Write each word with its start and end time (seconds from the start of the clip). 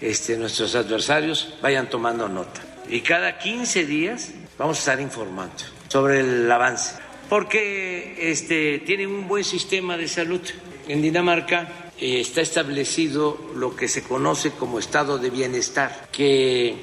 este, 0.00 0.36
nuestros 0.36 0.74
adversarios 0.74 1.54
vayan 1.62 1.88
tomando 1.88 2.28
nota. 2.28 2.62
Y 2.88 3.00
cada 3.00 3.38
15 3.38 3.86
días 3.86 4.32
vamos 4.58 4.78
a 4.78 4.80
estar 4.80 5.00
informando 5.00 5.54
sobre 5.88 6.20
el 6.20 6.50
avance, 6.50 6.96
porque 7.28 8.16
este, 8.30 8.80
tienen 8.80 9.08
un 9.08 9.28
buen 9.28 9.44
sistema 9.44 9.96
de 9.96 10.08
salud. 10.08 10.40
En 10.86 11.00
Dinamarca 11.00 11.90
eh, 11.98 12.20
está 12.20 12.40
establecido 12.40 13.38
lo 13.54 13.74
que 13.74 13.88
se 13.88 14.02
conoce 14.02 14.50
como 14.50 14.78
estado 14.78 15.18
de 15.18 15.30
bienestar, 15.30 16.08
que 16.12 16.74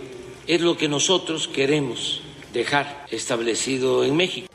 es 0.48 0.62
lo 0.62 0.78
que 0.78 0.88
nosotros 0.88 1.48
queremos 1.48 2.22
dejar 2.54 3.06
establecido 3.12 4.04
en 4.04 4.16
México. 4.16 4.51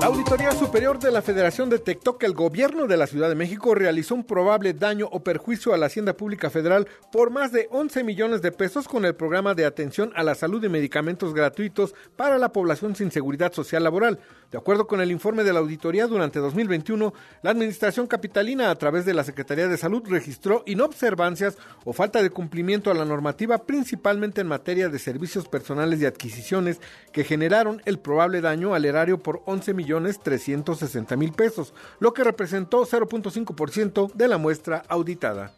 La 0.00 0.06
Auditoría 0.06 0.52
Superior 0.52 1.00
de 1.00 1.10
la 1.10 1.22
Federación 1.22 1.70
detectó 1.70 2.18
que 2.18 2.26
el 2.26 2.32
gobierno 2.32 2.86
de 2.86 2.96
la 2.96 3.08
Ciudad 3.08 3.28
de 3.28 3.34
México 3.34 3.74
realizó 3.74 4.14
un 4.14 4.22
probable 4.22 4.72
daño 4.72 5.08
o 5.10 5.24
perjuicio 5.24 5.74
a 5.74 5.76
la 5.76 5.86
Hacienda 5.86 6.16
Pública 6.16 6.50
Federal 6.50 6.86
por 7.10 7.30
más 7.30 7.50
de 7.50 7.66
11 7.72 8.04
millones 8.04 8.40
de 8.40 8.52
pesos 8.52 8.86
con 8.86 9.04
el 9.04 9.16
programa 9.16 9.56
de 9.56 9.64
atención 9.64 10.12
a 10.14 10.22
la 10.22 10.36
salud 10.36 10.62
y 10.62 10.68
medicamentos 10.68 11.34
gratuitos 11.34 11.96
para 12.14 12.38
la 12.38 12.52
población 12.52 12.94
sin 12.94 13.10
seguridad 13.10 13.52
social 13.52 13.82
laboral. 13.82 14.20
De 14.52 14.56
acuerdo 14.56 14.86
con 14.86 15.00
el 15.00 15.10
informe 15.10 15.42
de 15.42 15.52
la 15.52 15.58
auditoría, 15.58 16.06
durante 16.06 16.38
2021, 16.38 17.12
la 17.42 17.50
Administración 17.50 18.06
Capitalina, 18.06 18.70
a 18.70 18.76
través 18.76 19.04
de 19.04 19.14
la 19.14 19.24
Secretaría 19.24 19.66
de 19.66 19.76
Salud, 19.76 20.04
registró 20.08 20.62
inobservancias 20.64 21.58
o 21.84 21.92
falta 21.92 22.22
de 22.22 22.30
cumplimiento 22.30 22.92
a 22.92 22.94
la 22.94 23.04
normativa, 23.04 23.58
principalmente 23.66 24.40
en 24.40 24.46
materia 24.46 24.88
de 24.88 24.98
servicios 25.00 25.48
personales 25.48 26.00
y 26.00 26.06
adquisiciones, 26.06 26.80
que 27.12 27.24
generaron 27.24 27.82
el 27.84 27.98
probable 27.98 28.40
daño 28.40 28.74
al 28.74 28.84
erario 28.84 29.18
por 29.18 29.42
11 29.44 29.74
millones 29.74 29.88
360 30.00 31.16
mil 31.16 31.32
pesos, 31.32 31.74
lo 31.98 32.12
que 32.12 32.24
representó 32.24 32.86
0.5% 32.86 34.12
de 34.12 34.28
la 34.28 34.38
muestra 34.38 34.84
auditada. 34.88 35.52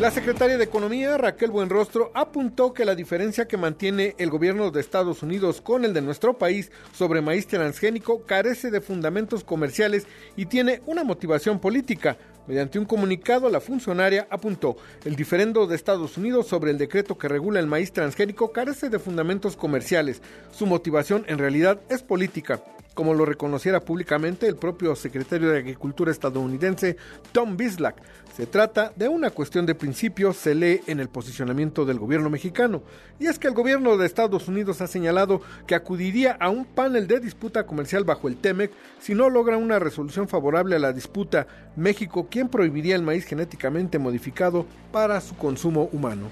La 0.00 0.10
secretaria 0.10 0.58
de 0.58 0.64
Economía, 0.64 1.16
Raquel 1.16 1.50
Buenrostro, 1.50 2.10
apuntó 2.12 2.74
que 2.74 2.84
la 2.84 2.94
diferencia 2.94 3.48
que 3.48 3.56
mantiene 3.56 4.14
el 4.18 4.28
gobierno 4.28 4.70
de 4.70 4.78
Estados 4.78 5.22
Unidos 5.22 5.62
con 5.62 5.86
el 5.86 5.94
de 5.94 6.02
nuestro 6.02 6.36
país 6.36 6.70
sobre 6.92 7.22
maíz 7.22 7.46
transgénico 7.46 8.20
carece 8.26 8.70
de 8.70 8.82
fundamentos 8.82 9.42
comerciales 9.42 10.06
y 10.36 10.46
tiene 10.46 10.82
una 10.84 11.02
motivación 11.02 11.60
política. 11.60 12.18
Mediante 12.46 12.78
un 12.78 12.84
comunicado, 12.84 13.48
la 13.48 13.58
funcionaria 13.58 14.28
apuntó, 14.28 14.76
el 15.06 15.16
diferendo 15.16 15.66
de 15.66 15.76
Estados 15.76 16.18
Unidos 16.18 16.46
sobre 16.46 16.72
el 16.72 16.78
decreto 16.78 17.16
que 17.16 17.28
regula 17.28 17.58
el 17.58 17.66
maíz 17.66 17.90
transgénico 17.90 18.52
carece 18.52 18.90
de 18.90 18.98
fundamentos 18.98 19.56
comerciales. 19.56 20.20
Su 20.52 20.66
motivación 20.66 21.24
en 21.26 21.38
realidad 21.38 21.80
es 21.88 22.02
política 22.02 22.62
como 22.96 23.12
lo 23.12 23.26
reconociera 23.26 23.80
públicamente 23.80 24.48
el 24.48 24.56
propio 24.56 24.96
secretario 24.96 25.50
de 25.50 25.58
Agricultura 25.58 26.10
estadounidense 26.10 26.96
Tom 27.30 27.56
Bislak. 27.56 27.94
Se 28.34 28.46
trata 28.46 28.92
de 28.96 29.06
una 29.06 29.30
cuestión 29.30 29.66
de 29.66 29.74
principio, 29.74 30.32
se 30.32 30.54
lee 30.54 30.80
en 30.86 30.98
el 30.98 31.08
posicionamiento 31.08 31.84
del 31.84 31.98
gobierno 31.98 32.30
mexicano, 32.30 32.82
y 33.18 33.26
es 33.26 33.38
que 33.38 33.48
el 33.48 33.54
gobierno 33.54 33.98
de 33.98 34.06
Estados 34.06 34.48
Unidos 34.48 34.80
ha 34.80 34.86
señalado 34.86 35.42
que 35.66 35.74
acudiría 35.74 36.32
a 36.40 36.48
un 36.48 36.64
panel 36.64 37.06
de 37.06 37.20
disputa 37.20 37.66
comercial 37.66 38.04
bajo 38.04 38.28
el 38.28 38.36
TEMEC 38.38 38.72
si 38.98 39.14
no 39.14 39.28
logra 39.28 39.58
una 39.58 39.78
resolución 39.78 40.26
favorable 40.26 40.76
a 40.76 40.80
la 40.80 40.94
disputa 40.94 41.46
México, 41.76 42.28
quien 42.30 42.48
prohibiría 42.48 42.96
el 42.96 43.02
maíz 43.02 43.26
genéticamente 43.26 43.98
modificado 43.98 44.66
para 44.90 45.20
su 45.20 45.36
consumo 45.36 45.90
humano. 45.92 46.28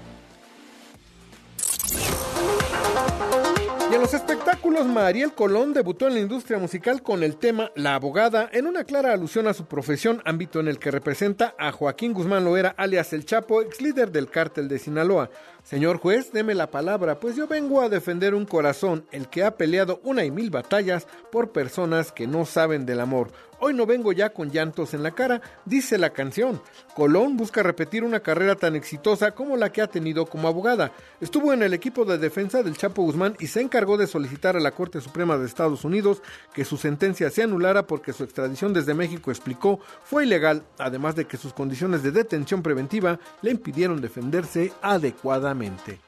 Los 4.05 4.13
espectáculos, 4.13 4.85
Mariel 4.85 5.33
Colón 5.33 5.73
debutó 5.73 6.05
en 6.05 6.13
la 6.13 6.19
industria 6.19 6.59
musical 6.59 7.01
con 7.01 7.23
el 7.23 7.37
tema 7.37 7.71
La 7.73 7.95
Abogada, 7.95 8.47
en 8.53 8.67
una 8.67 8.83
clara 8.83 9.11
alusión 9.11 9.47
a 9.47 9.55
su 9.55 9.65
profesión, 9.65 10.21
ámbito 10.25 10.59
en 10.59 10.67
el 10.67 10.77
que 10.77 10.91
representa 10.91 11.55
a 11.57 11.71
Joaquín 11.71 12.13
Guzmán 12.13 12.45
Loera, 12.45 12.75
alias 12.77 13.13
El 13.13 13.25
Chapo, 13.25 13.63
ex 13.63 13.81
líder 13.81 14.11
del 14.11 14.29
cártel 14.29 14.67
de 14.67 14.77
Sinaloa. 14.77 15.31
Señor 15.63 15.97
juez, 15.97 16.31
deme 16.31 16.53
la 16.53 16.69
palabra, 16.69 17.19
pues 17.19 17.35
yo 17.35 17.47
vengo 17.47 17.81
a 17.81 17.89
defender 17.89 18.35
un 18.35 18.45
corazón, 18.45 19.07
el 19.11 19.27
que 19.27 19.43
ha 19.43 19.57
peleado 19.57 19.99
una 20.03 20.23
y 20.23 20.29
mil 20.29 20.51
batallas 20.51 21.07
por 21.31 21.51
personas 21.51 22.11
que 22.11 22.27
no 22.27 22.45
saben 22.45 22.85
del 22.85 22.99
amor. 22.99 23.31
Hoy 23.59 23.73
no 23.73 23.85
vengo 23.85 24.11
ya 24.11 24.29
con 24.29 24.51
llantos 24.51 24.93
en 24.93 25.03
la 25.03 25.11
cara, 25.11 25.41
dice 25.65 25.97
la 25.97 26.09
canción. 26.11 26.61
Colón 26.93 27.37
busca 27.37 27.63
repetir 27.63 28.03
una 28.03 28.19
carrera 28.19 28.55
tan 28.55 28.75
exitosa 28.75 29.31
como 29.31 29.57
la 29.57 29.71
que 29.71 29.81
ha 29.81 29.87
tenido 29.87 30.25
como 30.25 30.47
abogada. 30.47 30.91
Estuvo 31.21 31.53
en 31.53 31.63
el 31.63 31.73
equipo 31.73 32.05
de 32.05 32.17
defensa 32.17 32.63
del 32.63 32.77
Chapo 32.77 33.03
Guzmán 33.03 33.35
y 33.39 33.47
se 33.47 33.61
encargó 33.61 33.97
de 33.97 34.07
solicitar 34.07 34.57
a 34.57 34.59
la 34.59 34.71
Corte 34.71 34.99
Suprema 35.01 35.37
de 35.37 35.45
Estados 35.45 35.83
Unidos 35.85 36.21
que 36.53 36.65
su 36.65 36.77
sentencia 36.77 37.29
se 37.29 37.43
anulara 37.43 37.87
porque 37.87 38.13
su 38.13 38.23
extradición 38.23 38.73
desde 38.73 38.93
México, 38.93 39.31
explicó, 39.31 39.79
fue 40.03 40.25
ilegal, 40.25 40.63
además 40.77 41.15
de 41.15 41.25
que 41.25 41.37
sus 41.37 41.53
condiciones 41.53 42.03
de 42.03 42.11
detención 42.11 42.61
preventiva 42.61 43.19
le 43.41 43.51
impidieron 43.51 44.01
defenderse 44.01 44.73
adecuadamente. 44.81 45.99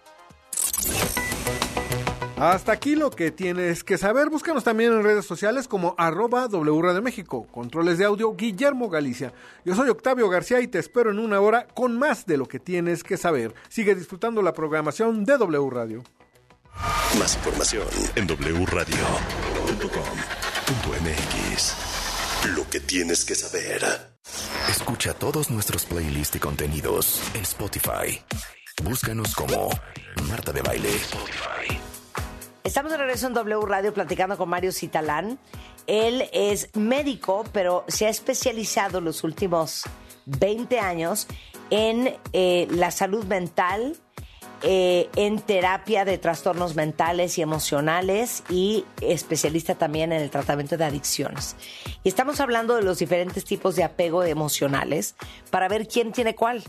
Hasta 2.37 2.71
aquí 2.71 2.95
lo 2.95 3.09
que 3.09 3.31
tienes 3.31 3.83
que 3.83 3.97
saber. 3.97 4.29
Búscanos 4.29 4.63
también 4.63 4.93
en 4.93 5.01
redes 5.03 5.25
sociales 5.25 5.67
como 5.67 5.95
arroba 5.97 6.47
W 6.47 6.93
de 6.93 7.01
México. 7.01 7.47
Controles 7.51 7.97
de 7.97 8.05
audio 8.05 8.35
Guillermo 8.35 8.89
Galicia. 8.89 9.33
Yo 9.65 9.73
soy 9.75 9.89
Octavio 9.89 10.29
García 10.29 10.61
y 10.61 10.67
te 10.67 10.77
espero 10.77 11.09
en 11.09 11.17
una 11.17 11.41
hora 11.41 11.65
con 11.73 11.97
más 11.97 12.27
de 12.27 12.37
lo 12.37 12.47
que 12.47 12.59
tienes 12.59 13.03
que 13.03 13.17
saber. 13.17 13.55
Sigue 13.69 13.95
disfrutando 13.95 14.43
la 14.43 14.53
programación 14.53 15.25
de 15.25 15.35
W 15.39 15.69
Radio. 15.71 16.03
Más 17.17 17.35
información 17.37 17.87
en 18.15 18.27
wradio.com.mx. 18.27 18.95
Lo 22.55 22.69
que 22.69 22.79
tienes 22.79 23.25
que 23.25 23.33
saber. 23.33 23.81
Escucha 24.69 25.15
todos 25.15 25.49
nuestros 25.49 25.85
playlists 25.85 26.35
y 26.35 26.39
contenidos 26.39 27.19
en 27.33 27.41
Spotify. 27.41 28.21
Búscanos 28.83 29.33
como 29.33 29.69
Marta 30.29 30.51
de 30.51 30.61
Baile. 30.61 30.95
Spotify. 30.97 31.79
Estamos 32.67 32.91
de 32.91 32.97
regreso 32.97 33.27
en 33.27 33.33
W 33.33 33.65
Radio 33.65 33.93
platicando 33.93 34.37
con 34.37 34.49
Mario 34.49 34.73
Citalán. 34.73 35.39
Él 35.87 36.27
es 36.33 36.75
médico, 36.75 37.45
pero 37.53 37.85
se 37.87 38.07
ha 38.07 38.09
especializado 38.09 38.99
los 38.99 39.23
últimos 39.23 39.83
20 40.25 40.77
años 40.77 41.27
en 41.69 42.17
eh, 42.33 42.67
la 42.69 42.91
salud 42.91 43.23
mental, 43.23 43.95
eh, 44.63 45.09
en 45.15 45.39
terapia 45.39 46.03
de 46.03 46.17
trastornos 46.17 46.75
mentales 46.75 47.37
y 47.37 47.41
emocionales 47.41 48.43
y 48.49 48.83
especialista 48.99 49.75
también 49.75 50.11
en 50.11 50.21
el 50.21 50.29
tratamiento 50.29 50.75
de 50.75 50.83
adicciones. 50.83 51.55
Y 52.03 52.09
estamos 52.09 52.41
hablando 52.41 52.75
de 52.75 52.81
los 52.81 52.99
diferentes 52.99 53.45
tipos 53.45 53.77
de 53.77 53.85
apego 53.85 54.25
emocionales 54.25 55.15
para 55.51 55.69
ver 55.69 55.87
quién 55.87 56.11
tiene 56.11 56.35
cuál. 56.35 56.65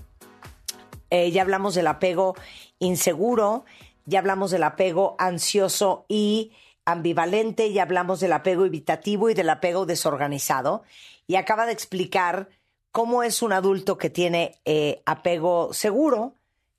Eh, 1.11 1.33
ya 1.33 1.43
hablamos 1.43 1.75
del 1.75 1.89
apego 1.89 2.37
inseguro, 2.79 3.65
ya 4.09 4.21
hablamos 4.21 4.51
del 4.51 4.63
apego 4.63 5.17
ansioso 5.19 6.07
y 6.09 6.53
ambivalente, 6.87 7.71
ya 7.75 7.83
hablamos 7.83 8.21
del 8.21 8.33
apego 8.33 8.65
evitativo 8.65 9.29
y 9.29 9.35
del 9.35 9.51
apego 9.51 9.85
desorganizado. 9.85 10.83
Y 11.27 11.35
acaba 11.35 11.67
de 11.67 11.73
explicar 11.73 12.49
cómo 12.91 13.23
es 13.23 13.43
un 13.43 13.53
adulto 13.53 13.99
que 13.99 14.09
tiene 14.09 14.59
eh, 14.65 15.03
apego 15.05 15.75
seguro 15.75 16.35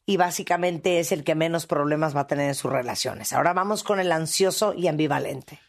y 0.08 0.18
básicamente 0.18 1.00
es 1.00 1.12
el 1.12 1.24
que 1.24 1.36
menos 1.36 1.68
problemas 1.68 2.16
va 2.16 2.22
a 2.22 2.28
tener 2.28 2.48
en 2.48 2.56
sus 2.56 2.72
relaciones. 2.72 3.32
Ahora 3.32 3.54
vamos 3.54 3.84
con 3.84 4.00
el 4.00 4.12
ansioso 4.12 4.74
y 4.74 4.88
ambivalente. 4.88 5.60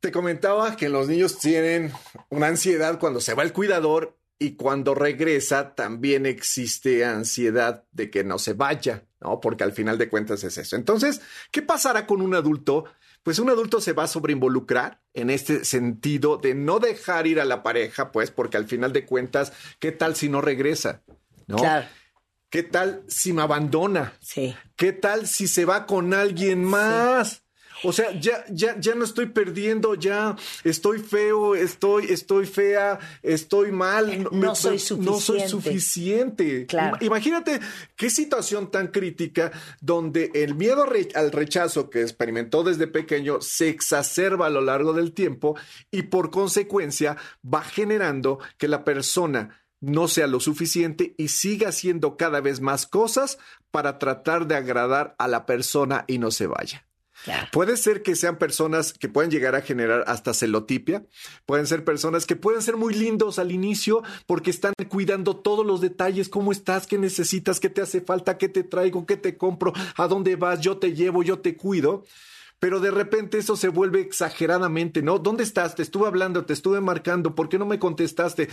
Te 0.00 0.12
comentaba 0.12 0.76
que 0.76 0.90
los 0.90 1.08
niños 1.08 1.38
tienen 1.38 1.92
una 2.28 2.48
ansiedad 2.48 2.98
cuando 2.98 3.22
se 3.22 3.32
va 3.32 3.42
el 3.42 3.54
cuidador 3.54 4.18
y 4.38 4.56
cuando 4.56 4.94
regresa 4.94 5.74
también 5.74 6.26
existe 6.26 7.04
ansiedad 7.04 7.84
de 7.92 8.10
que 8.10 8.24
no 8.24 8.38
se 8.38 8.54
vaya, 8.54 9.04
¿no? 9.20 9.40
Porque 9.40 9.64
al 9.64 9.72
final 9.72 9.98
de 9.98 10.08
cuentas 10.08 10.42
es 10.44 10.58
eso. 10.58 10.76
Entonces, 10.76 11.20
¿qué 11.50 11.62
pasará 11.62 12.06
con 12.06 12.20
un 12.20 12.34
adulto? 12.34 12.84
Pues 13.22 13.38
un 13.38 13.50
adulto 13.50 13.80
se 13.80 13.92
va 13.92 14.04
a 14.04 14.08
sobreinvolucrar 14.08 15.00
en 15.14 15.30
este 15.30 15.64
sentido 15.64 16.38
de 16.38 16.54
no 16.54 16.80
dejar 16.80 17.26
ir 17.28 17.38
a 17.38 17.44
la 17.44 17.62
pareja, 17.62 18.10
pues, 18.10 18.32
porque 18.32 18.56
al 18.56 18.66
final 18.66 18.92
de 18.92 19.06
cuentas, 19.06 19.52
¿qué 19.78 19.92
tal 19.92 20.16
si 20.16 20.28
no 20.28 20.40
regresa? 20.40 21.02
¿No? 21.46 21.58
Claro. 21.58 21.86
¿Qué 22.50 22.62
tal 22.62 23.04
si 23.08 23.32
me 23.32 23.42
abandona? 23.42 24.14
Sí. 24.20 24.54
¿Qué 24.76 24.92
tal 24.92 25.26
si 25.26 25.48
se 25.48 25.64
va 25.64 25.86
con 25.86 26.12
alguien 26.12 26.64
más? 26.64 27.41
O 27.84 27.92
sea, 27.92 28.18
ya, 28.20 28.44
ya, 28.50 28.78
ya 28.78 28.94
no 28.94 29.04
estoy 29.04 29.26
perdiendo, 29.26 29.94
ya 29.94 30.36
estoy 30.64 30.98
feo, 31.00 31.54
estoy, 31.54 32.06
estoy 32.06 32.46
fea, 32.46 32.98
estoy 33.22 33.72
mal. 33.72 34.28
No, 34.30 34.54
soy 34.54 34.78
suficiente. 34.78 35.10
No 35.10 35.20
soy 35.20 35.48
suficiente. 35.48 36.66
Claro. 36.66 36.96
Imagínate 37.00 37.60
qué 37.96 38.10
situación 38.10 38.70
tan 38.70 38.88
crítica 38.88 39.52
donde 39.80 40.30
el 40.34 40.54
miedo 40.54 40.86
al 41.14 41.32
rechazo 41.32 41.90
que 41.90 42.02
experimentó 42.02 42.62
desde 42.62 42.86
pequeño 42.86 43.40
se 43.40 43.68
exacerba 43.68 44.46
a 44.46 44.50
lo 44.50 44.60
largo 44.60 44.92
del 44.92 45.12
tiempo 45.12 45.56
y 45.90 46.02
por 46.02 46.30
consecuencia 46.30 47.16
va 47.42 47.62
generando 47.62 48.38
que 48.58 48.68
la 48.68 48.84
persona 48.84 49.62
no 49.80 50.06
sea 50.06 50.28
lo 50.28 50.38
suficiente 50.38 51.14
y 51.18 51.28
siga 51.28 51.70
haciendo 51.70 52.16
cada 52.16 52.40
vez 52.40 52.60
más 52.60 52.86
cosas 52.86 53.38
para 53.70 53.98
tratar 53.98 54.46
de 54.46 54.54
agradar 54.54 55.16
a 55.18 55.26
la 55.26 55.44
persona 55.44 56.04
y 56.06 56.18
no 56.18 56.30
se 56.30 56.46
vaya. 56.46 56.86
Puede 57.52 57.76
ser 57.76 58.02
que 58.02 58.16
sean 58.16 58.38
personas 58.38 58.92
que 58.92 59.08
pueden 59.08 59.30
llegar 59.30 59.54
a 59.54 59.62
generar 59.62 60.04
hasta 60.06 60.34
celotipia, 60.34 61.04
pueden 61.46 61.66
ser 61.66 61.84
personas 61.84 62.26
que 62.26 62.36
pueden 62.36 62.62
ser 62.62 62.76
muy 62.76 62.94
lindos 62.94 63.38
al 63.38 63.52
inicio 63.52 64.02
porque 64.26 64.50
están 64.50 64.72
cuidando 64.88 65.36
todos 65.36 65.64
los 65.64 65.80
detalles, 65.80 66.28
cómo 66.28 66.52
estás, 66.52 66.86
qué 66.86 66.98
necesitas, 66.98 67.60
qué 67.60 67.68
te 67.68 67.82
hace 67.82 68.00
falta, 68.00 68.38
qué 68.38 68.48
te 68.48 68.64
traigo, 68.64 69.06
qué 69.06 69.16
te 69.16 69.36
compro, 69.36 69.72
a 69.96 70.08
dónde 70.08 70.36
vas, 70.36 70.60
yo 70.60 70.78
te 70.78 70.94
llevo, 70.94 71.22
yo 71.22 71.38
te 71.38 71.56
cuido 71.56 72.04
pero 72.62 72.78
de 72.78 72.92
repente 72.92 73.38
eso 73.38 73.56
se 73.56 73.66
vuelve 73.66 74.00
exageradamente, 74.00 75.02
¿no? 75.02 75.18
¿Dónde 75.18 75.42
estás? 75.42 75.74
Te 75.74 75.82
estuve 75.82 76.06
hablando, 76.06 76.44
te 76.44 76.52
estuve 76.52 76.80
marcando, 76.80 77.34
¿por 77.34 77.48
qué 77.48 77.58
no 77.58 77.66
me 77.66 77.80
contestaste? 77.80 78.48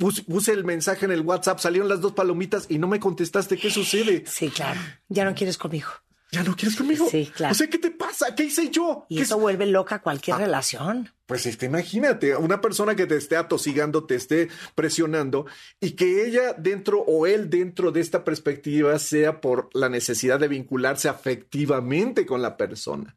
Puse, 0.00 0.50
el 0.50 0.64
mensaje 0.64 1.04
en 1.04 1.12
el 1.12 1.20
WhatsApp, 1.20 1.60
salieron 1.60 1.88
las 1.88 2.00
dos 2.00 2.10
palomitas 2.10 2.66
y 2.68 2.78
no 2.78 2.88
me 2.88 2.98
contestaste, 2.98 3.56
¿qué 3.56 3.70
sucede? 3.70 4.24
Sí, 4.26 4.50
claro, 4.50 4.80
ya 5.08 5.24
no 5.24 5.32
quieres 5.32 5.58
conmigo. 5.58 5.90
¿Ya 6.32 6.42
no 6.42 6.56
quieres 6.56 6.78
conmigo? 6.78 7.06
Sí, 7.10 7.30
claro. 7.34 7.52
O 7.52 7.54
sea, 7.54 7.68
¿qué 7.68 7.76
te 7.76 7.90
pasa? 7.90 8.34
¿Qué 8.34 8.44
hice 8.44 8.70
yo? 8.70 9.04
Y 9.10 9.20
eso 9.20 9.38
vuelve 9.38 9.66
loca 9.66 10.00
cualquier 10.00 10.36
ah, 10.36 10.38
relación. 10.38 11.10
Pues 11.26 11.44
este, 11.44 11.66
imagínate, 11.66 12.34
una 12.34 12.62
persona 12.62 12.96
que 12.96 13.06
te 13.06 13.18
esté 13.18 13.36
atosigando, 13.36 14.04
te 14.06 14.14
esté 14.14 14.48
presionando 14.74 15.44
y 15.78 15.90
que 15.90 16.26
ella 16.26 16.54
dentro 16.54 17.00
o 17.00 17.26
él 17.26 17.50
dentro 17.50 17.92
de 17.92 18.00
esta 18.00 18.24
perspectiva 18.24 18.98
sea 18.98 19.42
por 19.42 19.68
la 19.74 19.90
necesidad 19.90 20.40
de 20.40 20.48
vincularse 20.48 21.10
afectivamente 21.10 22.24
con 22.24 22.40
la 22.40 22.56
persona. 22.56 23.14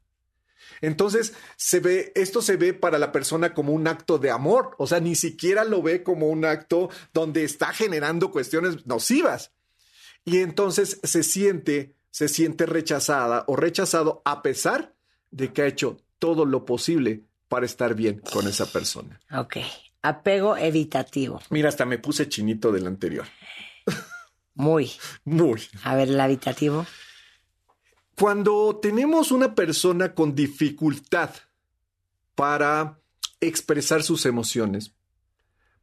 Entonces, 0.81 1.33
se 1.56 1.79
ve, 1.79 2.11
esto 2.15 2.41
se 2.41 2.57
ve 2.57 2.73
para 2.73 3.00
la 3.00 3.13
persona 3.13 3.53
como 3.53 3.71
un 3.71 3.88
acto 3.88 4.18
de 4.18 4.29
amor, 4.29 4.75
o 4.77 4.88
sea, 4.88 5.00
ni 5.00 5.15
siquiera 5.15 5.63
lo 5.63 5.81
ve 5.81 6.03
como 6.03 6.27
un 6.27 6.44
acto 6.44 6.89
donde 7.13 7.45
está 7.45 7.68
generando 7.68 8.29
cuestiones 8.29 8.85
nocivas. 8.85 9.53
Y 10.25 10.39
entonces 10.39 11.00
se 11.03 11.23
siente, 11.23 11.95
se 12.15 12.29
siente 12.29 12.65
rechazada 12.65 13.44
o 13.45 13.57
rechazado 13.57 14.21
a 14.23 14.41
pesar 14.41 14.95
de 15.31 15.51
que 15.51 15.63
ha 15.63 15.67
hecho 15.67 15.97
todo 16.17 16.45
lo 16.45 16.63
posible 16.63 17.25
para 17.50 17.65
estar 17.65 17.94
bien 17.94 18.21
con 18.31 18.47
esa 18.47 18.71
persona. 18.71 19.19
Ok. 19.33 19.57
Apego 20.01 20.56
evitativo. 20.56 21.41
Mira, 21.50 21.67
hasta 21.67 21.83
me 21.83 21.97
puse 21.97 22.29
chinito 22.29 22.71
del 22.71 22.88
anterior. 22.88 23.25
Muy. 24.53 24.94
Muy. 25.25 25.62
A 25.83 25.94
ver, 25.95 26.07
el 26.07 26.17
evitativo. 26.17 26.85
Cuando 28.18 28.79
tenemos 28.81 29.33
una 29.33 29.53
persona 29.53 30.13
con 30.13 30.35
dificultad 30.35 31.31
para 32.33 32.97
expresar 33.41 34.03
sus 34.03 34.25
emociones, 34.25 34.94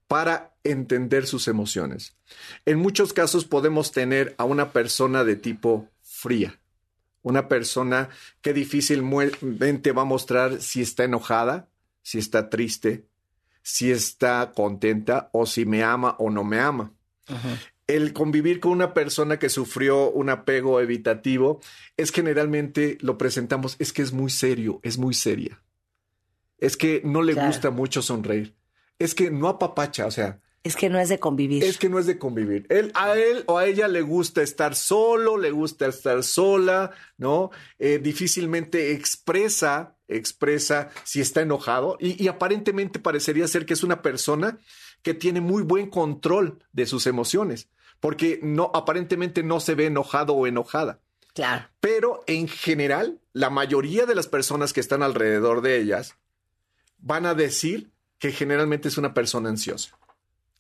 para 0.09 0.55
entender 0.65 1.27
sus 1.27 1.47
emociones, 1.47 2.17
en 2.65 2.79
muchos 2.79 3.13
casos 3.13 3.45
podemos 3.45 3.93
tener 3.93 4.35
a 4.39 4.45
una 4.45 4.73
persona 4.73 5.25
de 5.25 5.37
tipo 5.37 5.91
fría, 6.23 6.61
una 7.23 7.49
persona 7.49 8.09
que 8.41 8.53
difícilmente 8.53 9.93
va 9.93 10.03
a 10.03 10.07
mostrar 10.07 10.61
si 10.61 10.81
está 10.83 11.05
enojada, 11.05 11.69
si 12.03 12.19
está 12.19 12.49
triste, 12.51 13.07
si 13.63 13.91
está 13.91 14.53
contenta 14.55 15.31
o 15.33 15.47
si 15.47 15.65
me 15.65 15.83
ama 15.83 16.17
o 16.19 16.31
no 16.31 16.45
me 16.45 16.61
ama 16.61 16.93
el 17.87 18.13
convivir 18.13 18.61
con 18.61 18.73
una 18.73 18.95
persona 18.95 19.39
que 19.39 19.49
sufrió 19.49 20.11
un 20.11 20.31
apego 20.31 20.81
evitativo 20.81 21.61
es 21.97 22.11
generalmente 22.11 22.99
lo 23.01 23.19
presentamos, 23.19 23.77
es 23.79 23.93
que 23.93 24.03
es 24.03 24.13
muy 24.13 24.31
serio, 24.31 24.81
es 24.83 24.99
muy 24.99 25.15
seria. 25.15 25.63
Es 26.59 26.77
que 26.77 27.03
no 27.05 27.23
le 27.23 27.35
gusta 27.35 27.71
mucho 27.71 28.03
sonreír. 28.03 28.55
Es 28.99 29.15
que 29.15 29.31
no 29.31 29.49
apapacha, 29.49 30.07
o 30.07 30.11
sea. 30.11 30.41
Es 30.65 30.77
que 30.77 30.89
no 30.89 30.99
es 31.01 31.09
de 31.09 31.19
convivir. 31.19 31.65
Es 31.65 31.79
que 31.79 31.89
no 31.89 31.99
es 31.99 32.07
de 32.07 32.19
convivir. 32.19 32.67
Él, 32.69 32.93
a 32.95 33.17
él 33.17 33.43
o 33.47 33.59
a 33.59 33.67
ella 33.67 33.89
le 33.89 34.03
gusta 34.03 34.43
estar 34.43 34.77
solo, 34.77 35.37
le 35.37 35.51
gusta 35.51 35.87
estar 35.87 36.23
sola, 36.23 36.93
¿no? 37.19 37.51
Eh, 37.79 37.99
difícilmente 37.99 38.93
expresa, 38.93 39.97
expresa 40.07 40.91
si 41.05 41.21
está 41.21 41.41
enojado 41.41 41.97
y 41.99 42.29
aparentemente 42.29 43.01
parecería 43.01 43.49
ser 43.49 43.67
que 43.67 43.75
es 43.75 43.83
una 43.83 44.03
persona 44.03 44.59
que 45.03 45.15
tiene 45.15 45.41
muy 45.41 45.63
buen 45.63 45.91
control 45.91 46.63
de 46.73 46.87
sus 46.87 47.07
emociones 47.07 47.69
porque 48.03 48.41
no, 48.43 48.73
aparentemente 48.75 49.45
no 49.45 49.61
se 49.61 49.77
ve 49.77 49.87
enojado 49.87 50.35
o 50.35 50.49
enojada. 50.49 50.99
Claro. 51.35 51.69
Pero 51.79 52.25
en 52.27 52.49
general, 52.49 53.21
la 53.33 53.49
mayoría 53.49 54.07
de 54.07 54.17
las 54.17 54.27
personas 54.27 54.73
que 54.73 54.81
están 54.81 55.05
alrededor 55.05 55.63
de 55.63 55.81
ellas 55.81 56.17
van 56.99 57.27
a 57.27 57.35
decir 57.35 57.93
que 58.19 58.33
generalmente 58.33 58.89
es 58.89 58.99
una 58.99 59.15
persona 59.15 59.51
ansiosa. 59.51 59.97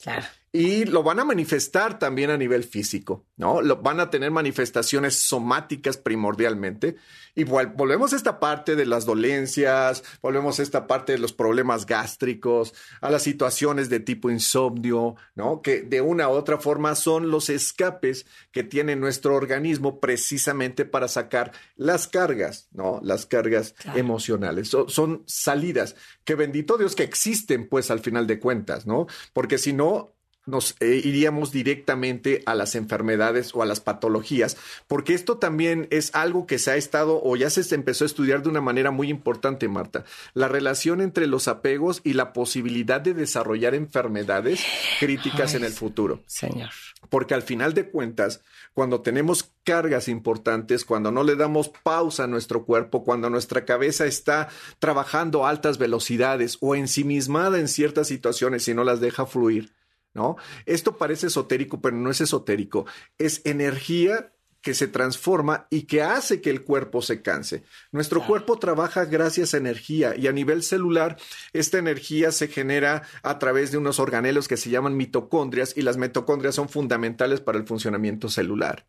Claro 0.02 0.41
y 0.54 0.84
lo 0.84 1.02
van 1.02 1.18
a 1.18 1.24
manifestar 1.24 1.98
también 1.98 2.28
a 2.28 2.36
nivel 2.36 2.62
físico, 2.62 3.24
¿no? 3.38 3.62
Lo, 3.62 3.78
van 3.78 4.00
a 4.00 4.10
tener 4.10 4.30
manifestaciones 4.30 5.18
somáticas 5.18 5.96
primordialmente. 5.96 6.96
Y 7.34 7.44
volvemos 7.44 8.12
a 8.12 8.16
esta 8.16 8.38
parte 8.38 8.76
de 8.76 8.84
las 8.84 9.06
dolencias, 9.06 10.04
volvemos 10.20 10.60
a 10.60 10.62
esta 10.62 10.86
parte 10.86 11.12
de 11.12 11.18
los 11.18 11.32
problemas 11.32 11.86
gástricos, 11.86 12.74
a 13.00 13.10
las 13.10 13.22
situaciones 13.22 13.88
de 13.88 14.00
tipo 14.00 14.30
insomnio, 14.30 15.16
¿no? 15.34 15.62
Que 15.62 15.80
de 15.80 16.02
una 16.02 16.28
u 16.28 16.32
otra 16.32 16.58
forma 16.58 16.94
son 16.96 17.30
los 17.30 17.48
escapes 17.48 18.26
que 18.50 18.62
tiene 18.62 18.94
nuestro 18.94 19.34
organismo 19.34 20.00
precisamente 20.00 20.84
para 20.84 21.08
sacar 21.08 21.52
las 21.76 22.08
cargas, 22.08 22.68
¿no? 22.72 23.00
Las 23.02 23.24
cargas 23.24 23.74
emocionales. 23.94 24.68
son 24.68 25.22
salidas 25.24 25.96
que 26.24 26.34
bendito 26.34 26.76
Dios 26.76 26.94
que 26.94 27.04
existen, 27.04 27.70
pues 27.70 27.90
al 27.90 28.00
final 28.00 28.26
de 28.26 28.38
cuentas, 28.38 28.86
¿no? 28.86 29.06
Porque 29.32 29.56
si 29.56 29.72
no, 29.72 30.12
nos 30.44 30.74
eh, 30.80 31.00
iríamos 31.04 31.52
directamente 31.52 32.42
a 32.46 32.54
las 32.54 32.74
enfermedades 32.74 33.54
o 33.54 33.62
a 33.62 33.66
las 33.66 33.80
patologías, 33.80 34.56
porque 34.88 35.14
esto 35.14 35.38
también 35.38 35.86
es 35.90 36.14
algo 36.14 36.46
que 36.46 36.58
se 36.58 36.72
ha 36.72 36.76
estado 36.76 37.20
o 37.22 37.36
ya 37.36 37.48
se 37.50 37.62
empezó 37.74 38.04
a 38.04 38.06
estudiar 38.06 38.42
de 38.42 38.48
una 38.48 38.60
manera 38.60 38.90
muy 38.90 39.08
importante, 39.08 39.68
Marta, 39.68 40.04
la 40.34 40.48
relación 40.48 41.00
entre 41.00 41.26
los 41.26 41.48
apegos 41.48 42.00
y 42.04 42.14
la 42.14 42.32
posibilidad 42.32 43.00
de 43.00 43.14
desarrollar 43.14 43.74
enfermedades 43.74 44.60
críticas 44.98 45.54
en 45.54 45.64
el 45.64 45.72
futuro. 45.72 46.20
Señor. 46.26 46.70
Porque 47.08 47.34
al 47.34 47.42
final 47.42 47.74
de 47.74 47.88
cuentas, 47.88 48.40
cuando 48.74 49.00
tenemos 49.00 49.50
cargas 49.64 50.08
importantes, 50.08 50.84
cuando 50.84 51.12
no 51.12 51.24
le 51.24 51.36
damos 51.36 51.68
pausa 51.68 52.24
a 52.24 52.28
nuestro 52.28 52.64
cuerpo, 52.64 53.04
cuando 53.04 53.30
nuestra 53.30 53.64
cabeza 53.64 54.06
está 54.06 54.48
trabajando 54.78 55.44
a 55.44 55.50
altas 55.50 55.78
velocidades 55.78 56.58
o 56.60 56.74
ensimismada 56.74 57.58
en 57.58 57.68
ciertas 57.68 58.08
situaciones 58.08 58.66
y 58.68 58.74
no 58.74 58.84
las 58.84 59.00
deja 59.00 59.26
fluir, 59.26 59.72
¿no? 60.14 60.36
Esto 60.66 60.96
parece 60.96 61.28
esotérico, 61.28 61.80
pero 61.80 61.96
no 61.96 62.10
es 62.10 62.20
esotérico. 62.20 62.86
Es 63.18 63.40
energía 63.44 64.32
que 64.62 64.74
se 64.74 64.86
transforma 64.86 65.66
y 65.70 65.82
que 65.82 66.02
hace 66.02 66.40
que 66.40 66.48
el 66.48 66.62
cuerpo 66.62 67.02
se 67.02 67.20
canse. 67.20 67.64
Nuestro 67.90 68.24
cuerpo 68.24 68.58
trabaja 68.58 69.04
gracias 69.04 69.52
a 69.52 69.56
energía 69.56 70.14
y 70.16 70.28
a 70.28 70.32
nivel 70.32 70.62
celular 70.62 71.16
esta 71.52 71.78
energía 71.78 72.30
se 72.30 72.46
genera 72.46 73.02
a 73.24 73.38
través 73.38 73.72
de 73.72 73.78
unos 73.78 73.98
organelos 73.98 74.46
que 74.46 74.56
se 74.56 74.70
llaman 74.70 74.96
mitocondrias 74.96 75.76
y 75.76 75.82
las 75.82 75.96
mitocondrias 75.96 76.54
son 76.54 76.68
fundamentales 76.68 77.40
para 77.40 77.58
el 77.58 77.66
funcionamiento 77.66 78.28
celular. 78.28 78.86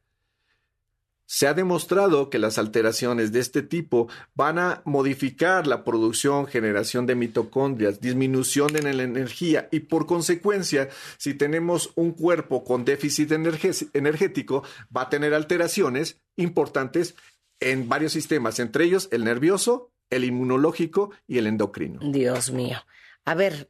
Se 1.26 1.48
ha 1.48 1.54
demostrado 1.54 2.30
que 2.30 2.38
las 2.38 2.58
alteraciones 2.58 3.32
de 3.32 3.40
este 3.40 3.64
tipo 3.64 4.08
van 4.36 4.60
a 4.60 4.82
modificar 4.86 5.68
la 5.68 5.84
producción, 5.84 6.48
generación 6.48 7.06
de 7.06 7.16
mitocondrias, 7.16 8.02
disminución 8.02 8.76
en 8.76 8.98
la 8.98 9.04
energía 9.04 9.70
y 9.72 9.82
por 9.82 10.06
consecuencia, 10.06 10.90
si 11.18 11.34
tenemos 11.34 11.92
un 11.96 12.12
cuerpo 12.12 12.64
con 12.64 12.86
déficit 12.86 13.32
energético, 13.32 14.64
va 14.96 15.04
a 15.04 15.10
tener 15.10 15.34
alteraciones 15.34 16.20
importantes 16.36 17.16
en 17.60 17.88
varios 17.88 18.12
sistemas, 18.12 18.60
entre 18.60 18.86
ellos 18.86 19.08
el 19.12 19.24
nervioso, 19.24 19.92
el 20.10 20.26
inmunológico 20.26 21.12
y 21.28 21.38
el 21.38 21.48
endocrino. 21.48 22.00
Dios 22.04 22.52
mío. 22.52 22.78
A 23.26 23.36
ver, 23.36 23.70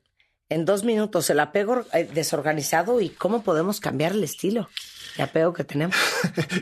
en 0.50 0.66
dos 0.66 0.84
minutos, 0.84 1.30
el 1.30 1.40
apego 1.40 1.86
eh, 1.94 2.10
desorganizado 2.14 3.02
y 3.02 3.10
cómo 3.10 3.44
podemos 3.44 3.80
cambiar 3.80 4.14
el 4.14 4.24
estilo. 4.24 4.70
Ya 5.18 5.26
apego 5.26 5.54
que 5.54 5.64
tenemos. 5.64 5.96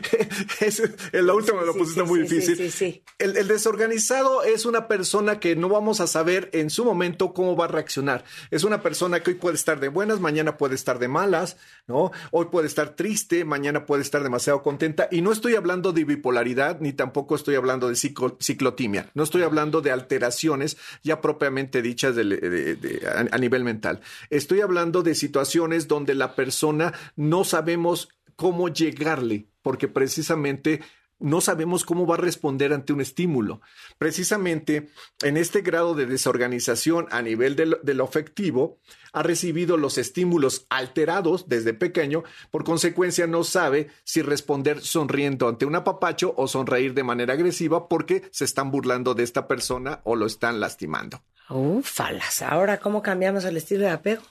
es, 0.60 0.82
en 1.12 1.26
la 1.26 1.34
última 1.34 1.60
me 1.60 1.66
lo 1.66 1.74
pusiste 1.74 2.02
muy 2.02 2.22
difícil. 2.22 3.02
El, 3.18 3.36
el, 3.36 3.48
desorganizado 3.48 4.42
es 4.42 4.66
una 4.66 4.88
persona 4.88 5.40
que 5.40 5.56
no 5.56 5.68
vamos 5.68 6.00
a 6.00 6.06
saber 6.06 6.50
en 6.52 6.70
su 6.70 6.84
momento 6.84 7.32
cómo 7.32 7.56
va 7.56 7.66
a 7.66 7.68
reaccionar. 7.68 8.24
Es 8.50 8.64
una 8.64 8.82
persona 8.82 9.20
que 9.20 9.30
hoy 9.30 9.36
puede 9.36 9.56
estar 9.56 9.80
de 9.80 9.88
buenas, 9.88 10.20
mañana 10.20 10.56
puede 10.56 10.74
estar 10.74 10.98
de 10.98 11.08
malas, 11.08 11.56
¿no? 11.86 12.10
Hoy 12.30 12.46
puede 12.46 12.66
estar 12.66 12.90
triste, 12.90 13.44
mañana 13.44 13.86
puede 13.86 14.02
estar 14.02 14.22
demasiado 14.22 14.62
contenta. 14.62 15.08
Y 15.10 15.22
no 15.22 15.32
estoy 15.32 15.54
hablando 15.54 15.92
de 15.92 16.04
bipolaridad, 16.04 16.80
ni 16.80 16.92
tampoco 16.92 17.34
estoy 17.34 17.54
hablando 17.54 17.88
de 17.88 17.96
ciclotimia. 17.96 19.10
No 19.14 19.22
estoy 19.22 19.42
hablando 19.42 19.80
de 19.80 19.90
alteraciones 19.90 20.76
ya 21.02 21.20
propiamente 21.20 21.82
dichas 21.82 22.16
a 22.16 23.38
nivel 23.38 23.64
mental. 23.64 24.00
Estoy 24.30 24.60
hablando 24.60 25.02
de 25.02 25.14
situaciones 25.14 25.88
donde 25.88 26.14
la 26.14 26.34
persona 26.34 26.92
no 27.16 27.44
sabemos 27.44 28.08
cómo 28.42 28.66
llegarle, 28.66 29.46
porque 29.62 29.86
precisamente 29.86 30.80
no 31.20 31.40
sabemos 31.40 31.84
cómo 31.84 32.08
va 32.08 32.16
a 32.16 32.18
responder 32.18 32.72
ante 32.72 32.92
un 32.92 33.00
estímulo. 33.00 33.60
Precisamente 33.98 34.88
en 35.22 35.36
este 35.36 35.60
grado 35.60 35.94
de 35.94 36.06
desorganización 36.06 37.06
a 37.12 37.22
nivel 37.22 37.54
de 37.54 37.94
lo, 37.94 38.02
afectivo, 38.04 38.80
ha 39.12 39.22
recibido 39.22 39.76
los 39.76 39.96
estímulos 39.96 40.66
alterados 40.70 41.48
desde 41.48 41.72
pequeño, 41.72 42.24
por 42.50 42.64
consecuencia 42.64 43.28
no 43.28 43.44
sabe 43.44 43.90
si 44.02 44.22
responder 44.22 44.80
sonriendo 44.80 45.46
ante 45.46 45.64
un 45.64 45.76
apapacho 45.76 46.34
o 46.36 46.48
sonreír 46.48 46.94
de 46.94 47.04
manera 47.04 47.34
agresiva 47.34 47.88
porque 47.88 48.24
se 48.32 48.44
están 48.44 48.72
burlando 48.72 49.14
de 49.14 49.22
esta 49.22 49.46
persona 49.46 50.00
o 50.02 50.16
lo 50.16 50.26
están 50.26 50.58
lastimando. 50.58 51.22
Ufalas, 51.48 52.42
ahora 52.42 52.78
cómo 52.78 53.02
cambiamos 53.02 53.44
el 53.44 53.56
estilo 53.56 53.84
de 53.84 53.90
apego. 53.90 54.22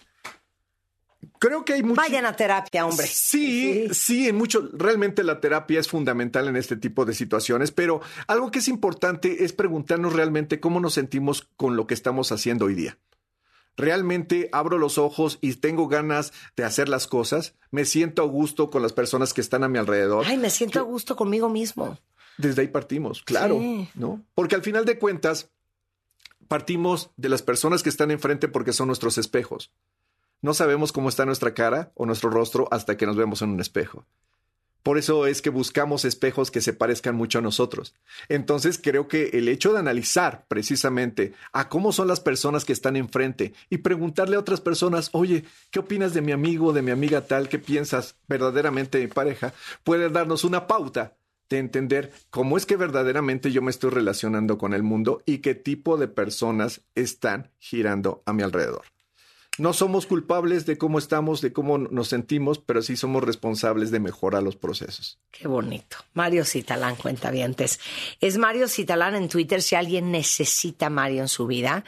Creo 1.39 1.65
que 1.65 1.73
hay 1.73 1.83
mucho. 1.83 2.01
Vayan 2.01 2.25
a 2.25 2.35
terapia, 2.35 2.85
hombre. 2.85 3.05
Sí, 3.07 3.87
sí, 3.91 4.27
en 4.27 4.35
mucho. 4.35 4.69
Realmente 4.73 5.23
la 5.23 5.39
terapia 5.39 5.79
es 5.79 5.87
fundamental 5.87 6.47
en 6.47 6.55
este 6.55 6.77
tipo 6.77 7.05
de 7.05 7.13
situaciones, 7.13 7.71
pero 7.71 8.01
algo 8.27 8.51
que 8.51 8.59
es 8.59 8.67
importante 8.67 9.43
es 9.43 9.53
preguntarnos 9.53 10.13
realmente 10.13 10.59
cómo 10.59 10.79
nos 10.79 10.93
sentimos 10.93 11.47
con 11.57 11.75
lo 11.75 11.87
que 11.87 11.93
estamos 11.93 12.31
haciendo 12.31 12.65
hoy 12.65 12.75
día. 12.75 12.97
¿Realmente 13.77 14.49
abro 14.51 14.77
los 14.77 14.97
ojos 14.97 15.37
y 15.41 15.53
tengo 15.55 15.87
ganas 15.87 16.33
de 16.55 16.65
hacer 16.65 16.89
las 16.89 17.07
cosas? 17.07 17.55
¿Me 17.71 17.85
siento 17.85 18.21
a 18.21 18.25
gusto 18.25 18.69
con 18.69 18.81
las 18.81 18.93
personas 18.93 19.33
que 19.33 19.41
están 19.41 19.63
a 19.63 19.69
mi 19.69 19.79
alrededor? 19.79 20.25
Ay, 20.27 20.37
me 20.37 20.49
siento 20.49 20.79
a 20.79 20.83
gusto 20.83 21.15
conmigo 21.15 21.49
mismo. 21.49 21.97
Desde 22.37 22.61
ahí 22.61 22.67
partimos, 22.67 23.23
claro, 23.23 23.59
¿no? 23.95 24.23
Porque 24.33 24.55
al 24.55 24.63
final 24.63 24.85
de 24.85 24.97
cuentas, 24.97 25.49
partimos 26.47 27.11
de 27.15 27.29
las 27.29 27.41
personas 27.41 27.83
que 27.83 27.89
están 27.89 28.11
enfrente 28.11 28.47
porque 28.47 28.73
son 28.73 28.87
nuestros 28.87 29.17
espejos. 29.17 29.71
No 30.41 30.53
sabemos 30.53 30.91
cómo 30.91 31.09
está 31.09 31.25
nuestra 31.25 31.53
cara 31.53 31.91
o 31.93 32.05
nuestro 32.05 32.29
rostro 32.29 32.67
hasta 32.71 32.97
que 32.97 33.05
nos 33.05 33.15
vemos 33.15 33.41
en 33.41 33.49
un 33.51 33.59
espejo. 33.59 34.05
Por 34.83 34.97
eso 34.97 35.27
es 35.27 35.43
que 35.43 35.51
buscamos 35.51 36.05
espejos 36.05 36.49
que 36.49 36.61
se 36.61 36.73
parezcan 36.73 37.15
mucho 37.15 37.37
a 37.37 37.43
nosotros. 37.43 37.93
Entonces 38.29 38.79
creo 38.81 39.07
que 39.07 39.29
el 39.33 39.47
hecho 39.47 39.73
de 39.73 39.79
analizar 39.79 40.45
precisamente 40.47 41.33
a 41.53 41.69
cómo 41.69 41.91
son 41.91 42.07
las 42.07 42.19
personas 42.19 42.65
que 42.65 42.73
están 42.73 42.95
enfrente 42.95 43.53
y 43.69 43.77
preguntarle 43.77 44.35
a 44.35 44.39
otras 44.39 44.59
personas, 44.59 45.09
oye, 45.13 45.43
¿qué 45.69 45.79
opinas 45.79 46.15
de 46.15 46.21
mi 46.21 46.31
amigo 46.31 46.73
de 46.73 46.81
mi 46.81 46.89
amiga 46.89 47.21
tal? 47.21 47.47
¿Qué 47.47 47.59
piensas 47.59 48.15
verdaderamente 48.27 48.97
de 48.97 49.05
mi 49.05 49.13
pareja? 49.13 49.53
Puede 49.83 50.09
darnos 50.09 50.43
una 50.43 50.65
pauta 50.65 51.15
de 51.49 51.59
entender 51.59 52.11
cómo 52.31 52.57
es 52.57 52.65
que 52.65 52.77
verdaderamente 52.77 53.51
yo 53.51 53.61
me 53.61 53.69
estoy 53.69 53.91
relacionando 53.91 54.57
con 54.57 54.73
el 54.73 54.81
mundo 54.81 55.21
y 55.27 55.39
qué 55.39 55.53
tipo 55.53 55.97
de 55.97 56.07
personas 56.07 56.81
están 56.95 57.51
girando 57.59 58.23
a 58.25 58.33
mi 58.33 58.41
alrededor. 58.41 58.85
No 59.57 59.73
somos 59.73 60.05
culpables 60.05 60.65
de 60.65 60.77
cómo 60.77 60.97
estamos, 60.97 61.41
de 61.41 61.51
cómo 61.51 61.77
nos 61.77 62.07
sentimos, 62.07 62.57
pero 62.59 62.81
sí 62.81 62.95
somos 62.95 63.21
responsables 63.21 63.91
de 63.91 63.99
mejorar 63.99 64.41
los 64.43 64.55
procesos. 64.55 65.19
Qué 65.29 65.47
bonito. 65.47 65.97
Mario 66.13 66.45
Citalán, 66.45 66.95
cuentavientes. 66.95 67.79
Es 68.21 68.37
Mario 68.37 68.69
Citalán 68.69 69.13
en 69.15 69.27
Twitter 69.27 69.61
si 69.61 69.75
alguien 69.75 70.09
necesita 70.09 70.89
Mario 70.89 71.21
en 71.23 71.27
su 71.27 71.47
vida. 71.47 71.83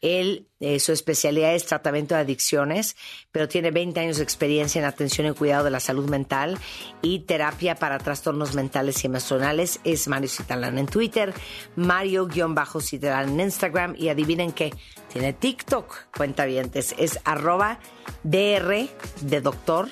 Él, 0.00 0.48
eh, 0.62 0.78
su 0.78 0.92
especialidad 0.92 1.56
es 1.56 1.66
tratamiento 1.66 2.14
de 2.14 2.20
adicciones, 2.20 2.94
pero 3.32 3.48
tiene 3.48 3.72
20 3.72 3.98
años 3.98 4.18
de 4.18 4.22
experiencia 4.22 4.78
en 4.78 4.84
atención 4.84 5.26
y 5.26 5.32
cuidado 5.32 5.64
de 5.64 5.70
la 5.70 5.80
salud 5.80 6.08
mental 6.08 6.56
y 7.02 7.18
terapia 7.20 7.74
para 7.74 7.98
trastornos 7.98 8.54
mentales 8.54 9.02
y 9.02 9.08
emocionales. 9.08 9.80
Es 9.82 10.06
Mario 10.06 10.28
Citalán 10.28 10.78
en 10.78 10.86
Twitter, 10.86 11.34
Mario-Citalán 11.74 13.30
en 13.30 13.40
Instagram 13.40 13.96
y 13.98 14.08
adivinen 14.08 14.52
qué, 14.52 14.72
tiene 15.12 15.32
TikTok, 15.32 16.12
cuentavientes, 16.16 16.94
es 16.96 17.18
arroba 17.24 17.80
DR 18.22 18.88
de 19.20 19.40
doctor 19.40 19.88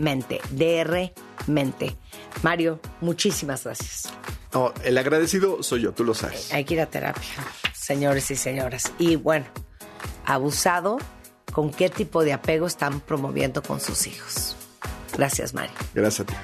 mente, 0.00 0.40
DR 0.50 1.12
mente. 1.46 1.96
Mario, 2.42 2.80
muchísimas 3.00 3.62
gracias. 3.62 4.12
el 4.82 4.98
agradecido 4.98 5.62
soy 5.62 5.82
yo, 5.82 5.92
tú 5.92 6.02
lo 6.02 6.14
sabes. 6.14 6.52
Hay 6.52 6.64
que 6.64 6.74
ir 6.74 6.80
a 6.80 6.86
terapia, 6.86 7.30
señores 7.72 8.28
y 8.32 8.34
señoras. 8.34 8.92
Y 8.98 9.14
bueno, 9.14 9.46
abusado, 10.30 10.98
¿con 11.52 11.70
qué 11.70 11.88
tipo 11.88 12.24
de 12.24 12.32
apego 12.32 12.66
están 12.66 13.00
promoviendo 13.00 13.62
con 13.62 13.80
sus 13.80 14.06
hijos? 14.06 14.56
Gracias, 15.16 15.54
Mario. 15.54 15.74
Gracias 15.94 16.20
a 16.20 16.24
ti. 16.32 16.34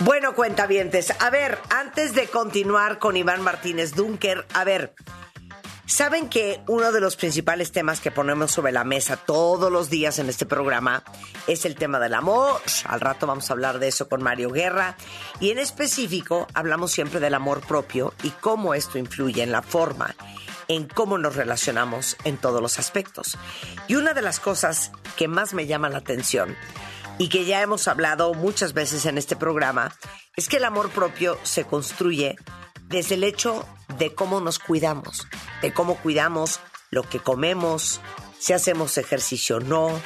Bueno, 0.00 0.34
cuentavientes, 0.34 1.12
a 1.20 1.30
ver, 1.30 1.58
antes 1.70 2.14
de 2.14 2.28
continuar 2.28 2.98
con 2.98 3.16
Iván 3.16 3.42
Martínez 3.42 3.94
Dunker, 3.94 4.46
a 4.54 4.64
ver, 4.64 4.94
Saben 5.88 6.28
que 6.28 6.60
uno 6.66 6.92
de 6.92 7.00
los 7.00 7.16
principales 7.16 7.72
temas 7.72 8.02
que 8.02 8.10
ponemos 8.10 8.50
sobre 8.50 8.72
la 8.72 8.84
mesa 8.84 9.16
todos 9.16 9.72
los 9.72 9.88
días 9.88 10.18
en 10.18 10.28
este 10.28 10.44
programa 10.44 11.02
es 11.46 11.64
el 11.64 11.76
tema 11.76 11.98
del 11.98 12.12
amor. 12.12 12.60
Al 12.84 13.00
rato 13.00 13.26
vamos 13.26 13.48
a 13.48 13.54
hablar 13.54 13.78
de 13.78 13.88
eso 13.88 14.06
con 14.06 14.22
Mario 14.22 14.50
Guerra. 14.50 14.98
Y 15.40 15.50
en 15.50 15.58
específico 15.58 16.46
hablamos 16.52 16.92
siempre 16.92 17.20
del 17.20 17.32
amor 17.32 17.62
propio 17.62 18.12
y 18.22 18.28
cómo 18.28 18.74
esto 18.74 18.98
influye 18.98 19.42
en 19.42 19.50
la 19.50 19.62
forma 19.62 20.14
en 20.68 20.86
cómo 20.86 21.18
nos 21.18 21.34
relacionamos 21.34 22.16
en 22.24 22.36
todos 22.36 22.62
los 22.62 22.78
aspectos. 22.78 23.36
Y 23.88 23.96
una 23.96 24.14
de 24.14 24.22
las 24.22 24.38
cosas 24.38 24.92
que 25.16 25.26
más 25.26 25.54
me 25.54 25.66
llama 25.66 25.88
la 25.88 25.98
atención 25.98 26.56
y 27.18 27.28
que 27.28 27.44
ya 27.44 27.62
hemos 27.62 27.88
hablado 27.88 28.32
muchas 28.34 28.74
veces 28.74 29.06
en 29.06 29.18
este 29.18 29.34
programa 29.34 29.92
es 30.36 30.48
que 30.48 30.58
el 30.58 30.64
amor 30.64 30.90
propio 30.90 31.38
se 31.42 31.64
construye 31.64 32.36
desde 32.86 33.16
el 33.16 33.24
hecho 33.24 33.66
de 33.98 34.14
cómo 34.14 34.40
nos 34.40 34.58
cuidamos, 34.58 35.26
de 35.62 35.72
cómo 35.72 35.96
cuidamos 35.96 36.60
lo 36.90 37.02
que 37.02 37.18
comemos, 37.18 38.00
si 38.38 38.52
hacemos 38.52 38.98
ejercicio 38.98 39.56
o 39.56 39.60
no, 39.60 40.00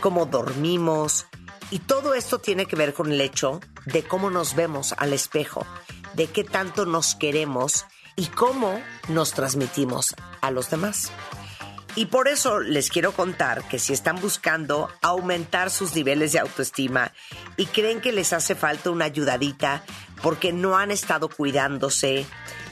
cómo 0.00 0.26
dormimos. 0.26 1.26
Y 1.70 1.80
todo 1.80 2.14
esto 2.14 2.38
tiene 2.38 2.66
que 2.66 2.76
ver 2.76 2.94
con 2.94 3.10
el 3.10 3.20
hecho 3.20 3.60
de 3.86 4.02
cómo 4.02 4.30
nos 4.30 4.54
vemos 4.54 4.94
al 4.98 5.12
espejo, 5.12 5.66
de 6.14 6.26
qué 6.26 6.44
tanto 6.44 6.86
nos 6.86 7.14
queremos 7.14 7.86
y 8.16 8.26
cómo 8.26 8.80
nos 9.08 9.32
transmitimos 9.32 10.14
a 10.40 10.50
los 10.50 10.70
demás. 10.70 11.10
Y 11.94 12.06
por 12.06 12.26
eso 12.26 12.60
les 12.60 12.88
quiero 12.88 13.12
contar 13.12 13.68
que 13.68 13.78
si 13.78 13.92
están 13.92 14.18
buscando 14.20 14.88
aumentar 15.02 15.70
sus 15.70 15.94
niveles 15.94 16.32
de 16.32 16.38
autoestima 16.38 17.12
y 17.58 17.66
creen 17.66 18.00
que 18.00 18.12
les 18.12 18.32
hace 18.32 18.54
falta 18.54 18.90
una 18.90 19.04
ayudadita 19.04 19.84
porque 20.22 20.52
no 20.52 20.78
han 20.78 20.90
estado 20.90 21.28
cuidándose, 21.28 22.24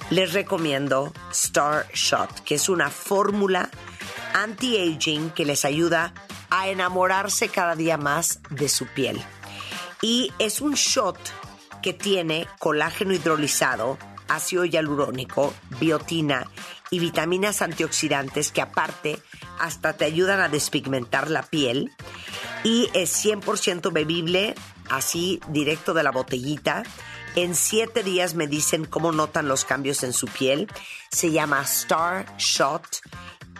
les 0.09 0.33
recomiendo 0.33 1.13
Star 1.33 1.87
Shot, 1.93 2.41
que 2.45 2.55
es 2.55 2.71
una 2.71 2.89
fórmula 2.89 3.69
anti-aging 4.33 5.31
que 5.31 5.45
les 5.45 5.67
ayuda 5.67 6.15
a 6.49 6.69
enamorarse 6.69 7.49
cada 7.49 7.77
día 7.77 7.99
más 7.99 8.41
de 8.49 8.69
su 8.69 8.87
piel. 8.87 9.21
Y 10.01 10.33
es 10.39 10.63
un 10.63 10.75
shot 10.75 11.19
que 11.83 11.93
tiene 11.93 12.47
colágeno 12.59 13.13
hidrolizado, 13.13 13.99
ácido 14.31 14.65
hialurónico, 14.65 15.53
biotina 15.79 16.51
y 16.91 16.99
vitaminas 16.99 17.63
antioxidantes 17.63 18.51
que 18.53 18.63
aparte 18.63 19.19
hasta 19.59 19.93
te 19.93 20.05
ayudan 20.05 20.41
a 20.41 20.49
despigmentar 20.49 21.31
la 21.31 21.43
piel. 21.43 21.93
Y 22.65 22.89
es 22.95 23.25
100% 23.25 23.93
bebible, 23.93 24.55
así 24.89 25.41
directo 25.49 25.95
de 25.95 26.03
la 26.03 26.11
botellita 26.11 26.83
en 27.37 27.55
siete 27.55 28.03
días 28.03 28.35
me 28.35 28.49
dicen 28.49 28.85
cómo 28.85 29.13
notan 29.13 29.47
los 29.47 29.65
cambios 29.65 30.03
en 30.03 30.13
su 30.13 30.27
piel. 30.27 30.69
Se 31.11 31.31
llama 31.31 31.63
Star 31.63 32.37
Shot. 32.39 32.85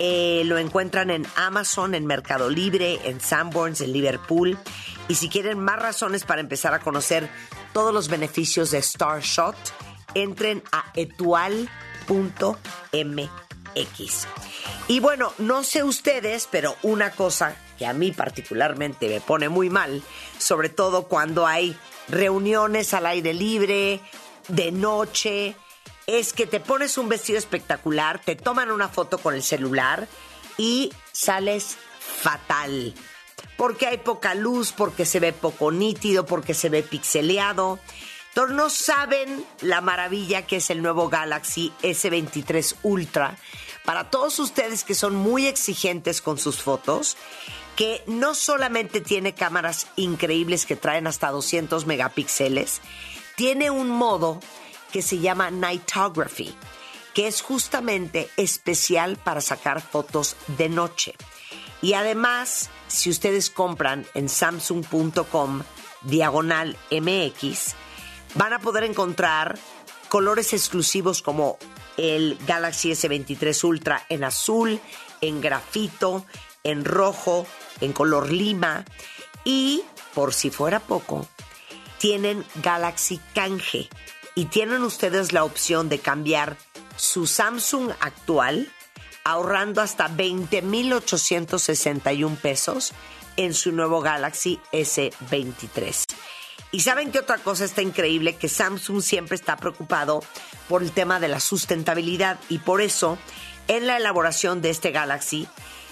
Eh, 0.01 0.43
lo 0.47 0.59
encuentran 0.59 1.11
en 1.11 1.27
Amazon, 1.37 1.95
en 1.95 2.07
Mercado 2.07 2.51
Libre, 2.51 3.01
en 3.05 3.21
Sanborns, 3.21 3.81
en 3.81 3.93
Liverpool. 3.93 4.59
Y 5.09 5.15
si 5.15 5.29
quieren 5.29 5.61
más 5.61 5.81
razones 5.81 6.25
para 6.25 6.41
empezar 6.41 6.75
a 6.75 6.81
conocer 6.81 7.29
todos 7.73 7.95
los 7.95 8.09
beneficios 8.09 8.73
de 8.73 8.79
Star 8.79 9.21
Shot, 9.21 9.57
entren 10.15 10.63
a 10.73 10.91
etual.mx. 10.95 11.39
Y 14.89 15.01
bueno, 15.01 15.33
no 15.39 15.63
sé 15.63 15.83
ustedes, 15.83 16.49
pero 16.51 16.77
una 16.83 17.13
cosa 17.13 17.57
que 17.79 17.87
a 17.87 17.93
mí 17.93 18.13
particularmente 18.13 19.09
me 19.09 19.21
pone 19.21 19.49
muy 19.49 19.71
mal, 19.71 20.03
sobre 20.39 20.69
todo 20.69 21.05
cuando 21.05 21.47
hay 21.47 21.77
reuniones 22.09 22.93
al 22.93 23.07
aire 23.07 23.33
libre, 23.33 24.01
de 24.49 24.73
noche, 24.73 25.55
es 26.07 26.33
que 26.33 26.47
te 26.47 26.61
pones 26.61 26.99
un 26.99 27.09
vestido 27.09 27.39
espectacular, 27.39 28.21
te 28.21 28.35
toman 28.35 28.71
una 28.71 28.89
foto 28.89 29.19
con 29.19 29.35
el 29.35 29.43
celular 29.43 30.09
y 30.59 30.93
sales 31.13 31.79
fatal. 31.99 32.95
Porque 33.57 33.87
hay 33.87 33.99
poca 33.99 34.35
luz, 34.35 34.73
porque 34.73 35.05
se 35.05 35.21
ve 35.21 35.33
poco 35.33 35.71
nítido, 35.71 36.27
porque 36.27 36.55
se 36.55 36.69
ve 36.69 36.83
pixeleado. 36.83 37.79
No 38.37 38.71
saben 38.71 39.45
la 39.61 39.81
maravilla 39.81 40.47
que 40.47 40.57
es 40.57 40.71
el 40.71 40.83
nuevo 40.83 41.09
Galaxy 41.09 41.73
S23 41.83 42.77
Ultra. 42.83 43.37
Para 43.85 44.11
todos 44.11 44.39
ustedes 44.39 44.85
que 44.85 44.95
son 44.95 45.15
muy 45.15 45.47
exigentes 45.47 46.21
con 46.21 46.39
sus 46.39 46.63
fotos 46.63 47.17
que 47.77 48.03
no 48.07 48.35
solamente 48.35 49.01
tiene 49.01 49.35
cámaras 49.35 49.87
increíbles 49.97 50.67
que 50.67 50.77
traen 50.77 51.07
hasta 51.07 51.31
200 51.31 51.87
megapíxeles, 51.87 52.81
tiene 53.37 53.71
un 53.71 53.89
modo 53.89 54.41
que 54.93 55.03
se 55.03 55.19
llama 55.19 55.51
Nightography, 55.51 56.55
que 57.15 57.27
es 57.27 57.41
justamente 57.41 58.29
especial 58.37 59.17
para 59.17 59.41
sacar 59.41 59.81
fotos 59.81 60.37
de 60.59 60.69
noche. 60.69 61.15
Y 61.81 61.95
además, 61.95 62.69
si 62.87 63.09
ustedes 63.09 63.49
compran 63.49 64.07
en 64.15 64.29
samsung.com 64.29 65.63
diagonal 66.03 66.77
MX, 66.91 67.75
van 68.35 68.53
a 68.53 68.61
poder 68.61 68.85
encontrar 68.85 69.59
colores 70.09 70.53
exclusivos 70.53 71.23
como 71.23 71.59
el 71.97 72.39
Galaxy 72.47 72.91
S23 72.91 73.65
Ultra 73.65 74.05
en 74.09 74.25
azul, 74.25 74.81
en 75.21 75.41
grafito, 75.41 76.25
en 76.65 76.85
rojo, 76.85 77.47
en 77.81 77.93
color 77.93 78.31
lima 78.31 78.85
y, 79.45 79.83
por 80.15 80.35
si 80.35 80.51
fuera 80.51 80.81
poco, 80.81 81.29
tienen 81.99 82.45
Galaxy 82.57 83.21
Canje 83.35 83.89
y 84.35 84.47
tienen 84.47 84.83
ustedes 84.83 85.33
la 85.33 85.45
opción 85.45 85.89
de 85.89 85.99
cambiar 85.99 86.57
su 86.97 87.27
Samsung 87.27 87.91
actual 88.01 88.73
ahorrando 89.25 89.83
hasta 89.83 90.09
20,861 90.09 92.37
pesos 92.37 92.93
en 93.37 93.53
su 93.55 93.71
nuevo 93.73 94.01
Galaxy 94.01 94.61
S23. 94.73 96.05
Y 96.73 96.81
saben 96.81 97.11
que 97.11 97.19
otra 97.19 97.39
cosa 97.39 97.65
está 97.65 97.83
increíble, 97.83 98.37
que 98.37 98.49
Samsung 98.49 99.03
siempre 99.03 99.35
está 99.35 99.57
preocupado 99.57 100.23
por 100.69 100.83
el 100.83 100.93
tema 100.93 101.19
de 101.21 101.29
la 101.29 101.41
sustentabilidad 101.41 102.39
y 102.49 102.59
por 102.59 102.81
eso 102.81 103.19
en 103.69 103.87
la 103.87 103.97
elaboración 103.97 104.63
de 104.63 104.71
este 104.71 104.91
Galaxy 104.91 105.49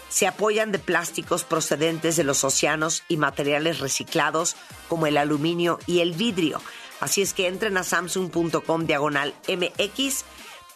se 0.09 0.27
apoyan 0.27 0.73
de 0.73 0.79
plásticos 0.79 1.45
procedentes 1.45 2.17
de 2.17 2.25
los 2.25 2.43
océanos 2.45 3.05
y 3.09 3.17
materiales 3.17 3.79
reciclados 3.79 4.57
como 4.89 5.07
el 5.07 5.17
aluminio 5.17 5.79
y 5.87 6.01
el 6.01 6.13
vidrio. 6.13 6.61
Así 7.01 7.23
es 7.23 7.35
que 7.35 7.47
entren 7.47 7.77
a 7.77 7.85
samsung.com 7.85 8.87
diagonal 8.87 9.35
MX 9.49 10.25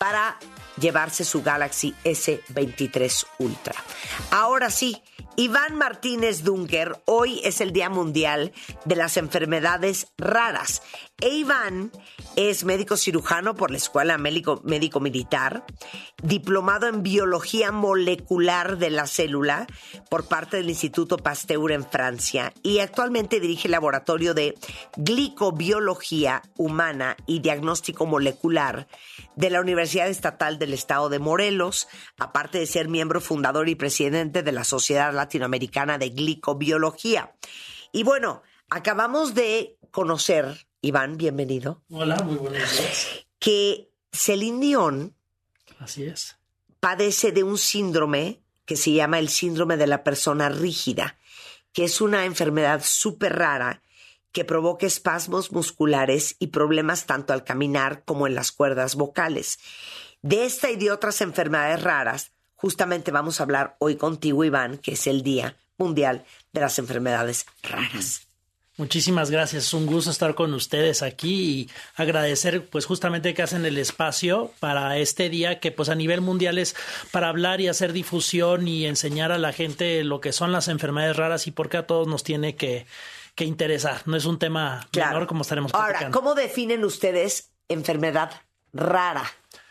para 0.02 0.36
llevarse 0.80 1.22
su 1.22 1.44
Galaxy 1.44 1.94
S23 2.02 3.24
Ultra. 3.38 3.76
Ahora 4.32 4.68
sí, 4.68 5.00
Iván 5.36 5.76
Martínez 5.76 6.42
Dunker, 6.42 7.00
hoy 7.04 7.40
es 7.44 7.60
el 7.60 7.72
Día 7.72 7.88
Mundial 7.88 8.52
de 8.84 8.96
las 8.96 9.16
Enfermedades 9.16 10.08
Raras. 10.18 10.82
E 11.20 11.28
Iván 11.28 11.92
es 12.34 12.64
médico 12.64 12.96
cirujano 12.96 13.54
por 13.54 13.70
la 13.70 13.76
Escuela 13.76 14.18
Médico, 14.18 14.60
Médico 14.64 14.98
Militar, 14.98 15.64
diplomado 16.22 16.86
en 16.86 17.02
Biología 17.02 17.70
Molecular 17.70 18.76
de 18.76 18.90
la 18.90 19.06
Célula 19.06 19.66
por 20.10 20.26
parte 20.26 20.56
del 20.56 20.68
Instituto 20.68 21.16
Pasteur 21.16 21.72
en 21.72 21.86
Francia 21.88 22.52
y 22.62 22.80
actualmente 22.80 23.40
dirige 23.40 23.68
el 23.68 23.72
laboratorio 23.72 24.34
de 24.34 24.54
glicobiología 24.96 26.42
humana 26.56 27.16
y 27.26 27.38
diagnóstico 27.38 28.04
molecular 28.04 28.88
de 29.36 29.50
la 29.50 29.60
Universidad 29.60 29.91
Estatal 29.94 30.58
del 30.58 30.74
Estado 30.74 31.08
de 31.08 31.18
Morelos, 31.18 31.88
aparte 32.18 32.58
de 32.58 32.66
ser 32.66 32.88
miembro 32.88 33.20
fundador 33.20 33.68
y 33.68 33.74
presidente 33.74 34.42
de 34.42 34.52
la 34.52 34.64
Sociedad 34.64 35.12
Latinoamericana 35.12 35.98
de 35.98 36.10
Glicobiología. 36.10 37.34
Y 37.92 38.02
bueno, 38.02 38.42
acabamos 38.70 39.34
de 39.34 39.78
conocer, 39.90 40.66
Iván, 40.80 41.16
bienvenido. 41.16 41.82
Hola, 41.90 42.16
muy 42.16 42.36
buenos 42.36 42.78
días. 42.78 43.26
Que 43.38 43.90
Celine 44.12 44.60
Dion 44.60 45.14
Así 45.78 46.04
es. 46.04 46.36
padece 46.80 47.32
de 47.32 47.42
un 47.42 47.58
síndrome 47.58 48.40
que 48.64 48.76
se 48.76 48.92
llama 48.92 49.18
el 49.18 49.28
síndrome 49.28 49.76
de 49.76 49.86
la 49.86 50.04
persona 50.04 50.48
rígida, 50.48 51.18
que 51.72 51.84
es 51.84 52.00
una 52.00 52.24
enfermedad 52.24 52.82
súper 52.84 53.36
rara 53.36 53.82
que 54.32 54.44
provoca 54.44 54.86
espasmos 54.86 55.52
musculares 55.52 56.36
y 56.38 56.48
problemas 56.48 57.06
tanto 57.06 57.32
al 57.32 57.44
caminar 57.44 58.02
como 58.04 58.26
en 58.26 58.34
las 58.34 58.50
cuerdas 58.50 58.96
vocales. 58.96 59.58
De 60.22 60.44
esta 60.44 60.70
y 60.70 60.76
de 60.76 60.90
otras 60.90 61.20
enfermedades 61.20 61.82
raras, 61.82 62.32
justamente 62.54 63.10
vamos 63.10 63.40
a 63.40 63.42
hablar 63.44 63.76
hoy 63.78 63.96
contigo, 63.96 64.44
Iván, 64.44 64.78
que 64.78 64.92
es 64.92 65.06
el 65.06 65.22
Día 65.22 65.56
Mundial 65.76 66.24
de 66.52 66.60
las 66.60 66.78
Enfermedades 66.78 67.46
Raras. 67.62 68.26
Muchísimas 68.78 69.30
gracias, 69.30 69.66
es 69.66 69.74
un 69.74 69.84
gusto 69.84 70.10
estar 70.10 70.34
con 70.34 70.54
ustedes 70.54 71.02
aquí 71.02 71.34
y 71.34 71.70
agradecer 71.94 72.64
pues 72.64 72.86
justamente 72.86 73.34
que 73.34 73.42
hacen 73.42 73.66
el 73.66 73.76
espacio 73.76 74.50
para 74.60 74.96
este 74.96 75.28
día 75.28 75.60
que 75.60 75.72
pues 75.72 75.90
a 75.90 75.94
nivel 75.94 76.22
mundial 76.22 76.56
es 76.56 76.74
para 77.10 77.28
hablar 77.28 77.60
y 77.60 77.68
hacer 77.68 77.92
difusión 77.92 78.66
y 78.66 78.86
enseñar 78.86 79.30
a 79.30 79.36
la 79.36 79.52
gente 79.52 80.02
lo 80.04 80.22
que 80.22 80.32
son 80.32 80.52
las 80.52 80.68
enfermedades 80.68 81.16
raras 81.16 81.46
y 81.46 81.50
por 81.50 81.68
qué 81.68 81.76
a 81.76 81.86
todos 81.86 82.08
nos 82.08 82.24
tiene 82.24 82.56
que, 82.56 82.86
que 83.34 83.44
interesar. 83.44 84.02
No 84.06 84.16
es 84.16 84.24
un 84.26 84.38
tema 84.38 84.86
menor 84.94 85.26
como 85.26 85.42
estaremos 85.42 85.72
Ahora, 85.74 85.86
platicando. 85.88 86.18
¿cómo 86.18 86.34
definen 86.34 86.84
ustedes 86.84 87.52
enfermedad 87.68 88.30
rara? 88.72 89.24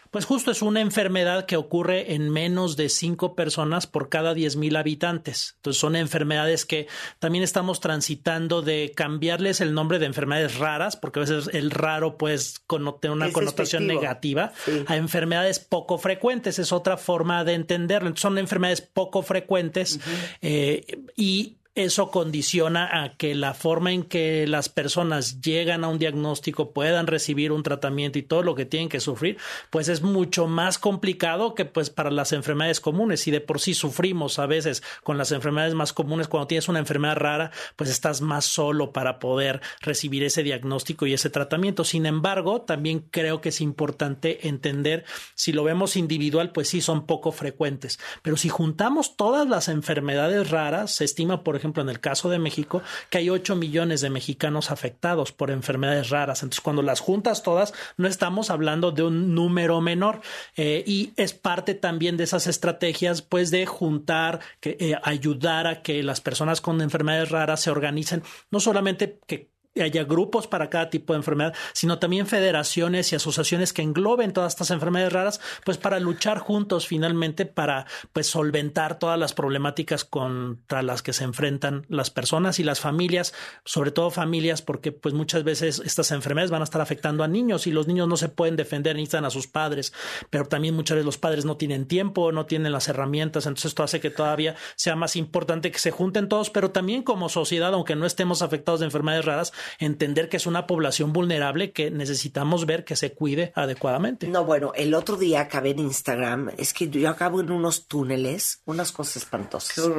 Pues 0.10 0.26
justo 0.26 0.52
es 0.52 0.62
una 0.62 0.82
enfermedad 0.82 1.46
que 1.46 1.56
ocurre 1.56 2.16
en 2.16 2.30
menos 2.30 2.76
de 2.76 2.90
cinco 2.90 3.34
personas 3.34 3.88
por 3.88 4.10
cada 4.10 4.34
diez 4.34 4.58
mil 4.58 4.76
habitantes. 4.76 5.54
Entonces 5.56 5.80
son 5.80 5.96
enfermedades 5.96 6.66
que 6.66 6.88
también 7.20 7.46
estamos 7.46 7.80
transitando 7.80 8.62
de 8.62 8.92
cambiarles 8.94 9.62
el 9.62 9.74
nombre 9.74 10.00
de 10.00 10.08
enfermedades 10.08 10.58
raras, 10.58 10.98
porque 10.98 11.20
a 11.20 11.22
veces 11.22 11.50
el 11.54 11.72
raro 11.72 12.18
pues 12.18 12.62
tener 13.00 13.16
una 13.16 13.28
Es 13.28 13.34
connotación 13.34 13.88
negativa, 13.88 14.52
Sí. 14.66 14.84
a 14.86 14.98
enfermedades 14.98 15.60
poco 15.60 15.98
frecuentes. 15.98 16.60
Es 16.60 16.74
otra 16.74 16.98
forma 16.98 17.46
de 17.46 17.54
entenderlo. 17.54 18.10
Entonces, 18.10 18.24
son 18.24 18.38
enfermedades 18.38 18.82
poco 18.82 19.22
frecuentes 19.22 19.98
eh, 20.42 20.84
y 21.16 21.56
eso 21.74 22.12
condiciona 22.12 23.04
a 23.04 23.16
que 23.16 23.34
la 23.34 23.54
forma 23.54 23.94
en 23.94 24.04
que 24.04 24.46
las 24.46 24.68
personas 24.68 25.40
llegan 25.40 25.86
a 25.86 25.88
un 25.88 26.00
diagnóstico 26.00 26.72
puedan 26.72 27.08
recibir 27.08 27.54
un 27.54 27.64
tratamiento 27.64 28.20
y 28.20 28.24
todo 28.24 28.44
lo 28.44 28.56
que 28.56 28.66
tienen 28.66 28.90
que 28.90 29.00
sufrir, 29.00 29.38
pues 29.70 29.88
es 29.88 30.02
mucho 30.02 30.48
más 30.48 30.78
complicado 30.78 31.56
que 31.56 31.64
pues 31.64 31.90
para 31.90 32.12
las 32.12 32.34
enfermedades 32.34 32.82
comunes. 32.82 33.26
Y 33.28 33.32
de 33.32 33.40
por 33.40 33.62
sí 33.62 33.74
sufrimos 33.74 34.38
a 34.38 34.48
veces 34.48 34.84
con 35.04 35.18
las 35.18 35.32
enfermedades 35.32 35.74
más 35.74 35.94
comunes, 35.94 36.28
cuando 36.28 36.48
tienes 36.48 36.68
una 36.68 36.80
enfermedad 36.80 37.16
rara, 37.16 37.52
pues 37.78 37.90
estás 37.90 38.20
más 38.20 38.44
solo 38.44 38.92
para 38.92 39.20
poder 39.20 39.62
recibir 39.80 40.24
ese 40.24 40.44
diagnóstico 40.44 41.08
y 41.08 41.14
ese 41.14 41.30
tratamiento. 41.30 41.86
Sin 41.86 42.06
embargo, 42.06 42.62
también 42.62 43.00
creo 43.12 43.40
que 43.40 43.50
es 43.50 43.62
importante 43.62 44.48
entender, 44.50 45.06
si 45.36 45.54
lo 45.54 45.64
vemos 45.64 45.96
individual, 45.96 46.52
pues 46.52 46.68
sí 46.68 46.82
son 46.82 47.06
poco 47.06 47.32
frecuentes. 47.32 47.98
Pero 48.22 48.36
si 48.36 48.50
juntamos 48.50 49.16
todas 49.16 49.48
las 49.48 49.70
enfermedades 49.70 50.50
raras, 50.50 50.96
se 50.96 51.06
estima, 51.06 51.44
por 51.44 51.61
ejemplo, 51.62 51.82
en 51.82 51.90
el 51.90 52.00
caso 52.00 52.30
de 52.30 52.40
México, 52.40 52.82
que 53.10 53.20
hay 53.20 53.30
8 53.30 53.56
millones 53.56 54.02
de 54.02 54.10
mexicanos 54.10 54.72
afectados 54.72 55.32
por 55.32 55.52
enfermedades 55.52 56.10
raras. 56.10 56.44
Entonces, 56.44 56.62
cuando 56.62 56.82
las 56.82 57.00
juntas 57.00 57.44
todas, 57.44 57.74
no 57.98 58.08
estamos 58.08 58.50
hablando 58.50 58.92
de 58.92 59.04
un 59.04 59.34
número 59.34 59.80
menor. 59.80 60.22
Eh, 60.56 60.84
y 60.86 61.14
es 61.16 61.34
parte 61.34 61.76
también 61.76 62.18
de 62.18 62.26
esas 62.26 62.48
estrategias, 62.48 63.22
pues, 63.22 63.52
de 63.52 63.66
juntar, 63.66 64.40
que, 64.60 64.78
eh, 64.80 64.96
ayudar 65.04 65.68
a 65.68 65.82
que 65.82 66.04
las 66.04 66.22
personas 66.22 66.62
con 66.62 66.82
enfermedades 66.82 67.30
raras 67.30 67.62
se 67.62 67.72
organicen, 67.72 68.24
no 68.50 68.60
solamente 68.60 69.20
que 69.28 69.52
haya 69.80 70.04
grupos 70.04 70.48
para 70.48 70.70
cada 70.70 70.90
tipo 70.90 71.14
de 71.14 71.18
enfermedad, 71.18 71.54
sino 71.74 71.98
también 71.98 72.28
federaciones 72.28 73.12
y 73.12 73.16
asociaciones 73.16 73.72
que 73.72 73.82
engloben 73.82 74.34
todas 74.34 74.54
estas 74.54 74.72
enfermedades 74.72 75.14
raras, 75.14 75.42
pues 75.64 75.78
para 75.78 76.00
luchar 76.00 76.40
juntos 76.40 76.88
finalmente 76.88 77.46
para 77.46 77.86
pues 78.12 78.28
solventar 78.28 79.00
todas 79.00 79.18
las 79.18 79.34
problemáticas 79.34 80.04
contra 80.04 80.82
las 80.84 81.02
que 81.02 81.14
se 81.14 81.24
enfrentan 81.24 81.86
las 81.88 82.10
personas 82.10 82.60
y 82.60 82.64
las 82.64 82.82
familias, 82.82 83.34
sobre 83.64 83.92
todo 83.92 84.12
familias, 84.12 84.62
porque 84.62 84.92
pues 84.92 85.14
muchas 85.14 85.44
veces 85.44 85.82
estas 85.86 86.12
enfermedades 86.12 86.52
van 86.52 86.62
a 86.62 86.66
estar 86.66 86.82
afectando 86.82 87.24
a 87.24 87.28
niños 87.28 87.66
y 87.66 87.72
los 87.72 87.88
niños 87.88 88.10
no 88.10 88.18
se 88.18 88.28
pueden 88.28 88.58
defender, 88.58 88.96
necesitan 88.96 89.26
a 89.26 89.30
sus 89.30 89.48
padres, 89.48 89.94
pero 90.30 90.46
también 90.46 90.76
muchas 90.76 90.96
veces 90.96 91.06
los 91.06 91.18
padres 91.18 91.46
no 91.46 91.56
tienen 91.56 91.88
tiempo, 91.88 92.32
no 92.34 92.46
tienen 92.46 92.74
las 92.74 92.90
herramientas, 92.90 93.46
entonces 93.46 93.70
esto 93.70 93.84
hace 93.84 94.02
que 94.02 94.10
todavía 94.10 94.56
sea 94.76 94.98
más 94.98 95.16
importante 95.16 95.72
que 95.72 95.80
se 95.80 95.92
junten 95.92 96.28
todos, 96.28 96.50
pero 96.50 96.72
también 96.72 97.04
como 97.04 97.30
sociedad, 97.30 97.74
aunque 97.74 97.96
no 97.96 98.06
estemos 98.06 98.42
afectados 98.42 98.82
de 98.82 98.88
enfermedades 98.88 99.26
raras, 99.26 99.54
entender 99.80 100.30
que 100.30 100.38
es 100.38 100.46
una 100.46 100.68
población 100.68 101.14
vulnerable 101.14 101.72
que 101.72 101.92
necesitamos 101.92 102.66
ver 102.66 102.86
que 102.86 102.96
se 102.96 103.14
cuide 103.14 103.52
adecuadamente. 103.56 104.28
No, 104.28 104.46
bueno, 104.46 104.72
el 104.76 104.94
otro 104.94 105.18
día 105.18 105.42
acabé 105.42 105.72
en 105.72 105.80
Instagram, 105.80 106.52
es 106.58 106.74
que 106.74 106.90
yo 106.90 107.10
acabo 107.10 107.42
en 107.42 107.52
unos 107.52 107.88
túneles, 107.88 108.62
unas 108.66 108.92
cosas 108.92 109.18
espantosas. 109.18 109.90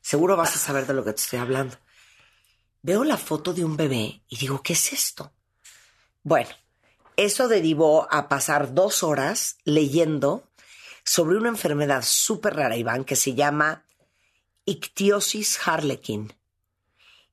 Seguro 0.00 0.36
vas 0.36 0.54
a 0.54 0.58
saber 0.58 0.86
de 0.86 0.94
lo 0.94 1.04
que 1.04 1.12
te 1.12 1.20
estoy 1.20 1.38
hablando. 1.38 1.76
Veo 2.82 3.02
la 3.02 3.16
foto 3.16 3.52
de 3.52 3.64
un 3.64 3.76
bebé 3.76 4.22
y 4.28 4.36
digo, 4.36 4.62
¿qué 4.62 4.74
es 4.74 4.92
esto? 4.92 5.32
Bueno, 6.22 6.50
eso 7.16 7.48
derivó 7.48 8.06
a 8.12 8.28
pasar 8.28 8.74
dos 8.74 9.02
horas 9.02 9.56
leyendo 9.64 10.48
sobre 11.04 11.36
una 11.36 11.48
enfermedad 11.48 12.04
súper 12.04 12.54
rara, 12.54 12.76
Iván, 12.76 13.04
que 13.04 13.16
se 13.16 13.34
llama 13.34 13.84
ictiosis 14.64 15.58
harlequin, 15.66 16.34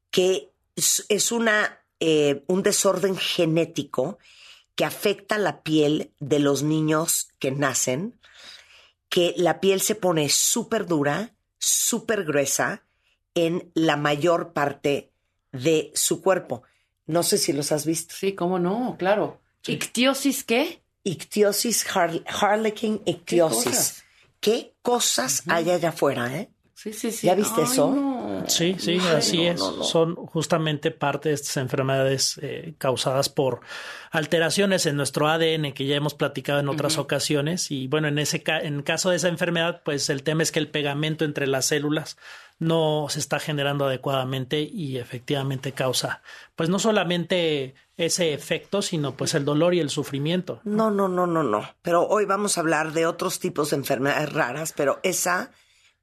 que 0.09 0.52
es, 0.75 1.05
es 1.09 1.31
una, 1.31 1.79
eh, 1.99 2.43
un 2.47 2.63
desorden 2.63 3.17
genético 3.17 4.17
que 4.75 4.85
afecta 4.85 5.37
la 5.37 5.61
piel 5.61 6.11
de 6.19 6.39
los 6.39 6.63
niños 6.63 7.29
que 7.39 7.51
nacen, 7.51 8.19
que 9.09 9.33
la 9.37 9.59
piel 9.59 9.81
se 9.81 9.95
pone 9.95 10.29
súper 10.29 10.87
dura, 10.87 11.33
súper 11.59 12.23
gruesa 12.25 12.83
en 13.35 13.71
la 13.75 13.97
mayor 13.97 14.53
parte 14.53 15.11
de 15.51 15.91
su 15.95 16.21
cuerpo. 16.21 16.63
No 17.05 17.21
sé 17.21 17.37
si 17.37 17.53
los 17.53 17.71
has 17.71 17.85
visto. 17.85 18.15
Sí, 18.17 18.33
cómo 18.33 18.57
no, 18.59 18.95
claro. 18.97 19.39
¿Ictiosis 19.67 20.43
qué? 20.43 20.81
Ictiosis, 21.03 21.85
har- 21.95 22.23
harlequin 22.25 23.01
ictiosis. 23.05 23.63
cosas? 23.65 24.03
¿Qué 24.39 24.73
cosas 24.81 25.43
hay 25.47 25.69
allá 25.69 25.89
afuera, 25.89 26.35
eh? 26.35 26.49
Sí, 26.83 26.91
sí, 26.91 27.11
sí. 27.13 27.27
¿Ya 27.27 27.35
viste 27.35 27.61
Ay, 27.61 27.67
eso? 27.71 27.87
no. 27.95 28.43
Sí, 28.49 28.75
sí, 28.77 28.97
Ay, 29.01 29.15
así 29.15 29.37
no, 29.37 29.43
es. 29.51 29.59
no, 29.59 29.71
no. 29.77 29.83
Son 29.85 30.15
justamente 30.15 30.91
parte 30.91 31.29
de 31.29 31.35
estas 31.35 31.55
enfermedades 31.57 32.37
eh, 32.41 32.73
causadas 32.77 33.29
por 33.29 33.61
alteraciones 34.11 34.85
en 34.85 34.97
nuestro 34.97 35.27
ADN 35.29 35.71
que 35.73 35.85
ya 35.85 35.95
hemos 35.95 36.13
platicado 36.13 36.59
en 36.59 36.67
otras 36.69 36.97
ocasiones. 36.97 37.71
Y 37.71 37.87
bueno, 37.87 38.07
en 38.09 38.19
ese 38.19 38.43
ca- 38.43 38.59
en 38.59 38.81
caso 38.81 39.09
de 39.09 39.15
esa 39.15 39.29
enfermedad, 39.29 39.81
pues 39.85 40.09
el 40.09 40.23
tema 40.23 40.43
es 40.43 40.51
que 40.51 40.59
el 40.59 40.67
pegamento 40.69 41.23
entre 41.25 41.47
las 41.47 41.65
células 41.65 42.17
no 42.59 43.07
se 43.09 43.19
está 43.19 43.39
generando 43.39 43.85
adecuadamente 43.85 44.61
y 44.61 44.97
efectivamente 44.97 45.71
causa, 45.71 46.21
pues 46.55 46.69
no 46.69 46.79
solamente 46.79 47.73
ese 47.97 48.33
efecto, 48.33 48.81
sino 48.81 49.15
pues 49.15 49.33
el 49.35 49.45
dolor 49.45 49.73
y 49.73 49.79
el 49.79 49.89
sufrimiento. 49.89 50.61
No, 50.63 50.91
no, 50.91 51.07
no, 51.07 51.27
no, 51.27 51.43
no. 51.43 51.63
Pero 51.81 52.07
hoy 52.07 52.25
vamos 52.25 52.57
a 52.57 52.61
hablar 52.61 52.91
de 52.93 53.05
otros 53.05 53.39
tipos 53.39 53.69
de 53.71 53.77
enfermedades 53.77 54.31
raras, 54.33 54.73
pero 54.75 54.99
esa 55.03 55.51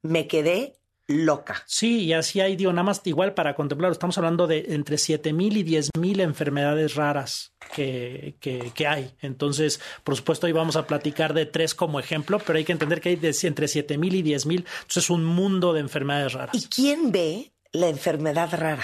me 0.01 0.27
quedé 0.27 0.81
loca. 1.07 1.63
Sí, 1.65 2.05
y 2.05 2.13
así 2.13 2.39
hay, 2.39 2.55
digo, 2.55 2.71
nada 2.71 2.83
más 2.83 3.01
igual 3.05 3.33
para 3.33 3.55
contemplar, 3.55 3.91
estamos 3.91 4.17
hablando 4.17 4.47
de 4.47 4.65
entre 4.69 4.95
7.000 4.95 5.57
y 5.57 5.63
10.000 5.63 6.21
enfermedades 6.21 6.95
raras 6.95 7.53
que, 7.75 8.35
que, 8.39 8.71
que 8.73 8.87
hay. 8.87 9.13
Entonces, 9.21 9.81
por 10.03 10.15
supuesto, 10.15 10.47
hoy 10.47 10.53
vamos 10.53 10.75
a 10.75 10.87
platicar 10.87 11.33
de 11.33 11.45
tres 11.45 11.75
como 11.75 11.99
ejemplo, 11.99 12.39
pero 12.39 12.57
hay 12.57 12.65
que 12.65 12.71
entender 12.71 13.01
que 13.01 13.09
hay 13.09 13.15
de, 13.15 13.35
entre 13.43 13.67
7.000 13.67 14.13
y 14.13 14.23
10.000, 14.23 14.57
entonces 14.57 15.03
es 15.03 15.09
un 15.09 15.25
mundo 15.25 15.73
de 15.73 15.81
enfermedades 15.81 16.33
raras. 16.33 16.55
¿Y 16.55 16.67
quién 16.67 17.11
ve 17.11 17.51
la 17.71 17.89
enfermedad 17.89 18.49
rara? 18.57 18.83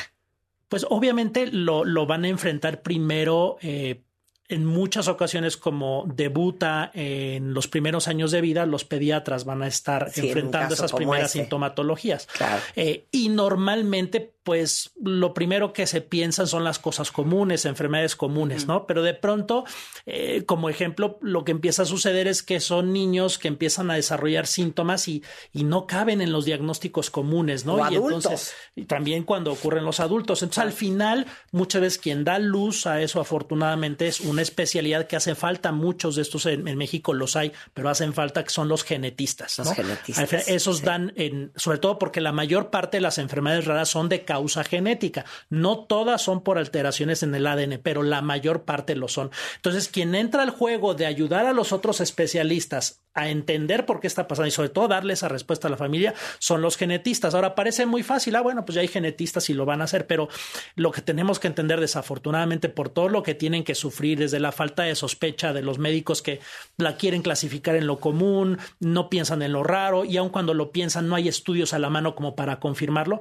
Pues 0.67 0.85
obviamente 0.89 1.47
lo, 1.47 1.85
lo 1.85 2.05
van 2.05 2.25
a 2.25 2.27
enfrentar 2.27 2.81
primero 2.81 3.57
eh, 3.61 4.01
en 4.49 4.65
muchas 4.65 5.07
ocasiones 5.09 5.57
como 5.57 6.05
debuta 6.07 6.89
en 6.93 7.53
los 7.53 7.67
primeros 7.67 8.07
años 8.07 8.31
de 8.31 8.41
vida, 8.41 8.65
los 8.65 8.85
pediatras 8.85 9.43
van 9.45 9.61
a 9.61 9.67
estar 9.67 10.09
Sí, 10.11 10.27
enfrentando 10.27 10.73
esas 10.73 10.93
primeras 10.93 11.29
ese. 11.31 11.39
sintomatologías. 11.39 12.27
Claro. 12.27 12.61
Eh, 12.75 13.05
y 13.11 13.29
normalmente, 13.29 14.33
pues 14.47 14.91
lo 15.03 15.33
primero 15.33 15.73
que 15.73 15.85
se 15.87 15.99
piensan 15.99 16.47
son 16.47 16.63
las 16.63 16.79
cosas 16.79 17.11
comunes, 17.11 17.65
enfermedades 17.65 18.15
comunes, 18.15 18.65
¿no? 18.65 18.87
Pero 18.87 19.03
de 19.03 19.13
pronto, 19.13 19.65
eh, 20.05 20.45
como 20.45 20.69
ejemplo, 20.69 21.19
lo 21.21 21.43
que 21.43 21.51
empieza 21.51 21.81
a 21.81 21.85
suceder 21.85 22.27
es 22.29 22.43
que 22.43 22.61
son 22.61 22.93
niños 22.93 23.39
que 23.39 23.49
empiezan 23.49 23.91
a 23.91 23.95
desarrollar 23.95 24.47
síntomas 24.47 25.09
y, 25.09 25.21
y 25.51 25.65
no 25.65 25.85
caben 25.85 26.21
en 26.21 26.31
los 26.31 26.45
diagnósticos 26.45 27.09
comunes, 27.09 27.65
¿no? 27.65 27.73
O 27.73 27.79
y 27.79 27.95
adultos. 27.95 28.23
entonces, 28.23 28.53
y 28.73 28.85
también 28.85 29.25
cuando 29.25 29.51
ocurren 29.51 29.83
los 29.83 29.99
adultos. 29.99 30.41
Entonces, 30.41 30.63
al 30.63 30.71
final, 30.71 31.25
muchas 31.51 31.81
veces 31.81 31.99
quien 31.99 32.23
da 32.23 32.39
luz 32.39 32.87
a 32.87 33.01
eso, 33.01 33.19
afortunadamente, 33.19 34.07
es 34.07 34.21
una 34.21 34.43
especialidad 34.43 35.07
que 35.07 35.17
hace 35.17 35.35
falta. 35.35 35.73
Muchos 35.73 36.15
de 36.15 36.21
estos 36.21 36.45
en, 36.45 36.69
en 36.69 36.77
México 36.77 37.13
los 37.13 37.35
hay, 37.35 37.51
pero 37.73 37.89
hacen 37.89 38.13
falta 38.13 38.45
que 38.45 38.49
son 38.49 38.69
los 38.69 38.85
genetistas. 38.85 39.57
Los 39.57 39.67
¿no? 39.67 39.75
genetistas, 39.75 40.19
Al 40.19 40.27
final, 40.27 40.43
Esos 40.47 40.77
sí. 40.77 40.85
dan, 40.85 41.11
en, 41.17 41.51
sobre 41.57 41.79
todo 41.79 41.99
porque 41.99 42.21
la 42.21 42.31
mayor 42.31 42.69
parte 42.69 42.95
de 42.95 43.01
las 43.01 43.17
enfermedades 43.17 43.65
raras 43.65 43.89
son 43.89 44.07
de 44.07 44.23
causa 44.23 44.36
genética. 44.67 45.25
No 45.49 45.79
todas 45.79 46.21
son 46.21 46.41
por 46.41 46.57
alteraciones 46.57 47.23
en 47.23 47.33
el 47.35 47.47
ADN, 47.47 47.79
pero 47.81 48.03
la 48.03 48.21
mayor 48.21 48.63
parte 48.63 48.95
lo 48.95 49.07
son. 49.07 49.31
Entonces, 49.55 49.87
quien 49.87 50.15
entra 50.15 50.43
al 50.43 50.49
juego 50.49 50.93
de 50.93 51.05
ayudar 51.05 51.45
a 51.45 51.53
los 51.53 51.71
otros 51.71 52.01
especialistas 52.01 53.01
a 53.17 53.29
entender 53.29 53.87
por 53.87 53.99
qué 53.99 54.05
está 54.05 54.27
pasando 54.27 54.47
y 54.47 54.51
sobre 54.51 54.69
todo 54.69 54.87
darle 54.87 55.13
esa 55.13 55.27
respuesta 55.27 55.67
a 55.67 55.71
la 55.71 55.77
familia 55.77 56.13
son 56.37 56.61
los 56.61 56.77
genetistas. 56.77 57.33
Ahora 57.33 57.55
parece 57.55 57.87
muy 57.87 58.03
fácil, 58.03 58.35
ah, 58.35 58.41
bueno, 58.41 58.63
pues 58.63 58.75
ya 58.75 58.81
hay 58.81 58.87
genetistas 58.87 59.49
y 59.49 59.55
lo 59.55 59.65
van 59.65 59.81
a 59.81 59.85
hacer, 59.85 60.05
pero 60.05 60.29
lo 60.75 60.91
que 60.91 61.01
tenemos 61.01 61.39
que 61.39 61.47
entender 61.47 61.79
desafortunadamente 61.79 62.69
por 62.69 62.89
todo 62.89 63.09
lo 63.09 63.23
que 63.23 63.33
tienen 63.33 63.63
que 63.63 63.73
sufrir 63.73 64.19
desde 64.19 64.39
la 64.39 64.51
falta 64.51 64.83
de 64.83 64.93
sospecha 64.93 65.51
de 65.51 65.63
los 65.63 65.79
médicos 65.79 66.21
que 66.21 66.41
la 66.77 66.95
quieren 66.95 67.23
clasificar 67.23 67.75
en 67.75 67.87
lo 67.87 67.99
común, 67.99 68.59
no 68.79 69.09
piensan 69.09 69.41
en 69.41 69.53
lo 69.53 69.63
raro 69.63 70.05
y 70.05 70.17
aun 70.17 70.29
cuando 70.29 70.53
lo 70.53 70.71
piensan 70.71 71.07
no 71.07 71.15
hay 71.15 71.27
estudios 71.27 71.73
a 71.73 71.79
la 71.79 71.89
mano 71.89 72.13
como 72.13 72.35
para 72.35 72.59
confirmarlo, 72.59 73.19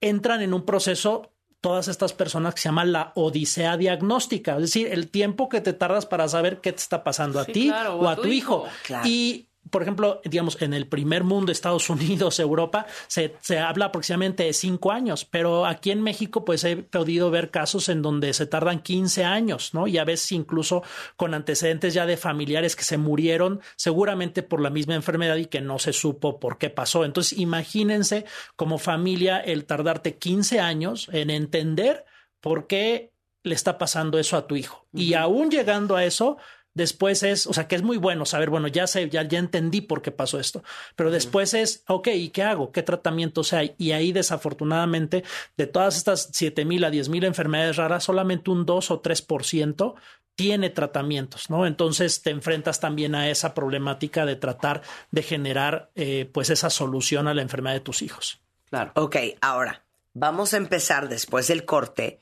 entran 0.00 0.42
en 0.42 0.54
un 0.54 0.64
proceso 0.64 1.32
todas 1.60 1.88
estas 1.88 2.12
personas 2.12 2.54
que 2.54 2.60
se 2.60 2.68
llama 2.68 2.84
la 2.84 3.12
odisea 3.16 3.76
diagnóstica, 3.76 4.54
es 4.56 4.62
decir, 4.62 4.88
el 4.92 5.10
tiempo 5.10 5.48
que 5.48 5.60
te 5.60 5.72
tardas 5.72 6.06
para 6.06 6.28
saber 6.28 6.60
qué 6.60 6.72
te 6.72 6.78
está 6.78 7.02
pasando 7.02 7.40
a 7.40 7.44
Sí, 7.44 7.52
ti 7.52 7.66
claro, 7.68 7.96
o 7.96 8.08
a 8.08 8.14
tu 8.16 8.28
hijo. 8.28 8.66
Claro. 8.84 9.08
Y 9.08 9.45
por 9.70 9.82
ejemplo, 9.82 10.20
digamos, 10.24 10.60
en 10.60 10.74
el 10.74 10.86
primer 10.86 11.24
mundo, 11.24 11.52
Estados 11.52 11.90
Unidos, 11.90 12.38
Europa, 12.40 12.86
se, 13.06 13.34
se 13.40 13.58
habla 13.58 13.86
aproximadamente 13.86 14.44
de 14.44 14.52
cinco 14.52 14.92
años, 14.92 15.24
pero 15.24 15.66
aquí 15.66 15.90
en 15.90 16.02
México, 16.02 16.44
pues 16.44 16.64
he 16.64 16.76
podido 16.76 17.30
ver 17.30 17.50
casos 17.50 17.88
en 17.88 18.02
donde 18.02 18.32
se 18.32 18.46
tardan 18.46 18.80
15 18.80 19.24
años, 19.24 19.74
¿no? 19.74 19.86
Y 19.86 19.98
a 19.98 20.04
veces 20.04 20.32
incluso 20.32 20.82
con 21.16 21.34
antecedentes 21.34 21.94
ya 21.94 22.06
de 22.06 22.16
familiares 22.16 22.76
que 22.76 22.84
se 22.84 22.98
murieron 22.98 23.60
seguramente 23.76 24.42
por 24.42 24.60
la 24.60 24.70
misma 24.70 24.94
enfermedad 24.94 25.36
y 25.36 25.46
que 25.46 25.60
no 25.60 25.78
se 25.78 25.92
supo 25.92 26.38
por 26.38 26.58
qué 26.58 26.70
pasó. 26.70 27.04
Entonces, 27.04 27.38
imagínense 27.38 28.24
como 28.56 28.78
familia 28.78 29.38
el 29.38 29.64
tardarte 29.64 30.16
15 30.16 30.60
años 30.60 31.08
en 31.12 31.30
entender 31.30 32.04
por 32.40 32.66
qué 32.66 33.12
le 33.42 33.54
está 33.54 33.78
pasando 33.78 34.18
eso 34.18 34.36
a 34.36 34.46
tu 34.46 34.56
hijo. 34.56 34.86
Y 34.92 35.14
aún 35.14 35.50
llegando 35.50 35.94
a 35.96 36.04
eso, 36.04 36.36
después 36.76 37.22
es, 37.22 37.46
o 37.46 37.54
sea, 37.54 37.66
que 37.66 37.74
es 37.74 37.82
muy 37.82 37.96
bueno 37.96 38.26
saber, 38.26 38.50
bueno, 38.50 38.68
ya 38.68 38.86
sé, 38.86 39.08
ya, 39.08 39.22
ya 39.22 39.38
entendí 39.38 39.80
por 39.80 40.02
qué 40.02 40.12
pasó 40.12 40.38
esto, 40.38 40.62
pero 40.94 41.10
después 41.10 41.54
es, 41.54 41.82
ok, 41.88 42.08
¿y 42.08 42.28
qué 42.28 42.42
hago? 42.42 42.70
¿Qué 42.70 42.82
tratamientos 42.82 43.54
hay? 43.54 43.74
Y 43.78 43.92
ahí 43.92 44.12
desafortunadamente, 44.12 45.24
de 45.56 45.66
todas 45.66 45.96
estas 45.96 46.28
7 46.32 46.66
mil 46.66 46.84
a 46.84 46.90
10 46.90 47.08
mil 47.08 47.24
enfermedades 47.24 47.76
raras, 47.76 48.04
solamente 48.04 48.50
un 48.50 48.66
2 48.66 48.90
o 48.90 49.00
3 49.00 49.22
por 49.22 49.44
ciento 49.44 49.96
tiene 50.34 50.68
tratamientos, 50.68 51.48
¿no? 51.48 51.66
Entonces 51.66 52.20
te 52.20 52.28
enfrentas 52.28 52.78
también 52.78 53.14
a 53.14 53.30
esa 53.30 53.54
problemática 53.54 54.26
de 54.26 54.36
tratar 54.36 54.82
de 55.10 55.22
generar, 55.22 55.90
eh, 55.94 56.28
pues, 56.30 56.50
esa 56.50 56.68
solución 56.68 57.26
a 57.26 57.32
la 57.32 57.40
enfermedad 57.40 57.74
de 57.74 57.80
tus 57.80 58.02
hijos. 58.02 58.42
Claro. 58.68 58.92
Ok, 58.96 59.16
ahora 59.40 59.86
vamos 60.12 60.52
a 60.52 60.58
empezar 60.58 61.08
después 61.08 61.48
del 61.48 61.64
corte 61.64 62.20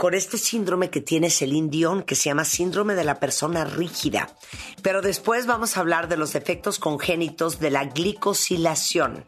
con 0.00 0.14
este 0.14 0.38
síndrome 0.38 0.88
que 0.88 1.02
tiene 1.02 1.28
Celine 1.28 1.68
Dion 1.68 2.02
que 2.04 2.14
se 2.14 2.30
llama 2.30 2.46
síndrome 2.46 2.94
de 2.94 3.04
la 3.04 3.20
persona 3.20 3.66
rígida. 3.66 4.30
Pero 4.80 5.02
después 5.02 5.44
vamos 5.44 5.76
a 5.76 5.80
hablar 5.80 6.08
de 6.08 6.16
los 6.16 6.32
defectos 6.32 6.78
congénitos 6.78 7.60
de 7.60 7.70
la 7.70 7.84
glicosilación 7.84 9.26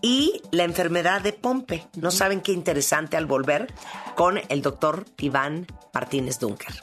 y 0.00 0.40
la 0.52 0.64
enfermedad 0.64 1.20
de 1.20 1.34
Pompe. 1.34 1.86
¿No 1.96 2.10
saben 2.10 2.40
qué 2.40 2.52
interesante 2.52 3.18
al 3.18 3.26
volver 3.26 3.74
con 4.14 4.40
el 4.48 4.62
doctor 4.62 5.04
Iván 5.18 5.66
Martínez 5.92 6.38
Dunker? 6.38 6.74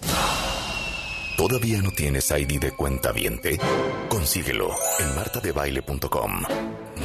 ¿Todavía 1.35 1.81
no 1.81 1.89
tienes 1.89 2.29
ID 2.29 2.59
de 2.59 2.71
cuenta 2.73 3.11
viente? 3.11 3.57
Consíguelo 4.09 4.69
en 4.99 5.15
martadebaile.com. 5.15 6.43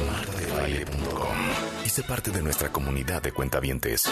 Martadebaile.com. 0.05 1.37
Y 1.83 1.89
sé 1.89 2.03
parte 2.03 2.29
de 2.29 2.43
nuestra 2.43 2.71
comunidad 2.71 3.23
de 3.23 3.31
cuentavientes. 3.31 4.07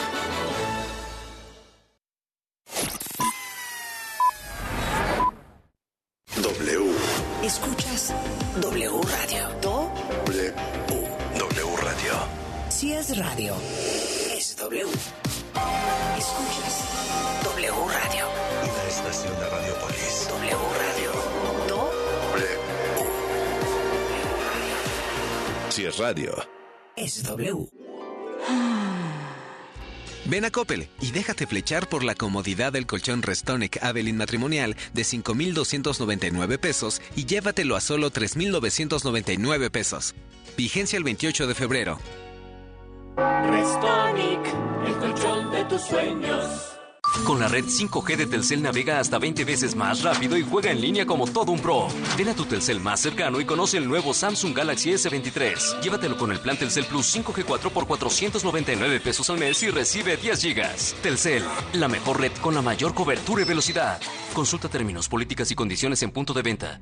Escuchas 7.58 8.14
W 8.62 9.02
Radio. 9.02 9.50
Do 9.62 9.92
W. 10.28 10.54
W 11.40 11.78
Radio. 11.82 12.14
si 12.70 12.94
es 12.94 13.18
radio, 13.18 13.56
es 14.32 14.56
W. 14.58 14.84
Escuchas 16.18 16.84
W 17.44 17.72
Radio. 17.72 18.26
Una 18.62 18.84
estación 18.88 19.34
de 19.40 19.50
Radiopolis. 19.50 20.28
W 20.30 20.58
Radio. 20.84 21.12
Do 21.68 21.92
W. 22.36 22.58
Si 25.70 25.86
es 25.86 25.98
radio. 25.98 26.36
es 26.96 27.24
W. 27.24 27.77
Ven 30.30 30.44
a 30.44 30.52
Coppel 30.52 30.90
y 31.00 31.12
déjate 31.12 31.48
flechar 31.48 31.88
por 31.88 32.04
la 32.04 32.14
comodidad 32.14 32.74
del 32.74 32.86
colchón 32.86 33.22
Restonic 33.22 33.82
Avelin 33.82 34.18
matrimonial 34.18 34.76
de 34.94 35.06
5,299 35.06 36.58
pesos 36.60 37.02
y 37.16 37.26
llévatelo 37.26 37.78
a 37.78 37.82
solo 37.82 38.10
3,999 38.10 39.70
pesos. 39.70 40.16
Vigencia 40.58 40.98
el 40.98 41.06
28 41.06 41.48
de 41.48 41.56
febrero. 41.56 42.00
Restonic, 43.16 44.42
el 44.86 44.96
colchón 44.98 45.50
de 45.52 45.64
tus 45.64 45.82
sueños. 45.82 46.77
Con 47.26 47.40
la 47.40 47.48
red 47.48 47.66
5G 47.66 48.16
de 48.16 48.26
Telcel 48.26 48.62
navega 48.62 49.00
hasta 49.00 49.20
20 49.20 49.44
veces 49.44 49.76
más 49.76 50.04
rápido 50.04 50.38
y 50.38 50.44
juega 50.44 50.72
en 50.72 50.82
línea 50.82 51.06
como 51.06 51.28
todo 51.28 51.52
un 51.52 51.60
pro. 51.60 51.88
Ven 52.18 52.30
a 52.30 52.34
tu 52.34 52.46
Telcel 52.46 52.80
más 52.80 53.00
cercano 53.00 53.40
y 53.40 53.46
conoce 53.46 53.78
el 53.78 53.88
nuevo 53.88 54.14
Samsung 54.14 54.56
Galaxy 54.56 54.92
S23. 54.92 55.82
Llévatelo 55.82 56.18
con 56.18 56.32
el 56.32 56.40
plan 56.40 56.58
Telcel 56.58 56.86
Plus 56.86 57.16
5G 57.16 57.44
4 57.46 57.70
por 57.72 57.88
499 57.88 59.00
pesos 59.00 59.30
al 59.30 59.40
mes 59.40 59.62
y 59.64 59.70
recibe 59.70 60.18
10 60.18 60.42
gigas. 60.42 60.96
Telcel, 61.02 61.44
la 61.74 61.88
mejor 61.88 62.22
red 62.22 62.32
con 62.42 62.56
la 62.56 62.62
mayor 62.62 62.94
cobertura 62.94 63.42
y 63.42 63.46
velocidad. 63.46 64.00
Consulta 64.34 64.70
términos, 64.70 65.10
políticas 65.10 65.52
y 65.52 65.56
condiciones 65.56 66.02
en 66.04 66.12
punto 66.12 66.34
de 66.34 66.42
venta. 66.42 66.82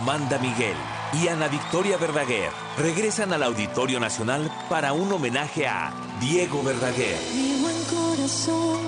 Amanda 0.00 0.38
Miguel 0.38 0.76
y 1.12 1.28
Ana 1.28 1.48
Victoria 1.48 1.98
Verdaguer 1.98 2.50
regresan 2.78 3.34
al 3.34 3.42
Auditorio 3.42 4.00
Nacional 4.00 4.50
para 4.70 4.94
un 4.94 5.12
homenaje 5.12 5.66
a 5.66 5.92
Diego 6.18 6.62
Verdaguer. 6.62 7.18
Mi 7.34 7.60
buen 7.60 7.76
corazón, 7.84 8.80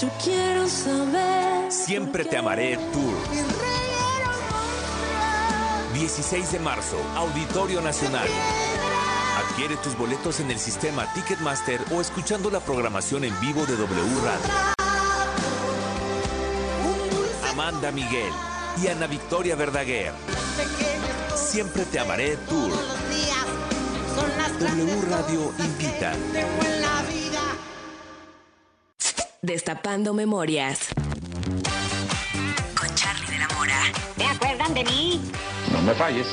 yo 0.00 0.08
quiero 0.24 0.66
saber. 0.66 1.70
Siempre 1.70 2.24
te 2.24 2.36
amaré 2.36 2.76
Tour. 2.92 3.14
16 5.94 6.50
de 6.50 6.58
marzo, 6.58 6.96
Auditorio 7.14 7.80
Nacional. 7.80 8.26
Adquiere 9.46 9.76
tus 9.76 9.96
boletos 9.96 10.40
en 10.40 10.50
el 10.50 10.58
sistema 10.58 11.06
Ticketmaster 11.14 11.80
o 11.92 12.00
escuchando 12.00 12.50
la 12.50 12.58
programación 12.58 13.22
en 13.22 13.38
vivo 13.40 13.64
de 13.66 13.76
W 13.76 14.20
Radio. 14.24 14.74
Amanda 17.52 17.92
Miguel 17.92 18.32
y 18.82 18.88
Ana 18.88 19.06
Victoria 19.06 19.56
Verdaguer. 19.56 20.12
Siempre 21.34 21.84
te 21.84 21.98
amaré 21.98 22.36
Tour. 22.48 22.72
W 24.58 25.00
Radio 25.08 25.52
invita. 25.58 26.12
Destapando 29.42 30.14
memorias. 30.14 30.88
Con 32.78 32.94
Charlie 32.94 33.30
de 33.30 33.38
la 33.38 33.48
Mora. 33.48 33.80
¿Te 34.16 34.24
acuerdan 34.24 34.74
de 34.74 34.84
mí? 34.84 35.20
No 35.72 35.82
me 35.82 35.94
falles. 35.94 36.26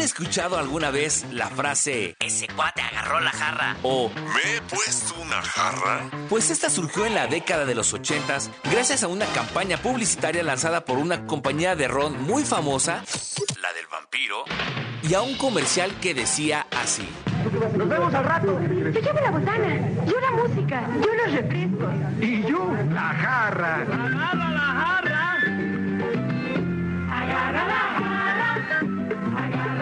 ¿Han 0.00 0.06
escuchado 0.06 0.56
alguna 0.56 0.90
vez 0.90 1.26
la 1.30 1.48
frase 1.48 2.16
ese 2.20 2.46
cuate 2.46 2.80
agarró 2.80 3.20
la 3.20 3.32
jarra? 3.32 3.76
O 3.82 4.08
¿Me 4.08 4.56
he 4.56 4.62
puesto 4.62 5.14
una 5.20 5.42
jarra? 5.42 6.10
Pues 6.30 6.48
esta 6.48 6.70
surgió 6.70 7.04
en 7.04 7.14
la 7.14 7.26
década 7.26 7.66
de 7.66 7.74
los 7.74 7.92
80 7.92 8.38
gracias 8.72 9.02
a 9.02 9.08
una 9.08 9.26
campaña 9.26 9.76
publicitaria 9.76 10.42
lanzada 10.42 10.86
por 10.86 10.96
una 10.96 11.26
compañía 11.26 11.76
de 11.76 11.86
ron 11.86 12.18
muy 12.22 12.44
famosa, 12.44 13.04
la 13.60 13.74
del 13.74 13.86
vampiro, 13.92 14.44
y 15.02 15.12
a 15.12 15.20
un 15.20 15.36
comercial 15.36 15.92
que 16.00 16.14
decía 16.14 16.66
así. 16.82 17.06
Nos 17.76 17.86
vemos 17.86 18.14
al 18.14 18.24
rato. 18.24 18.58
Yo 18.58 19.00
llevo 19.00 19.20
la 19.20 19.30
botana, 19.30 19.90
yo 20.06 20.18
la 20.18 20.30
música, 20.30 20.88
yo 20.94 21.14
los 21.14 21.32
refrescos. 21.34 21.90
Y 22.22 22.42
yo 22.44 22.72
la 22.90 23.00
jarra. 23.02 23.84
La 23.84 24.18
jarra. 24.18 24.49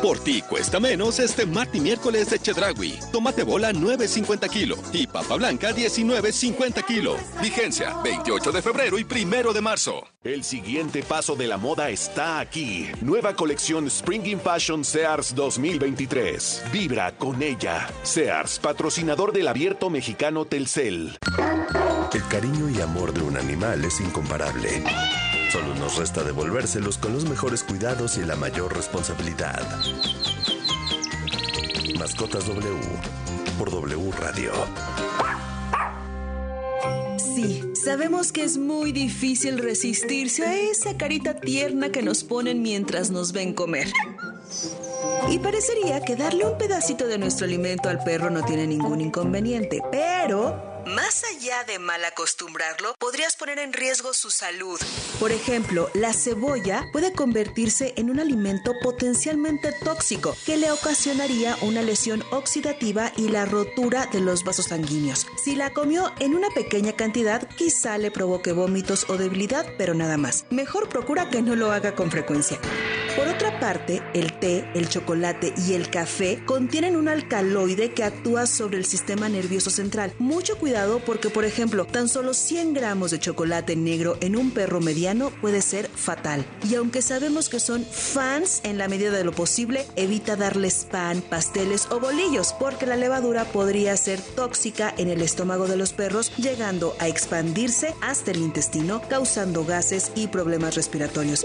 Por 0.00 0.20
ti 0.20 0.42
cuesta 0.42 0.78
menos 0.78 1.18
este 1.18 1.44
martes 1.44 1.74
y 1.74 1.80
miércoles 1.80 2.30
de 2.30 2.38
Chedragui. 2.38 2.98
Tomate 3.10 3.42
bola 3.42 3.72
9.50 3.72 4.48
kilo 4.48 4.76
y 4.92 5.08
papa 5.08 5.34
blanca 5.34 5.72
19.50 5.72 6.84
kilo. 6.84 7.16
Vigencia 7.42 7.96
28 8.04 8.52
de 8.52 8.62
febrero 8.62 8.98
y 8.98 9.04
1 9.04 9.52
de 9.52 9.60
marzo. 9.60 10.04
El 10.22 10.44
siguiente 10.44 11.02
paso 11.02 11.34
de 11.34 11.48
la 11.48 11.56
moda 11.56 11.90
está 11.90 12.38
aquí. 12.38 12.86
Nueva 13.00 13.34
colección 13.34 13.88
Spring 13.88 14.24
in 14.26 14.40
Fashion 14.40 14.84
Sears 14.84 15.34
2023. 15.34 16.64
Vibra 16.72 17.16
con 17.16 17.42
ella. 17.42 17.88
Sears, 18.04 18.60
patrocinador 18.60 19.32
del 19.32 19.48
abierto 19.48 19.90
mexicano 19.90 20.44
Telcel. 20.44 21.18
El 22.12 22.28
cariño 22.28 22.70
y 22.70 22.80
amor 22.80 23.12
de 23.12 23.22
un 23.22 23.36
animal 23.36 23.84
es 23.84 24.00
incomparable. 24.00 24.84
Solo 25.50 25.74
nos 25.76 25.96
resta 25.96 26.22
devolvérselos 26.22 26.98
con 26.98 27.14
los 27.14 27.24
mejores 27.24 27.62
cuidados 27.62 28.18
y 28.18 28.24
la 28.24 28.36
mayor 28.36 28.76
responsabilidad. 28.76 29.66
Mascotas 31.98 32.46
W 32.46 32.78
por 33.58 33.70
W 33.70 34.12
Radio. 34.12 34.52
Sí, 37.16 37.72
sabemos 37.74 38.30
que 38.30 38.44
es 38.44 38.58
muy 38.58 38.92
difícil 38.92 39.58
resistirse 39.58 40.44
a 40.44 40.54
esa 40.54 40.96
carita 40.98 41.34
tierna 41.34 41.90
que 41.90 42.02
nos 42.02 42.24
ponen 42.24 42.60
mientras 42.62 43.10
nos 43.10 43.32
ven 43.32 43.54
comer. 43.54 43.90
Y 45.30 45.38
parecería 45.38 46.02
que 46.02 46.14
darle 46.14 46.46
un 46.46 46.58
pedacito 46.58 47.06
de 47.06 47.18
nuestro 47.18 47.46
alimento 47.46 47.88
al 47.88 48.02
perro 48.04 48.28
no 48.28 48.44
tiene 48.44 48.66
ningún 48.66 49.00
inconveniente, 49.00 49.80
pero 49.90 50.82
más 50.86 51.22
allá 51.24 51.64
de 51.64 51.78
mal 51.78 52.04
acostumbrarlo, 52.04 52.94
podrías 52.98 53.36
poner 53.36 53.58
en 53.58 53.72
riesgo 53.72 54.14
su 54.14 54.30
salud. 54.30 54.80
Por 55.18 55.32
ejemplo, 55.32 55.90
la 55.94 56.12
cebolla 56.12 56.86
puede 56.92 57.12
convertirse 57.12 57.92
en 57.96 58.08
un 58.08 58.20
alimento 58.20 58.74
potencialmente 58.80 59.72
tóxico 59.72 60.36
que 60.46 60.56
le 60.56 60.70
ocasionaría 60.70 61.56
una 61.62 61.82
lesión 61.82 62.22
oxidativa 62.30 63.12
y 63.16 63.28
la 63.28 63.44
rotura 63.44 64.06
de 64.06 64.20
los 64.20 64.44
vasos 64.44 64.66
sanguíneos. 64.66 65.26
Si 65.42 65.56
la 65.56 65.70
comió 65.70 66.12
en 66.20 66.36
una 66.36 66.50
pequeña 66.50 66.92
cantidad, 66.92 67.48
quizá 67.56 67.98
le 67.98 68.12
provoque 68.12 68.52
vómitos 68.52 69.06
o 69.08 69.16
debilidad, 69.16 69.66
pero 69.76 69.92
nada 69.92 70.16
más. 70.16 70.46
Mejor 70.50 70.88
procura 70.88 71.30
que 71.30 71.42
no 71.42 71.56
lo 71.56 71.72
haga 71.72 71.96
con 71.96 72.12
frecuencia. 72.12 72.60
Por 73.18 73.26
otra 73.26 73.58
parte, 73.58 74.00
el 74.14 74.32
té, 74.38 74.64
el 74.76 74.88
chocolate 74.88 75.52
y 75.66 75.72
el 75.72 75.90
café 75.90 76.40
contienen 76.46 76.94
un 76.94 77.08
alcaloide 77.08 77.92
que 77.92 78.04
actúa 78.04 78.46
sobre 78.46 78.78
el 78.78 78.84
sistema 78.84 79.28
nervioso 79.28 79.70
central. 79.70 80.12
Mucho 80.20 80.56
cuidado 80.56 81.00
porque, 81.04 81.28
por 81.28 81.44
ejemplo, 81.44 81.84
tan 81.84 82.08
solo 82.08 82.32
100 82.32 82.74
gramos 82.74 83.10
de 83.10 83.18
chocolate 83.18 83.74
negro 83.74 84.18
en 84.20 84.36
un 84.36 84.52
perro 84.52 84.80
mediano 84.80 85.32
puede 85.40 85.62
ser 85.62 85.88
fatal. 85.88 86.46
Y 86.70 86.76
aunque 86.76 87.02
sabemos 87.02 87.48
que 87.48 87.58
son 87.58 87.84
fans 87.84 88.60
en 88.62 88.78
la 88.78 88.86
medida 88.86 89.10
de 89.10 89.24
lo 89.24 89.32
posible, 89.32 89.84
evita 89.96 90.36
darles 90.36 90.86
pan, 90.88 91.20
pasteles 91.20 91.88
o 91.90 91.98
bolillos 91.98 92.52
porque 92.52 92.86
la 92.86 92.94
levadura 92.94 93.46
podría 93.46 93.96
ser 93.96 94.20
tóxica 94.20 94.94
en 94.96 95.08
el 95.08 95.22
estómago 95.22 95.66
de 95.66 95.76
los 95.76 95.92
perros, 95.92 96.30
llegando 96.36 96.94
a 97.00 97.08
expandirse 97.08 97.96
hasta 98.00 98.30
el 98.30 98.38
intestino, 98.38 99.02
causando 99.08 99.64
gases 99.64 100.12
y 100.14 100.28
problemas 100.28 100.76
respiratorios. 100.76 101.44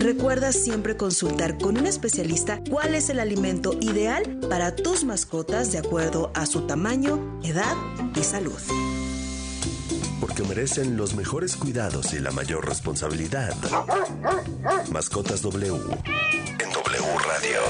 Recuerda 0.00 0.50
siempre 0.50 0.96
consultar 0.96 1.58
con 1.58 1.76
un 1.76 1.86
especialista 1.86 2.62
cuál 2.70 2.94
es 2.94 3.10
el 3.10 3.20
alimento 3.20 3.76
ideal 3.82 4.40
para 4.48 4.74
tus 4.74 5.04
mascotas 5.04 5.72
de 5.72 5.78
acuerdo 5.78 6.32
a 6.34 6.46
su 6.46 6.62
tamaño, 6.62 7.38
edad 7.44 7.76
y 8.16 8.24
salud. 8.24 8.58
Por 10.18 10.30
porque 10.30 10.42
merecen 10.44 10.96
los 10.96 11.14
mejores 11.14 11.54
cuidados 11.54 12.14
y 12.14 12.18
la 12.18 12.30
mayor 12.30 12.66
responsabilidad. 12.66 13.54
Mascotas 14.90 15.42
W 15.42 15.74
en 15.74 16.72
W 16.72 17.18
Radio. 17.26 17.60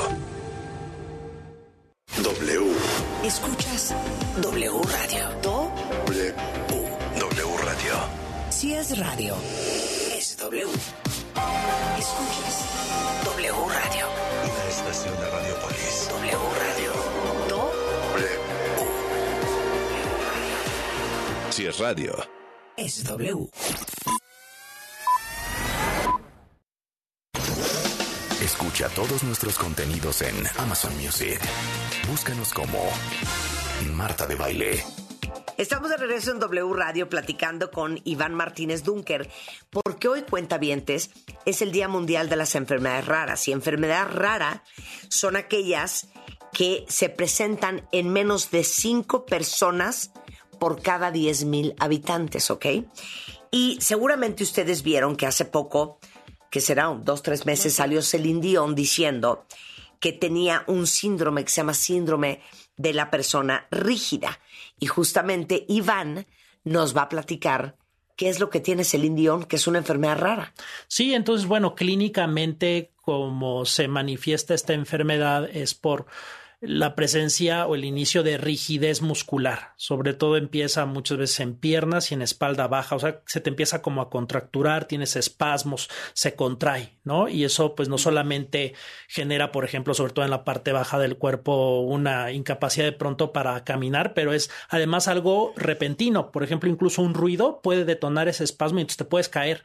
W. 2.23 2.73
Escuchas 3.25 3.93
W 4.41 4.83
Radio. 4.85 5.29
Do. 5.43 5.73
W. 6.07 6.35
W 7.19 7.57
Radio. 7.65 7.95
Si 8.51 8.75
es 8.75 8.97
radio, 8.97 9.35
es 10.17 10.37
W. 10.37 11.10
Escuchas 11.99 13.25
W 13.25 13.53
Radio. 13.53 14.07
Una 14.45 14.65
estación 14.69 15.15
de 15.21 15.31
Radiopolis. 15.31 16.09
W 16.11 16.39
Radio. 16.59 16.93
Do. 17.49 17.73
W. 18.13 18.41
Si 21.51 21.67
es 21.67 21.79
radio. 21.79 22.17
Es 22.77 23.05
W. 23.05 23.51
Escucha 28.43 28.89
todos 28.89 29.23
nuestros 29.23 29.59
contenidos 29.59 30.23
en 30.23 30.35
Amazon 30.59 30.97
Music. 30.97 31.41
Búscanos 32.09 32.53
como 32.53 32.79
Marta 33.95 34.27
de 34.27 34.35
Baile. 34.35 35.00
Estamos 35.57 35.91
de 35.91 35.97
regreso 35.97 36.31
en 36.31 36.39
W 36.39 36.73
Radio 36.73 37.09
platicando 37.09 37.71
con 37.71 38.01
Iván 38.05 38.35
Martínez 38.35 38.83
Dunker, 38.83 39.29
porque 39.69 40.09
hoy 40.09 40.23
cuentavientes 40.23 41.11
es 41.45 41.61
el 41.63 41.71
Día 41.71 41.87
Mundial 41.87 42.29
de 42.29 42.37
las 42.37 42.55
Enfermedades 42.55 43.07
Raras. 43.07 43.47
Y 43.47 43.53
enfermedad 43.53 44.09
rara 44.11 44.65
son 45.09 45.37
aquellas 45.37 46.09
que 46.53 46.85
se 46.89 47.09
presentan 47.09 47.87
en 47.93 48.11
menos 48.11 48.51
de 48.51 48.65
5 48.65 49.27
personas 49.27 50.13
por 50.59 50.83
cada 50.83 51.11
10 51.11 51.45
mil 51.45 51.75
habitantes, 51.79 52.51
¿ok? 52.51 52.67
Y 53.51 53.79
seguramente 53.81 54.45
ustedes 54.45 54.83
vieron 54.83 55.17
que 55.17 55.27
hace 55.27 55.45
poco, 55.45 55.99
que 56.51 56.61
será 56.61 56.89
un 56.89 57.05
dos, 57.05 57.23
tres 57.23 57.47
meses, 57.47 57.75
salió 57.75 58.03
Celine 58.03 58.41
Dion 58.41 58.75
diciendo 58.75 59.47
que 60.01 60.13
tenía 60.13 60.65
un 60.67 60.87
síndrome 60.87 61.45
que 61.45 61.51
se 61.51 61.61
llama 61.61 61.75
síndrome 61.75 62.41
de 62.81 62.95
la 62.95 63.11
persona 63.11 63.67
rígida. 63.71 64.41
Y 64.79 64.87
justamente 64.87 65.67
Iván 65.69 66.27
nos 66.65 66.97
va 66.97 67.03
a 67.03 67.09
platicar 67.11 67.77
qué 68.17 68.31
es 68.31 68.41
lo 68.41 68.49
que 68.49 68.61
tiene 68.61 68.85
Celine 68.85 69.17
Dion, 69.17 69.45
que 69.45 69.57
es 69.57 69.67
una 69.67 69.79
enfermedad 69.79 70.19
rara. 70.19 70.55
Sí, 70.89 71.15
entonces, 71.15 71.47
bueno, 71.47 71.75
clínicamente, 71.75 72.93
como 72.97 73.67
se 73.67 73.87
manifiesta 73.87 74.55
esta 74.55 74.73
enfermedad 74.73 75.49
es 75.53 75.75
por 75.75 76.07
la 76.61 76.95
presencia 76.95 77.67
o 77.67 77.75
el 77.75 77.85
inicio 77.85 78.23
de 78.23 78.37
rigidez 78.37 79.01
muscular. 79.01 79.73
Sobre 79.77 80.13
todo 80.13 80.37
empieza 80.37 80.85
muchas 80.85 81.17
veces 81.17 81.41
en 81.41 81.55
piernas 81.55 82.11
y 82.11 82.15
en 82.15 82.23
espalda 82.23 82.69
baja. 82.69 82.97
O 82.97 82.99
sea, 82.99 83.23
se 83.27 83.41
te 83.41 83.49
empieza 83.49 83.81
como 83.81 84.03
a 84.03 84.11
contracturar, 84.11 84.85
tienes 84.85 85.17
espasmos, 85.17 85.89
se 86.13 86.35
contrae, 86.35 86.99
¿no? 87.03 87.29
Y 87.29 87.45
eso 87.45 87.75
pues 87.75 87.89
no 87.89 87.97
solamente 87.97 88.75
genera, 89.09 89.53
por 89.53 89.65
ejemplo, 89.65 89.95
sobre 89.95 90.13
todo 90.13 90.25
en 90.25 90.31
la 90.31 90.45
parte 90.45 90.73
baja 90.73 90.99
del 90.99 91.17
cuerpo, 91.17 91.81
una 91.81 92.31
incapacidad 92.33 92.85
de 92.85 92.93
pronto 92.93 93.33
para 93.33 93.65
caminar, 93.65 94.13
pero 94.13 94.35
es 94.35 94.51
además 94.69 95.09
algo 95.09 95.55
repentino. 95.57 96.31
Por 96.31 96.43
ejemplo, 96.43 96.69
incluso 96.69 97.01
un 97.01 97.15
ruido 97.15 97.61
puede 97.63 97.87
detonar 97.87 98.29
ese 98.29 98.45
espasmo 98.45 98.79
y 98.79 98.83
entonces 98.83 98.99
te 98.99 99.05
puedes 99.07 99.31
caer. 99.31 99.63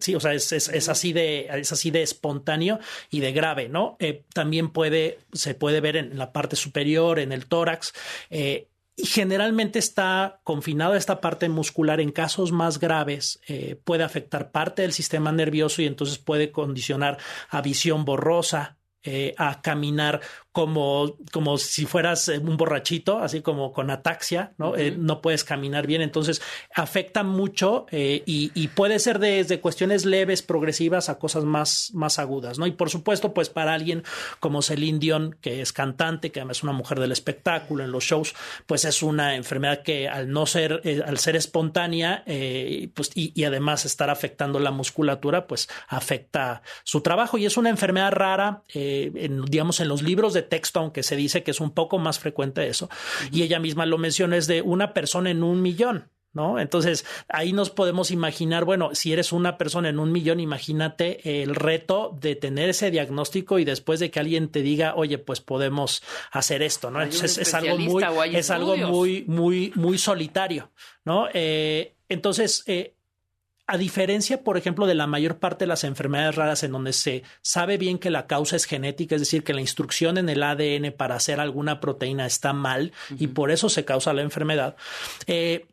Sí, 0.00 0.14
o 0.14 0.20
sea, 0.20 0.34
es, 0.34 0.52
es, 0.52 0.68
es, 0.68 0.88
así 0.88 1.12
de, 1.12 1.48
es 1.52 1.72
así 1.72 1.90
de 1.90 2.02
espontáneo 2.02 2.78
y 3.10 3.20
de 3.20 3.32
grave, 3.32 3.68
¿no? 3.68 3.96
Eh, 4.00 4.24
también 4.32 4.70
puede, 4.70 5.18
se 5.32 5.54
puede 5.54 5.80
ver 5.80 5.96
en 5.96 6.18
la 6.18 6.32
parte 6.32 6.56
superior, 6.56 7.18
en 7.18 7.32
el 7.32 7.46
tórax. 7.46 7.92
Eh, 8.30 8.68
y 8.96 9.06
generalmente 9.06 9.78
está 9.78 10.40
confinado 10.42 10.94
a 10.94 10.96
esta 10.96 11.20
parte 11.20 11.48
muscular 11.48 12.00
en 12.00 12.10
casos 12.10 12.50
más 12.50 12.80
graves, 12.80 13.40
eh, 13.46 13.80
puede 13.84 14.02
afectar 14.02 14.50
parte 14.50 14.82
del 14.82 14.92
sistema 14.92 15.30
nervioso 15.30 15.82
y 15.82 15.86
entonces 15.86 16.18
puede 16.18 16.50
condicionar 16.50 17.16
a 17.48 17.62
visión 17.62 18.04
borrosa, 18.04 18.77
eh, 19.04 19.32
a 19.38 19.62
caminar 19.62 20.20
como, 20.50 21.16
como 21.30 21.56
si 21.56 21.86
fueras 21.86 22.28
eh, 22.28 22.38
un 22.38 22.56
borrachito, 22.56 23.20
así 23.20 23.42
como 23.42 23.72
con 23.72 23.90
ataxia, 23.90 24.54
¿no? 24.58 24.76
Eh, 24.76 24.90
no 24.90 25.22
puedes 25.22 25.44
caminar 25.44 25.86
bien, 25.86 26.02
entonces 26.02 26.42
afecta 26.74 27.22
mucho 27.22 27.86
y, 27.92 28.22
y, 28.26 28.68
puede 28.68 28.98
ser 28.98 29.20
desde 29.20 29.60
cuestiones 29.60 30.04
leves, 30.04 30.42
progresivas, 30.42 31.08
a 31.08 31.20
cosas 31.20 31.44
más, 31.44 31.92
más 31.94 32.18
agudas, 32.18 32.58
¿no? 32.58 32.66
Y 32.66 32.72
por 32.72 32.90
supuesto, 32.90 33.32
pues 33.32 33.50
para 33.50 33.72
alguien 33.72 34.02
como 34.40 34.62
Celine 34.62 34.98
Dion, 34.98 35.36
que 35.40 35.60
es 35.60 35.72
cantante, 35.72 36.32
que 36.32 36.40
además 36.40 36.56
es 36.56 36.62
una 36.64 36.72
mujer 36.72 36.98
del 36.98 37.12
espectáculo 37.12 37.84
en 37.84 37.92
los 37.92 38.02
shows, 38.02 38.34
pues 38.66 38.84
es 38.84 39.00
una 39.04 39.36
enfermedad 39.36 39.84
que 39.84 40.08
al 40.08 40.28
no 40.28 40.44
ser, 40.44 40.82
al 41.06 41.18
ser 41.18 41.36
espontánea, 41.36 42.24
pues 42.94 43.12
y, 43.14 43.32
y 43.40 43.44
además 43.44 43.84
estar 43.84 44.10
afectando 44.10 44.58
la 44.58 44.72
musculatura, 44.72 45.46
pues 45.46 45.68
afecta 45.86 46.62
su 46.82 47.00
trabajo 47.00 47.38
y 47.38 47.46
es 47.46 47.56
una 47.56 47.70
enfermedad 47.70 48.10
rara, 48.10 48.64
en, 49.14 49.44
digamos, 49.44 49.80
en 49.80 49.88
los 49.88 50.02
libros 50.02 50.34
de 50.34 50.42
texto, 50.42 50.80
aunque 50.80 51.02
se 51.02 51.16
dice 51.16 51.42
que 51.42 51.50
es 51.50 51.60
un 51.60 51.70
poco 51.70 51.98
más 51.98 52.18
frecuente 52.18 52.66
eso, 52.66 52.88
y 53.32 53.42
ella 53.42 53.58
misma 53.58 53.86
lo 53.86 53.98
menciona, 53.98 54.36
es 54.36 54.46
de 54.46 54.62
una 54.62 54.94
persona 54.94 55.30
en 55.30 55.42
un 55.42 55.62
millón. 55.62 56.10
¿No? 56.34 56.60
Entonces 56.60 57.06
ahí 57.28 57.54
nos 57.54 57.70
podemos 57.70 58.10
imaginar, 58.10 58.66
bueno, 58.66 58.90
si 58.94 59.14
eres 59.14 59.32
una 59.32 59.56
persona 59.56 59.88
en 59.88 59.98
un 59.98 60.12
millón, 60.12 60.40
imagínate 60.40 61.42
el 61.42 61.54
reto 61.54 62.16
de 62.20 62.36
tener 62.36 62.68
ese 62.68 62.90
diagnóstico 62.90 63.58
y 63.58 63.64
después 63.64 63.98
de 63.98 64.10
que 64.10 64.20
alguien 64.20 64.50
te 64.50 64.60
diga, 64.60 64.94
oye, 64.94 65.16
pues 65.16 65.40
podemos 65.40 66.02
hacer 66.30 66.62
esto, 66.62 66.90
¿no? 66.90 67.02
Entonces 67.02 67.38
es 67.38 67.54
algo 67.54 67.78
muy, 67.78 68.04
es 68.34 68.50
algo 68.50 68.76
muy, 68.76 69.24
muy, 69.26 69.72
muy 69.74 69.96
solitario, 69.96 70.70
¿no? 71.02 71.28
Eh, 71.32 71.96
entonces, 72.10 72.62
eh, 72.66 72.94
a 73.70 73.76
diferencia, 73.76 74.42
por 74.42 74.56
ejemplo, 74.56 74.86
de 74.86 74.94
la 74.94 75.06
mayor 75.06 75.38
parte 75.38 75.64
de 75.64 75.68
las 75.68 75.84
enfermedades 75.84 76.36
raras 76.36 76.62
en 76.62 76.72
donde 76.72 76.94
se 76.94 77.22
sabe 77.42 77.76
bien 77.76 77.98
que 77.98 78.10
la 78.10 78.26
causa 78.26 78.56
es 78.56 78.64
genética, 78.64 79.14
es 79.14 79.20
decir, 79.20 79.44
que 79.44 79.52
la 79.52 79.60
instrucción 79.60 80.16
en 80.16 80.30
el 80.30 80.42
ADN 80.42 80.90
para 80.96 81.16
hacer 81.16 81.38
alguna 81.38 81.78
proteína 81.78 82.24
está 82.24 82.54
mal 82.54 82.92
y 83.18 83.26
por 83.26 83.50
eso 83.50 83.68
se 83.68 83.84
causa 83.84 84.14
la 84.14 84.22
enfermedad. 84.22 84.74
Eh, 85.26 85.66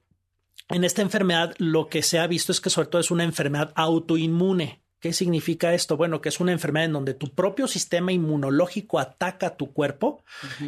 en 0.68 0.84
esta 0.84 1.04
enfermedad 1.04 1.56
lo 1.58 1.88
que 1.88 2.04
se 2.04 2.20
ha 2.20 2.28
visto 2.28 2.52
es 2.52 2.60
que 2.60 2.70
sobre 2.70 2.90
todo 2.90 3.00
es 3.00 3.12
una 3.12 3.24
enfermedad 3.24 3.72
autoinmune. 3.76 4.82
¿Qué 5.06 5.14
significa 5.14 5.72
esto? 5.76 5.98
Bueno, 5.98 6.20
que 6.20 6.30
es 6.30 6.40
una 6.40 6.52
enfermedad 6.52 6.86
en 6.86 6.94
donde 6.94 7.14
tu 7.14 7.30
propio 7.30 7.68
sistema 7.68 8.12
inmunológico 8.12 8.98
ataca 8.98 9.56
tu 9.56 9.72
cuerpo 9.72 10.24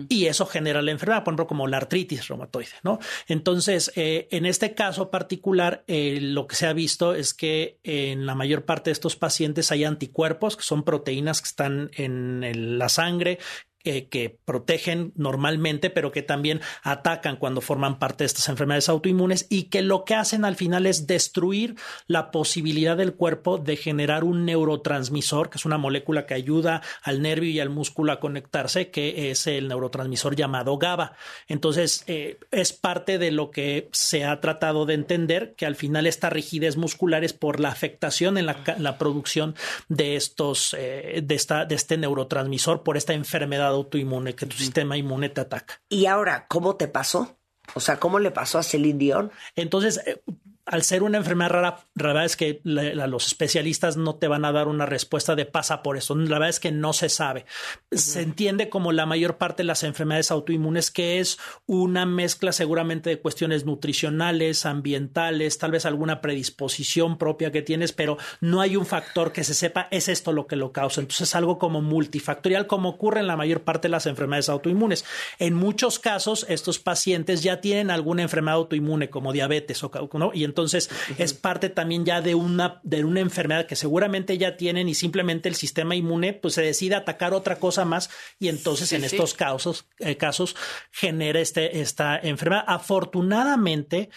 y 0.10 0.28
eso 0.28 0.46
genera 0.46 0.84
la 0.84 0.92
enfermedad, 0.92 1.24
por 1.24 1.32
ejemplo, 1.32 1.48
como 1.48 1.66
la 1.66 1.78
artritis 1.78 2.28
reumatoide, 2.28 2.70
¿no? 2.84 3.00
Entonces, 3.28 3.92
eh, 3.96 4.28
en 4.30 4.46
este 4.46 4.76
caso 4.76 5.10
particular, 5.10 5.84
eh, 5.88 6.20
lo 6.22 6.46
que 6.46 6.56
se 6.56 6.68
ha 6.68 6.74
visto 6.74 7.16
es 7.16 7.34
que 7.34 7.80
en 7.82 8.28
la 8.28 8.36
mayor 8.36 8.64
parte 8.64 8.92
de 8.92 8.94
estos 8.94 9.16
pacientes 9.16 9.72
hay 9.72 9.86
anticuerpos, 9.86 10.56
que 10.56 10.62
son 10.62 10.84
proteínas 10.84 11.42
que 11.42 11.48
están 11.48 11.90
en 11.96 12.44
el, 12.44 12.78
la 12.78 12.90
sangre, 12.90 13.40
eh, 13.88 14.08
que 14.10 14.38
protegen 14.44 15.14
normalmente, 15.16 15.90
pero 15.90 16.12
que 16.12 16.22
también 16.22 16.60
atacan 16.84 17.38
cuando 17.38 17.62
forman 17.62 18.00
parte 18.00 18.24
de 18.24 18.28
estas 18.28 18.50
enfermedades 18.50 18.90
autoinmunes 18.90 19.48
y 19.50 19.64
que 19.64 19.82
lo 19.82 20.04
que 20.04 20.16
hacen 20.16 20.44
al 20.44 20.58
final 20.58 20.86
es 20.86 21.08
destruir 21.08 21.76
la 22.06 22.30
posibilidad 22.32 22.98
del 22.98 23.14
cuerpo 23.14 23.58
de 23.58 23.78
generar 23.78 24.26
un 24.26 24.44
neurotransmisor, 24.44 25.50
que 25.50 25.58
es 25.58 25.66
una 25.66 25.78
molécula 25.78 26.26
que 26.26 26.34
ayuda 26.34 26.82
al 27.02 27.22
nervio 27.22 27.50
y 27.50 27.62
al 27.62 27.70
músculo 27.70 28.12
a 28.12 28.20
conectarse, 28.20 28.90
que 28.90 29.32
es 29.32 29.48
el 29.48 29.70
neurotransmisor 29.70 30.36
llamado 30.36 30.78
GABA. 30.78 31.14
Entonces, 31.48 32.04
eh, 32.08 32.40
es 32.52 32.74
parte 32.74 33.18
de 33.18 33.32
lo 33.32 33.52
que 33.52 33.88
se 33.94 34.26
ha 34.26 34.42
tratado 34.42 34.86
de 34.86 34.96
entender, 34.96 35.54
que 35.56 35.66
al 35.66 35.78
final 35.78 36.08
esta 36.08 36.30
rigidez 36.30 36.76
muscular 36.76 37.24
es 37.24 37.32
por 37.32 37.62
la 37.62 37.70
afectación 37.70 38.38
en 38.38 38.48
la, 38.48 38.98
producción 38.98 39.56
de 39.88 40.18
estos, 40.18 40.76
eh, 40.78 41.22
de, 41.24 41.36
esta, 41.36 41.64
de 41.64 41.76
este 41.76 41.98
neurotransmisor, 41.98 42.84
por 42.84 42.98
esta 42.98 43.14
enfermedad 43.14 43.77
autoinmune, 43.78 44.36
que 44.36 44.46
tu 44.46 44.56
sistema 44.58 44.98
inmune 44.98 45.30
te 45.30 45.42
ataca. 45.42 45.82
¿Y 45.90 46.06
ahora 46.06 46.46
cómo 46.48 46.76
te 46.76 46.88
pasó? 46.88 47.38
O 47.74 47.80
sea, 47.80 48.00
¿cómo 48.00 48.20
le 48.20 48.32
pasó 48.32 48.60
a 48.60 48.64
Celine 48.64 49.00
Dion? 49.00 49.32
Entonces, 49.56 50.02
eh, 50.06 50.22
al 50.68 50.84
ser 50.84 51.02
una 51.02 51.18
enfermedad 51.18 51.50
rara, 51.50 51.80
la 51.96 52.08
verdad 52.08 52.26
es 52.26 52.36
que 52.36 52.60
la, 52.64 52.84
la, 52.94 53.08
los 53.08 53.26
especialistas 53.28 53.96
no 53.96 54.16
te 54.16 54.28
van 54.28 54.44
a 54.44 54.52
dar 54.52 54.68
una 54.68 54.86
respuesta 54.86 55.34
de 55.34 55.46
pasa 55.46 55.82
por 55.82 55.96
eso. 55.96 56.14
La 56.16 56.36
verdad 56.38 56.50
es 56.50 56.60
que 56.60 56.74
no 56.74 56.92
se 56.92 57.08
sabe. 57.08 57.46
Uh 57.90 57.96
-huh. 57.96 58.00
Se 58.00 58.22
entiende 58.22 58.68
como 58.68 58.92
la 58.92 59.06
mayor 59.06 59.38
parte 59.38 59.64
de 59.64 59.68
las 59.68 59.84
enfermedades 59.84 60.30
autoinmunes 60.30 60.92
que 60.92 61.20
es 61.20 61.40
una 61.66 62.06
mezcla 62.06 62.52
seguramente 62.52 63.10
de 63.10 63.20
cuestiones 63.20 63.66
nutricionales, 63.66 64.66
ambientales, 64.66 65.58
tal 65.58 65.72
vez 65.72 65.86
alguna 65.86 66.20
predisposición 66.20 67.18
propia 67.18 67.52
que 67.52 67.62
tienes, 67.62 67.94
pero 67.94 68.18
no 68.42 68.60
hay 68.60 68.76
un 68.76 68.86
factor 68.86 69.32
que 69.32 69.46
se 69.46 69.54
sepa 69.54 69.88
es 69.90 70.10
esto 70.10 70.34
lo 70.34 70.48
que 70.48 70.58
lo 70.58 70.74
causa. 70.74 71.00
Entonces 71.00 71.30
es 71.30 71.36
algo 71.36 71.60
como 71.60 71.82
multifactorial 71.82 72.68
como 72.68 72.90
ocurre 72.90 73.22
en 73.22 73.28
la 73.28 73.38
mayor 73.38 73.62
parte 73.62 73.88
de 73.88 73.94
las 73.94 74.06
enfermedades 74.06 74.50
autoinmunes. 74.50 75.06
En 75.40 75.54
muchos 75.54 75.98
casos 75.98 76.46
estos 76.50 76.78
pacientes 76.78 77.42
ya 77.42 77.62
tienen 77.62 77.90
alguna 77.90 78.24
enfermedad 78.24 78.58
autoinmune 78.58 79.10
como 79.10 79.32
diabetes 79.32 79.82
o 79.84 79.92
¿no? 80.14 80.32
y 80.34 80.44
entonces 80.44 80.57
uh 80.62 80.66
-huh. 80.66 81.16
es 81.18 81.34
parte 81.34 81.70
también 81.70 82.06
ya 82.06 82.22
de 82.22 82.36
una, 82.36 82.80
de 82.84 83.04
una 83.04 83.20
enfermedad 83.20 83.66
que 83.66 83.76
seguramente 83.76 84.38
ya 84.38 84.58
tienen 84.58 84.90
y 84.90 84.96
simplemente 84.96 85.50
el 85.50 85.56
sistema 85.56 85.96
inmune 85.96 86.34
pues 86.34 86.56
se 86.56 86.62
decide 86.62 86.96
atacar 86.96 87.34
otra 87.34 87.58
cosa 87.58 87.86
más 87.86 88.10
y 88.40 88.48
entonces 88.48 88.90
sí, 88.90 88.96
en 88.96 89.02
sí. 89.02 89.08
estos 89.08 89.34
casos, 89.34 89.86
eh, 90.00 90.18
casos 90.18 90.56
genera 90.92 91.40
este, 91.40 91.82
esta 91.82 92.18
enfermedad. 92.18 92.64
Afortunadamente, 92.68 94.10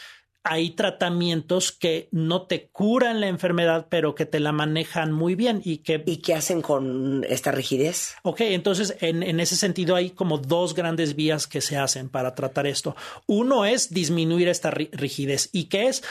hay 0.43 0.71
tratamientos 0.71 1.73
que 1.73 2.09
no 2.13 2.43
te 2.43 2.69
curan 2.69 3.21
la 3.21 3.29
enfermedad, 3.29 3.87
pero 3.91 4.15
que 4.15 4.27
te 4.27 4.41
la 4.41 4.53
manejan 4.53 5.13
muy 5.13 5.35
bien 5.35 5.61
y 5.65 5.79
que... 5.79 6.03
¿Y 6.07 6.19
qué 6.19 6.35
hacen 6.35 6.63
con 6.63 7.25
esta 7.29 7.53
rigidez? 7.53 8.15
Ok, 8.23 8.41
entonces 8.43 8.97
en, 9.01 9.23
en 9.23 9.41
ese 9.41 9.57
sentido 9.57 9.97
hay 9.97 10.11
como 10.11 10.39
dos 10.39 10.75
grandes 10.75 11.15
vías 11.15 11.47
que 11.47 11.61
se 11.61 11.77
hacen 11.77 12.09
para 12.09 12.35
tratar 12.35 12.67
esto. 12.67 12.97
Uno 13.27 13.65
es 13.65 13.93
disminuir 13.93 14.49
esta 14.49 14.71
rigidez 14.71 15.51
y 15.53 15.65
que 15.65 15.89
es 15.89 16.03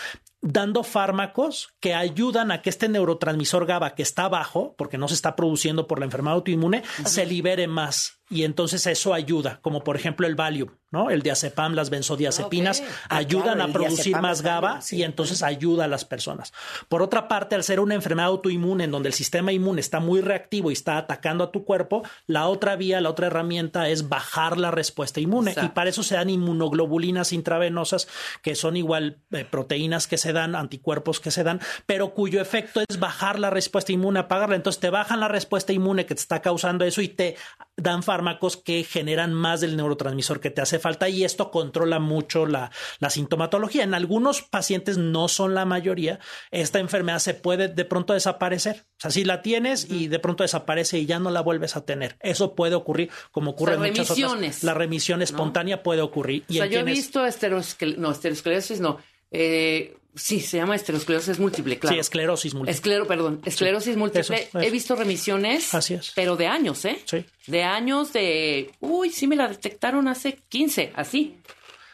dando 0.42 0.84
fármacos 0.84 1.70
que 1.80 1.94
ayudan 1.94 2.52
a 2.52 2.62
que 2.62 2.70
este 2.70 2.88
neurotransmisor 2.88 3.66
GABA 3.66 3.96
que 3.96 4.04
está 4.04 4.30
bajo, 4.30 4.74
porque 4.78 4.98
no 4.98 5.08
se 5.08 5.16
está 5.16 5.36
produciendo 5.36 5.88
por 5.88 6.00
la 6.00 6.06
enfermedad 6.06 6.36
autoinmune, 6.36 6.84
se 7.06 7.26
libere 7.26 7.68
más 7.68 8.19
y 8.30 8.44
entonces 8.44 8.86
eso 8.88 9.14
ayuda, 9.14 9.60
como 9.62 9.84
por 9.84 9.96
ejemplo 9.96 10.28
el 10.28 10.36
Valium, 10.36 10.70
¿no? 10.92 11.10
El 11.10 11.22
diazepam, 11.22 11.74
las 11.74 11.90
benzodiazepinas 11.90 12.82
Ah, 13.10 13.18
ayudan 13.18 13.56
claro, 13.56 13.70
a 13.70 13.74
producir 13.74 14.18
más 14.20 14.42
GABA 14.42 14.82
sí. 14.82 14.98
y 14.98 15.04
entonces 15.04 15.44
ayuda 15.44 15.86
a 15.86 15.88
las 15.88 16.06
personas. 16.06 16.54
Por 16.88 17.02
otra 17.02 17.28
parte, 17.28 17.56
al 17.56 17.64
ser 17.64 17.80
una 17.80 17.96
enfermedad 17.96 18.28
autoinmune 18.28 18.86
en 18.86 18.92
donde 18.92 19.10
el 19.10 19.14
sistema 19.14 19.52
inmune 19.52 19.82
está 19.82 20.00
muy 20.00 20.22
reactivo 20.22 20.70
y 20.70 20.74
está 20.74 20.98
atacando 20.98 21.44
a 21.44 21.52
tu 21.52 21.64
cuerpo, 21.64 22.04
la 22.28 22.48
otra 22.48 22.76
vía, 22.76 23.02
la 23.02 23.10
otra 23.10 23.28
herramienta 23.28 23.90
es 23.90 24.10
bajar 24.10 24.58
la 24.58 24.72
respuesta 24.72 25.20
inmune 25.20 25.56
y 25.62 25.68
para 25.70 25.90
eso 25.90 26.04
se 26.04 26.16
dan 26.16 26.30
inmunoglobulinas 26.30 27.34
intravenosas 27.34 28.08
que 28.42 28.56
son 28.56 28.78
igual 28.78 29.20
eh, 29.32 29.46
proteínas 29.50 30.08
que 30.08 30.18
se 30.18 30.34
dan, 30.34 30.56
anticuerpos 30.56 31.20
que 31.20 31.32
se 31.32 31.44
dan, 31.44 31.60
pero 31.86 32.14
cuyo 32.14 32.42
efecto 32.42 32.82
es 32.88 33.00
bajar 33.00 33.40
la 33.40 33.50
respuesta 33.50 33.92
inmune, 33.92 34.20
apagarla. 34.20 34.56
Entonces 34.56 34.80
te 34.80 34.90
bajan 34.90 35.20
la 35.20 35.28
respuesta 35.28 35.74
inmune 35.74 36.06
que 36.06 36.16
te 36.16 36.22
está 36.22 36.42
causando 36.42 36.86
eso 36.86 37.02
y 37.02 37.10
te 37.10 37.36
dan 37.82 38.04
fármacos 38.04 38.58
que 38.58 38.84
generan 38.84 39.34
más 39.34 39.62
del 39.62 39.78
neurotransmisor 39.78 40.40
que 40.40 40.52
te 40.52 40.62
hace 40.62 40.80
falta 40.80 41.10
y 41.10 41.24
esto 41.24 41.52
controla 41.52 42.00
mucho 42.00 42.46
la, 42.46 42.72
la 43.00 43.10
sintomatología. 43.10 43.84
En 43.84 43.94
algunos 43.94 44.42
pacientes, 44.42 44.98
no 44.98 45.28
son 45.28 45.56
la 45.56 45.66
mayoría, 45.66 46.20
esta 46.52 46.80
enfermedad 46.80 47.20
se 47.20 47.34
puede 47.34 47.68
de 47.68 47.86
pronto 47.86 48.14
desaparecer. 48.14 48.86
O 48.98 49.02
sea, 49.02 49.12
si 49.12 49.24
la 49.24 49.42
tienes 49.42 49.90
y 49.90 50.08
de 50.08 50.20
pronto 50.20 50.44
desaparece 50.44 51.00
y 51.00 51.06
ya 51.06 51.20
no 51.20 51.32
la 51.32 51.42
vuelves 51.42 51.76
a 51.76 51.86
tener. 51.86 52.18
Eso 52.20 52.56
puede 52.56 52.76
ocurrir 52.76 53.10
como 53.32 53.52
ocurre 53.52 53.76
O 53.76 53.80
sea, 53.80 53.88
en 53.88 53.92
muchas 53.92 54.10
remisiones, 54.10 54.50
otras. 54.58 54.64
La 54.64 54.74
remisión 54.74 55.22
espontánea 55.22 55.84
puede 55.84 56.02
ocurrir. 56.02 56.44
O 56.50 56.54
Y 56.54 56.58
sea, 56.58 56.66
en 56.66 56.72
yo 56.72 56.80
he 56.80 56.84
visto 56.84 57.26
esterosclerosis, 57.26 58.00
no, 58.00 58.12
esterosclerosis 58.12 58.80
no. 58.80 58.98
Eh, 59.32 59.96
sí, 60.16 60.40
se 60.40 60.58
llama 60.58 60.76
esterosclerosis 60.76 61.40
múltiple, 61.40 61.80
claro. 61.80 61.94
Sí, 61.96 62.00
esclerosis 62.00 62.54
múltiple. 62.54 62.72
Esclero, 62.76 63.08
perdón, 63.08 63.42
esclerosis 63.46 63.96
múltiple. 63.98 64.44
eso, 64.44 64.60
He 64.60 64.70
visto 64.70 64.96
remisiones, 64.96 65.74
Así 65.74 65.94
es. 65.94 66.12
pero 66.16 66.36
de 66.36 66.48
años, 66.48 66.84
¿eh? 66.86 67.00
Sí. 67.06 67.26
De 67.48 67.64
años 67.64 68.14
de, 68.14 68.72
uy, 68.80 69.10
sí 69.10 69.28
me 69.28 69.36
la 69.36 69.48
detectaron 69.48 70.08
hace 70.08 70.40
15, 70.50 70.94
así. 70.96 71.38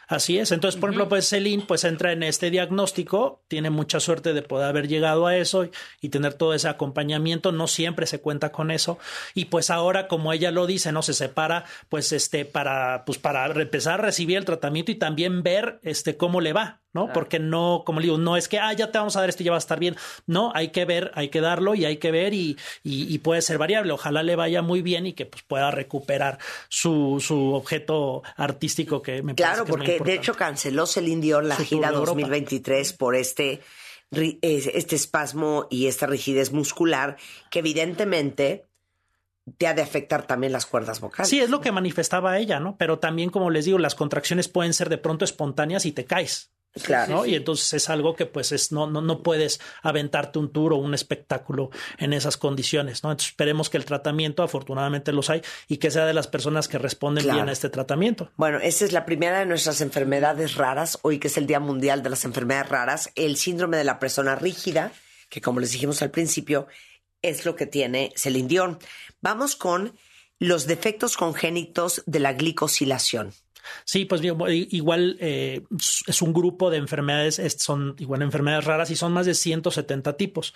Así 0.08 0.38
es. 0.38 0.52
Entonces, 0.52 0.80
por 0.80 0.90
ejemplo, 0.90 1.08
pues 1.08 1.28
Celine 1.28 1.64
pues 1.66 1.82
entra 1.82 2.12
en 2.12 2.22
este 2.22 2.50
diagnóstico, 2.50 3.42
tiene 3.48 3.70
mucha 3.70 3.98
suerte 3.98 4.34
de 4.34 4.42
poder 4.42 4.68
haber 4.68 4.86
llegado 4.86 5.26
a 5.26 5.36
eso 5.36 5.64
y, 5.64 5.70
y 6.00 6.10
tener 6.10 6.34
todo 6.34 6.54
ese 6.54 6.68
acompañamiento. 6.68 7.50
No 7.50 7.66
siempre 7.66 8.06
se 8.06 8.20
cuenta 8.20 8.52
con 8.52 8.70
eso. 8.70 9.00
Y 9.34 9.46
pues 9.46 9.68
ahora, 9.68 10.06
como 10.06 10.32
ella 10.32 10.52
lo 10.52 10.68
dice, 10.68 10.92
no 10.92 11.02
se 11.02 11.12
separa, 11.12 11.64
pues 11.88 12.12
este, 12.12 12.44
para, 12.44 13.04
pues 13.04 13.18
para 13.18 13.46
empezar 13.46 13.94
a 13.94 14.02
recibir 14.04 14.36
el 14.36 14.44
tratamiento 14.44 14.92
y 14.92 14.94
también 14.94 15.42
ver 15.42 15.80
este 15.82 16.16
cómo 16.16 16.40
le 16.40 16.52
va. 16.52 16.82
¿No? 16.92 17.12
Porque 17.12 17.38
no, 17.38 17.82
como 17.84 18.00
le 18.00 18.06
digo, 18.06 18.18
no 18.18 18.36
es 18.36 18.48
que, 18.48 18.58
ah, 18.58 18.72
ya 18.72 18.90
te 18.90 18.98
vamos 18.98 19.16
a 19.16 19.20
dar 19.20 19.28
esto 19.28 19.42
y 19.42 19.46
ya 19.46 19.52
va 19.52 19.58
a 19.58 19.58
estar 19.58 19.78
bien. 19.78 19.96
No, 20.26 20.50
hay 20.54 20.68
que 20.68 20.84
ver, 20.84 21.10
hay 21.14 21.28
que 21.28 21.40
darlo 21.40 21.74
y 21.74 21.84
hay 21.84 21.98
que 21.98 22.10
ver 22.10 22.32
y, 22.32 22.56
y, 22.82 23.12
y 23.12 23.18
puede 23.18 23.42
ser 23.42 23.58
variable. 23.58 23.92
Ojalá 23.92 24.22
le 24.22 24.34
vaya 24.34 24.62
muy 24.62 24.82
bien 24.82 25.06
y 25.06 25.12
que 25.12 25.26
pues, 25.26 25.42
pueda 25.42 25.70
recuperar 25.70 26.38
su, 26.68 27.18
su 27.20 27.52
objeto 27.52 28.22
artístico 28.36 29.02
que 29.02 29.22
me 29.22 29.34
Claro, 29.34 29.64
parece 29.64 29.64
que 29.64 29.72
es 29.72 29.76
muy 29.76 29.98
porque 29.98 30.10
de 30.10 30.16
hecho 30.16 30.34
canceló 30.34 30.86
Celine 30.86 31.20
Dion 31.20 31.48
la 31.48 31.56
Su 31.56 31.64
gira 31.64 31.90
de 31.90 31.96
Europa. 31.96 32.20
2023 32.20 32.92
por 32.94 33.14
este, 33.14 33.60
este 34.10 34.96
espasmo 34.96 35.66
y 35.70 35.86
esta 35.86 36.06
rigidez 36.06 36.52
muscular 36.52 37.16
que 37.50 37.58
evidentemente 37.58 38.64
te 39.58 39.66
ha 39.66 39.74
de 39.74 39.82
afectar 39.82 40.26
también 40.26 40.52
las 40.52 40.66
cuerdas 40.66 41.00
vocales. 41.00 41.28
Sí, 41.28 41.40
es 41.40 41.50
lo 41.50 41.60
que 41.60 41.70
manifestaba 41.70 42.38
ella, 42.38 42.58
¿no? 42.58 42.76
Pero 42.76 42.98
también, 42.98 43.30
como 43.30 43.50
les 43.50 43.64
digo, 43.64 43.78
las 43.78 43.94
contracciones 43.94 44.48
pueden 44.48 44.74
ser 44.74 44.88
de 44.88 44.98
pronto 44.98 45.24
espontáneas 45.24 45.86
y 45.86 45.92
te 45.92 46.04
caes. 46.04 46.50
Claro. 46.82 47.12
¿no? 47.12 47.26
Y 47.26 47.34
entonces 47.34 47.72
es 47.74 47.88
algo 47.90 48.14
que 48.14 48.26
pues 48.26 48.52
es, 48.52 48.72
no, 48.72 48.86
no, 48.86 49.00
no 49.00 49.22
puedes 49.22 49.60
aventarte 49.82 50.38
un 50.38 50.52
tour 50.52 50.72
o 50.72 50.76
un 50.76 50.94
espectáculo 50.94 51.70
en 51.98 52.12
esas 52.12 52.36
condiciones, 52.36 53.02
¿no? 53.02 53.10
Entonces 53.10 53.30
esperemos 53.30 53.70
que 53.70 53.76
el 53.78 53.84
tratamiento, 53.84 54.42
afortunadamente 54.42 55.12
los 55.12 55.30
hay, 55.30 55.42
y 55.68 55.78
que 55.78 55.90
sea 55.90 56.06
de 56.06 56.14
las 56.14 56.28
personas 56.28 56.68
que 56.68 56.78
responden 56.78 57.24
Claro. 57.24 57.38
bien 57.38 57.48
a 57.48 57.52
este 57.52 57.70
tratamiento. 57.70 58.30
Bueno, 58.36 58.58
esta 58.60 58.84
es 58.84 58.92
la 58.92 59.06
primera 59.06 59.38
de 59.38 59.46
nuestras 59.46 59.80
enfermedades 59.80 60.54
raras, 60.54 60.98
hoy 61.02 61.18
que 61.18 61.28
es 61.28 61.36
el 61.36 61.46
Día 61.46 61.60
Mundial 61.60 62.02
de 62.02 62.10
las 62.10 62.24
Enfermedades 62.24 62.68
Raras, 62.68 63.10
el 63.14 63.36
síndrome 63.36 63.76
de 63.76 63.84
la 63.84 63.98
persona 63.98 64.34
rígida, 64.34 64.92
que 65.28 65.40
como 65.40 65.60
les 65.60 65.72
dijimos 65.72 66.02
al 66.02 66.10
principio, 66.10 66.66
es 67.22 67.44
lo 67.44 67.56
que 67.56 67.66
tiene 67.66 68.12
Celine 68.16 68.48
Dion. 68.48 68.78
Vamos 69.20 69.56
con 69.56 69.96
los 70.38 70.66
defectos 70.66 71.16
congénitos 71.16 72.02
de 72.06 72.20
la 72.20 72.34
glicosilación. 72.34 73.32
Sí, 73.84 74.04
pues 74.04 74.22
igual 74.22 75.16
eh, 75.20 75.62
es 76.06 76.22
un 76.22 76.32
grupo 76.32 76.70
de 76.70 76.78
enfermedades, 76.78 77.38
es- 77.38 77.54
son 77.58 77.94
igual 77.98 78.22
enfermedades 78.22 78.64
raras 78.64 78.90
y 78.90 78.96
son 78.96 79.12
más 79.12 79.26
de 79.26 79.34
170 79.34 80.16
tipos. 80.16 80.54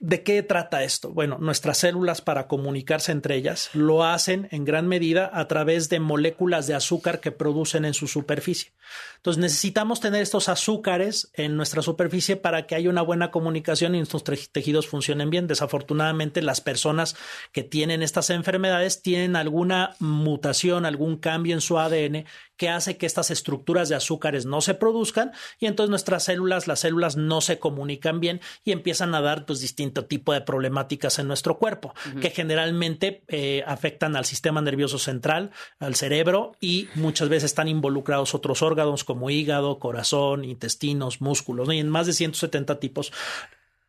¿De 0.00 0.24
qué 0.24 0.42
trata 0.42 0.82
esto? 0.82 1.10
Bueno, 1.12 1.38
nuestras 1.38 1.78
células 1.78 2.20
para 2.22 2.48
comunicarse 2.48 3.12
entre 3.12 3.36
ellas 3.36 3.70
lo 3.72 4.04
hacen 4.04 4.48
en 4.50 4.64
gran 4.64 4.88
medida 4.88 5.30
a 5.32 5.46
través 5.46 5.88
de 5.90 6.00
moléculas 6.00 6.66
de 6.66 6.74
azúcar 6.74 7.20
que 7.20 7.30
producen 7.30 7.84
en 7.84 7.94
su 7.94 8.08
superficie. 8.08 8.72
Entonces 9.22 9.40
necesitamos 9.40 10.00
tener 10.00 10.20
estos 10.20 10.48
azúcares 10.48 11.30
en 11.34 11.56
nuestra 11.56 11.80
superficie 11.80 12.34
para 12.34 12.66
que 12.66 12.74
haya 12.74 12.90
una 12.90 13.02
buena 13.02 13.30
comunicación 13.30 13.94
y 13.94 13.98
nuestros 13.98 14.24
tejidos 14.50 14.88
funcionen 14.88 15.30
bien. 15.30 15.46
Desafortunadamente, 15.46 16.42
las 16.42 16.60
personas 16.60 17.14
que 17.52 17.62
tienen 17.62 18.02
estas 18.02 18.30
enfermedades 18.30 19.00
tienen 19.00 19.36
alguna 19.36 19.94
mutación, 20.00 20.86
algún 20.86 21.18
cambio 21.18 21.54
en 21.54 21.60
su 21.60 21.78
ADN 21.78 22.24
que 22.62 22.68
hace 22.68 22.96
que 22.96 23.06
estas 23.06 23.32
estructuras 23.32 23.88
de 23.88 23.96
azúcares 23.96 24.46
no 24.46 24.60
se 24.60 24.74
produzcan 24.74 25.32
y 25.58 25.66
entonces 25.66 25.90
nuestras 25.90 26.22
células, 26.22 26.68
las 26.68 26.78
células 26.78 27.16
no 27.16 27.40
se 27.40 27.58
comunican 27.58 28.20
bien 28.20 28.40
y 28.62 28.70
empiezan 28.70 29.16
a 29.16 29.20
dar 29.20 29.46
pues 29.46 29.58
distinto 29.60 30.04
tipo 30.04 30.32
de 30.32 30.42
problemáticas 30.42 31.18
en 31.18 31.26
nuestro 31.26 31.58
cuerpo 31.58 31.92
que 32.20 32.30
generalmente 32.30 33.24
eh, 33.26 33.64
afectan 33.66 34.14
al 34.14 34.26
sistema 34.26 34.60
nervioso 34.60 35.00
central, 35.00 35.50
al 35.80 35.96
cerebro 35.96 36.52
y 36.60 36.88
muchas 36.94 37.28
veces 37.28 37.46
están 37.46 37.66
involucrados 37.66 38.32
otros 38.32 38.62
órganos 38.62 39.02
como 39.12 39.28
hígado, 39.28 39.78
corazón, 39.78 40.42
intestinos, 40.42 41.20
músculos 41.20 41.68
¿no? 41.68 41.74
y 41.74 41.80
en 41.80 41.90
más 41.90 42.06
de 42.06 42.14
170 42.14 42.80
tipos. 42.80 43.12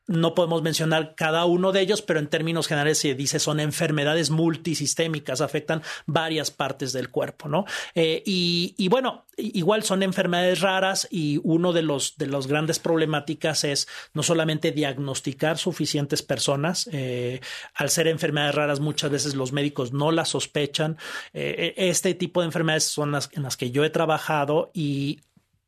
No 0.08 0.36
podemos 0.36 0.62
mencionar 0.62 1.16
cada 1.16 1.46
uno 1.46 1.72
de 1.72 1.82
ellos, 1.82 2.02
pero 2.02 2.20
en 2.20 2.28
términos 2.28 2.68
generales 2.68 2.98
se 2.98 3.16
dice 3.16 3.40
son 3.40 3.60
enfermedades 3.60 4.30
multisistémicas, 4.30 5.40
afectan 5.40 5.82
varias 6.06 6.52
partes 6.52 6.92
del 6.92 7.10
cuerpo, 7.10 7.48
¿no? 7.48 7.66
Eh, 7.96 8.22
y, 8.26 8.88
bueno, 8.90 9.26
igual 9.38 9.84
son 9.84 10.04
enfermedades 10.04 10.60
raras 10.62 11.08
y 11.10 11.40
uno 11.44 11.72
de 11.72 11.84
los 11.84 12.18
de 12.18 12.28
grandes 12.48 12.80
problemáticas 12.80 13.64
es 13.64 13.88
no 14.14 14.24
solamente 14.24 14.72
diagnosticar 14.72 15.58
suficientes 15.58 16.22
personas, 16.22 16.90
eh, 16.92 17.40
al 17.76 17.90
ser 17.90 18.08
enfermedades 18.08 18.56
raras 18.56 18.80
muchas 18.80 19.10
veces 19.10 19.36
los 19.36 19.54
médicos 19.54 19.94
no 19.94 20.12
las 20.12 20.30
sospechan. 20.30 20.98
Eh, 21.34 21.74
este 21.78 22.14
tipo 22.14 22.42
de 22.42 22.48
enfermedades 22.48 22.84
son 22.84 23.12
las 23.12 23.30
en 23.34 23.44
las 23.44 23.58
que 23.58 23.72
yo 23.72 23.84
he 23.84 23.90
trabajado 23.90 24.72
y 24.74 25.22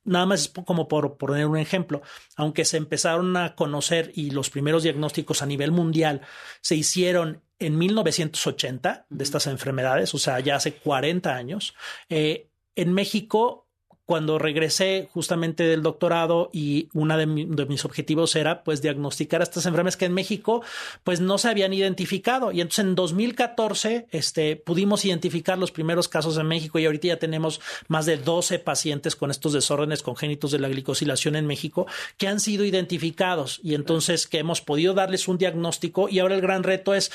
Nada 0.06 0.26
más 0.26 0.42
es 0.42 0.50
como 0.50 0.88
por 0.88 1.18
poner 1.18 1.48
un 1.48 1.58
ejemplo, 1.58 2.02
aunque 2.36 2.64
se 2.64 2.78
empezaron 2.78 3.36
a 3.38 3.56
conocer 3.56 4.12
y 4.16 4.30
los 4.30 4.50
primeros 4.50 4.84
diagnósticos 4.84 5.42
a 5.42 5.46
nivel 5.46 5.72
mundial 5.72 6.22
se 6.62 6.76
hicieron 6.76 7.42
en 7.60 7.78
1980 7.78 9.08
de 9.10 9.24
estas 9.24 9.48
enfermedades, 9.48 10.14
o 10.14 10.18
sea, 10.18 10.40
ya 10.40 10.56
hace 10.56 10.76
40 10.76 11.36
años, 11.36 11.74
eh, 12.10 12.50
en 12.76 12.94
México 12.94 13.65
cuando 14.06 14.38
regresé 14.38 15.10
justamente 15.14 15.64
del 15.64 15.82
doctorado 15.82 16.50
y 16.54 16.90
uno 16.94 17.18
de, 17.18 17.26
mi- 17.26 17.46
de 17.46 17.66
mis 17.66 17.86
objetivos 17.86 18.36
era 18.36 18.64
pues 18.64 18.82
diagnosticar 18.82 19.42
estas 19.42 19.66
enfermedades 19.66 19.98
que 19.98 20.06
en 20.06 20.14
México 20.14 20.62
pues 21.04 21.22
no 21.22 21.38
se 21.38 21.50
habían 21.50 21.74
identificado. 21.74 22.52
Y 22.52 22.62
entonces 22.62 22.86
en 22.86 22.96
2014 22.96 24.08
este 24.12 24.56
pudimos 24.56 25.06
identificar 25.06 25.58
los 25.58 25.72
primeros 25.72 26.08
casos 26.08 26.38
en 26.38 26.48
México 26.48 26.78
y 26.80 26.86
ahorita 26.86 27.08
ya 27.08 27.18
tenemos 27.20 27.62
más 27.88 28.06
de 28.06 28.18
12 28.18 28.60
pacientes 28.60 29.16
con 29.16 29.32
estos 29.32 29.54
desórdenes 29.54 30.04
congénitos 30.04 30.52
de 30.52 30.60
la 30.60 30.68
glicosilación 30.70 31.36
en 31.36 31.48
México 31.48 31.88
que 32.18 32.28
han 32.28 32.40
sido 32.40 32.64
identificados. 32.66 33.60
Y 33.64 33.74
entonces 33.76 34.28
que 34.28 34.40
hemos 34.40 34.62
podido 34.62 34.94
darles 34.94 35.28
un 35.28 35.38
diagnóstico 35.38 36.10
y 36.10 36.20
ahora 36.20 36.36
el 36.36 36.42
gran 36.42 36.64
reto 36.64 36.94
es 36.94 37.12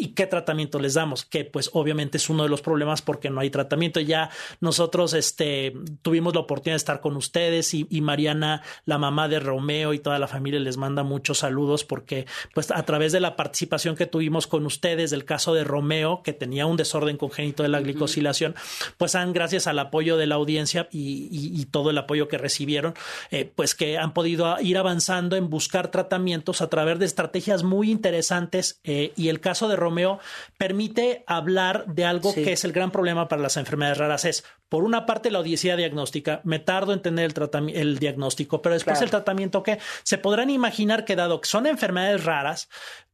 ¿Y 0.00 0.08
qué 0.08 0.26
tratamiento 0.28 0.78
les 0.78 0.94
damos? 0.94 1.24
Que 1.24 1.44
pues 1.44 1.70
obviamente 1.72 2.18
es 2.18 2.30
uno 2.30 2.44
de 2.44 2.48
los 2.48 2.62
problemas 2.62 3.02
porque 3.02 3.30
no 3.30 3.40
hay 3.40 3.50
tratamiento. 3.50 3.98
Ya 3.98 4.30
nosotros 4.60 5.12
este, 5.12 5.74
tuvimos 6.02 6.34
la 6.34 6.40
oportunidad 6.40 6.74
de 6.74 6.78
estar 6.78 7.00
con 7.00 7.16
ustedes 7.16 7.74
y, 7.74 7.86
y, 7.90 8.00
Mariana, 8.00 8.62
la 8.84 8.96
mamá 8.96 9.26
de 9.26 9.40
Romeo 9.40 9.92
y 9.92 9.98
toda 9.98 10.20
la 10.20 10.28
familia 10.28 10.60
les 10.60 10.76
manda 10.76 11.02
muchos 11.02 11.38
saludos 11.38 11.82
porque 11.82 12.26
pues 12.54 12.70
a 12.70 12.84
través 12.84 13.10
de 13.10 13.18
la 13.18 13.34
participación 13.34 13.96
que 13.96 14.06
tuvimos 14.06 14.46
con 14.46 14.66
ustedes 14.66 15.10
del 15.10 15.24
caso 15.24 15.52
de 15.52 15.64
Romeo, 15.64 16.22
que 16.22 16.32
tenía 16.32 16.66
un 16.66 16.76
desorden 16.76 17.16
congénito 17.16 17.64
de 17.64 17.68
la 17.68 17.80
glicosilación, 17.80 18.54
pues 18.98 19.16
han 19.16 19.32
gracias 19.32 19.66
al 19.66 19.80
apoyo 19.80 20.16
de 20.16 20.28
la 20.28 20.36
audiencia 20.36 20.88
y, 20.92 21.28
y, 21.32 21.60
y 21.60 21.64
todo 21.64 21.90
el 21.90 21.98
apoyo 21.98 22.28
que 22.28 22.38
recibieron, 22.38 22.94
eh, 23.32 23.50
pues 23.52 23.74
que 23.74 23.98
han 23.98 24.14
podido 24.14 24.60
ir 24.60 24.78
avanzando 24.78 25.34
en 25.34 25.50
buscar 25.50 25.90
tratamientos 25.90 26.60
a 26.60 26.68
través 26.68 27.00
de 27.00 27.06
estrategias 27.06 27.64
muy 27.64 27.90
interesantes 27.90 28.80
eh, 28.84 29.12
y 29.16 29.28
el 29.28 29.40
caso 29.40 29.66
de 29.66 29.74
Romeo 29.74 29.87
Romeo 29.88 30.20
permite 30.56 31.24
hablar 31.26 31.86
de 31.86 32.04
algo 32.04 32.32
sí. 32.32 32.44
que 32.44 32.52
es 32.52 32.64
el 32.64 32.72
gran 32.72 32.90
problema 32.90 33.28
para 33.28 33.42
las 33.42 33.56
enfermedades 33.56 33.98
raras. 33.98 34.24
Es, 34.24 34.44
por 34.68 34.84
una 34.84 35.06
parte, 35.06 35.30
la 35.30 35.40
odisea 35.40 35.76
diagnóstica. 35.76 36.40
Me 36.44 36.58
tardo 36.58 36.92
en 36.92 37.02
tener 37.02 37.32
el, 37.34 37.70
el 37.74 37.98
diagnóstico, 37.98 38.62
pero 38.62 38.74
después 38.74 38.94
claro. 38.94 39.04
el 39.04 39.10
tratamiento 39.10 39.62
que 39.62 39.78
se 40.02 40.18
podrán 40.18 40.50
imaginar 40.50 41.04
que 41.04 41.16
dado 41.16 41.40
que 41.40 41.48
son 41.48 41.66
enfermedades 41.66 42.24
raras, 42.24 42.68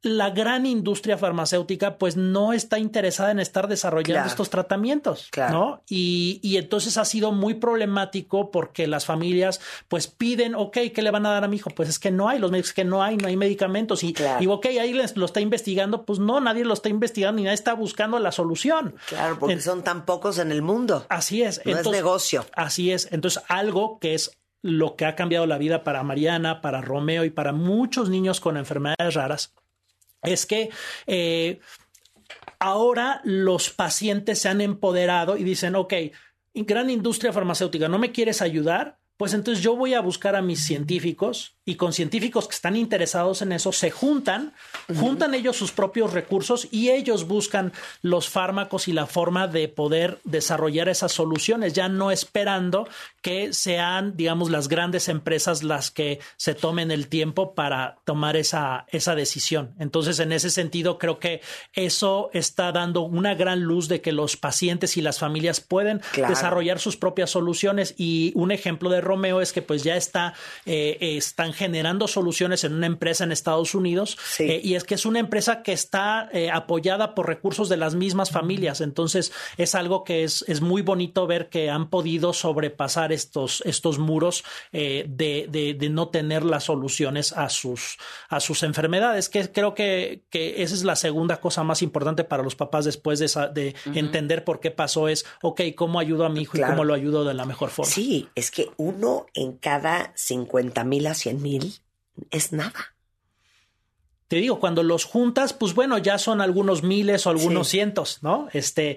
la 0.04 0.30
gran 0.30 0.66
industria 0.66 1.16
farmacéutica 1.16 1.96
pues 1.96 2.16
no 2.16 2.52
está 2.52 2.78
interesada 2.78 3.30
en 3.30 3.40
estar 3.40 3.68
desarrollando 3.68 4.14
claro. 4.14 4.28
estos 4.28 4.50
tratamientos, 4.50 5.28
claro. 5.30 5.52
¿no? 5.52 5.82
Y, 5.88 6.40
y, 6.42 6.58
entonces 6.58 6.98
ha 6.98 7.06
sido 7.06 7.32
muy 7.32 7.54
problemático 7.54 8.50
porque 8.50 8.86
las 8.86 9.06
familias 9.06 9.60
pues 9.88 10.06
piden, 10.06 10.54
ok, 10.54 10.76
¿qué 10.94 11.02
le 11.02 11.10
van 11.10 11.24
a 11.24 11.30
dar 11.30 11.44
a 11.44 11.48
mi 11.48 11.56
hijo? 11.56 11.70
Pues 11.70 11.88
es 11.88 11.98
que 11.98 12.10
no 12.10 12.28
hay, 12.28 12.38
los 12.38 12.50
médicos 12.50 12.74
que 12.74 12.84
no 12.84 13.02
hay, 13.02 13.16
no 13.16 13.28
hay 13.28 13.36
medicamentos 13.36 14.04
y, 14.04 14.14
y 14.40 14.46
ok, 14.46 14.66
ahí 14.66 14.92
les, 14.92 15.16
lo 15.16 15.24
está 15.24 15.40
investigando, 15.40 16.04
pues 16.04 16.18
no, 16.18 16.38
nadie 16.38 16.64
lo 16.64 16.74
está 16.74 16.90
investigando 16.90 17.38
ni 17.38 17.44
nadie 17.44 17.54
está 17.54 17.72
buscando 17.72 18.18
la 18.18 18.30
solución. 18.30 18.96
Claro, 19.08 19.38
porque 19.38 19.54
en, 19.54 19.62
son 19.62 19.82
tan 19.82 20.04
pocos 20.04 20.38
en 20.38 20.52
el 20.52 20.60
mundo. 20.60 21.06
Así 21.08 21.42
es. 21.44 21.58
No 21.64 21.72
entonces, 21.72 21.86
es 21.86 21.92
negocio. 21.92 22.46
Así 22.54 22.90
es. 22.90 23.08
Entonces, 23.12 23.42
algo 23.48 23.98
que 23.98 24.14
es 24.14 24.32
lo 24.62 24.96
que 24.96 25.04
ha 25.04 25.14
cambiado 25.14 25.46
la 25.46 25.58
vida 25.58 25.84
para 25.84 26.02
Mariana, 26.02 26.62
para 26.62 26.80
Romeo 26.80 27.24
y 27.24 27.30
para 27.30 27.52
muchos 27.52 28.08
niños 28.08 28.40
con 28.40 28.56
enfermedades 28.56 29.14
raras 29.14 29.54
es 30.22 30.46
que 30.46 30.70
eh, 31.06 31.60
ahora 32.58 33.20
los 33.24 33.70
pacientes 33.70 34.40
se 34.40 34.48
han 34.48 34.62
empoderado 34.62 35.36
y 35.36 35.44
dicen, 35.44 35.74
ok, 35.74 35.92
gran 36.54 36.88
industria 36.88 37.32
farmacéutica, 37.32 37.88
¿no 37.88 37.98
me 37.98 38.12
quieres 38.12 38.40
ayudar? 38.40 38.98
Pues 39.16 39.34
entonces 39.34 39.62
yo 39.62 39.76
voy 39.76 39.94
a 39.94 40.00
buscar 40.00 40.34
a 40.34 40.42
mis 40.42 40.64
científicos 40.64 41.56
y 41.66 41.76
con 41.76 41.92
científicos 41.92 42.46
que 42.46 42.54
están 42.54 42.76
interesados 42.76 43.40
en 43.42 43.52
eso 43.52 43.72
se 43.72 43.90
juntan, 43.90 44.52
uh 44.88 44.92
-huh. 44.92 45.00
juntan 45.00 45.34
ellos 45.34 45.56
sus 45.56 45.72
propios 45.72 46.12
recursos 46.12 46.68
y 46.70 46.90
ellos 46.90 47.26
buscan 47.26 47.72
los 48.02 48.28
fármacos 48.28 48.88
y 48.88 48.92
la 48.92 49.06
forma 49.06 49.48
de 49.48 49.68
poder 49.68 50.18
desarrollar 50.24 50.88
esas 50.88 51.12
soluciones, 51.12 51.72
ya 51.72 51.88
no 51.88 52.10
esperando 52.10 52.86
que 53.22 53.54
sean, 53.54 54.16
digamos, 54.16 54.50
las 54.50 54.68
grandes 54.68 55.08
empresas 55.08 55.62
las 55.62 55.90
que 55.90 56.20
se 56.36 56.54
tomen 56.54 56.90
el 56.90 57.08
tiempo 57.08 57.54
para 57.54 57.96
tomar 58.04 58.36
esa, 58.36 58.84
esa 58.88 59.14
decisión. 59.14 59.74
Entonces, 59.78 60.18
en 60.18 60.32
ese 60.32 60.50
sentido, 60.50 60.98
creo 60.98 61.18
que 61.18 61.40
eso 61.72 62.28
está 62.34 62.72
dando 62.72 63.00
una 63.00 63.34
gran 63.34 63.62
luz 63.62 63.88
de 63.88 64.02
que 64.02 64.12
los 64.12 64.36
pacientes 64.36 64.98
y 64.98 65.00
las 65.00 65.18
familias 65.18 65.60
pueden 65.60 66.02
claro. 66.12 66.34
desarrollar 66.34 66.78
sus 66.78 66.96
propias 66.98 67.30
soluciones 67.30 67.94
y 67.96 68.32
un 68.34 68.52
ejemplo 68.52 68.90
de 68.90 69.00
Romeo 69.00 69.40
es 69.40 69.52
que 69.52 69.62
pues 69.62 69.82
ya 69.82 69.96
está, 69.96 70.34
eh, 70.66 70.98
están 71.00 71.53
generando 71.54 72.08
soluciones 72.08 72.64
en 72.64 72.74
una 72.74 72.86
empresa 72.86 73.24
en 73.24 73.32
Estados 73.32 73.74
Unidos 73.74 74.18
sí. 74.24 74.44
eh, 74.44 74.60
y 74.62 74.74
es 74.74 74.84
que 74.84 74.94
es 74.94 75.06
una 75.06 75.18
empresa 75.20 75.62
que 75.62 75.72
está 75.72 76.28
eh, 76.32 76.50
apoyada 76.50 77.14
por 77.14 77.26
recursos 77.26 77.68
de 77.68 77.76
las 77.76 77.94
mismas 77.94 78.30
familias. 78.30 78.80
Entonces 78.80 79.32
es 79.56 79.74
algo 79.74 80.04
que 80.04 80.24
es, 80.24 80.44
es 80.48 80.60
muy 80.60 80.82
bonito 80.82 81.26
ver 81.26 81.48
que 81.48 81.70
han 81.70 81.88
podido 81.90 82.32
sobrepasar 82.32 83.12
estos, 83.12 83.62
estos 83.64 83.98
muros 83.98 84.44
eh, 84.72 85.04
de, 85.08 85.46
de, 85.48 85.74
de, 85.74 85.88
no 85.88 86.08
tener 86.08 86.44
las 86.44 86.64
soluciones 86.64 87.32
a 87.32 87.48
sus, 87.48 87.98
a 88.28 88.40
sus 88.40 88.62
enfermedades, 88.62 89.28
que 89.28 89.50
creo 89.50 89.74
que, 89.74 90.24
que 90.30 90.62
esa 90.62 90.74
es 90.74 90.84
la 90.84 90.96
segunda 90.96 91.40
cosa 91.40 91.62
más 91.62 91.82
importante 91.82 92.24
para 92.24 92.42
los 92.42 92.56
papás 92.56 92.84
después 92.84 93.18
de, 93.18 93.26
esa, 93.26 93.48
de 93.48 93.74
uh 93.86 93.90
-huh. 93.90 93.98
entender 93.98 94.44
por 94.44 94.60
qué 94.60 94.70
pasó 94.70 95.08
es, 95.08 95.24
ok, 95.42 95.60
¿cómo 95.76 95.98
ayudo 95.98 96.24
a 96.24 96.28
mi 96.28 96.42
hijo 96.42 96.52
claro. 96.52 96.72
y 96.72 96.74
cómo 96.74 96.84
lo 96.84 96.94
ayudo 96.94 97.24
de 97.24 97.34
la 97.34 97.44
mejor 97.44 97.70
forma? 97.70 97.90
Sí, 97.90 98.28
es 98.34 98.50
que 98.50 98.70
uno 98.76 99.26
en 99.34 99.56
cada 99.56 100.12
50 100.16 100.84
mil 100.84 101.06
a 101.06 101.14
100 101.14 101.42
mil 101.44 101.74
es 102.30 102.52
nada. 102.52 102.94
Te 104.28 104.36
digo, 104.36 104.58
cuando 104.58 104.82
los 104.82 105.04
juntas, 105.04 105.52
pues 105.52 105.74
bueno, 105.74 105.98
ya 105.98 106.18
son 106.18 106.40
algunos 106.40 106.82
miles 106.82 107.26
o 107.26 107.30
algunos 107.30 107.68
sí. 107.68 107.76
cientos, 107.76 108.18
¿no? 108.22 108.48
Este, 108.52 108.96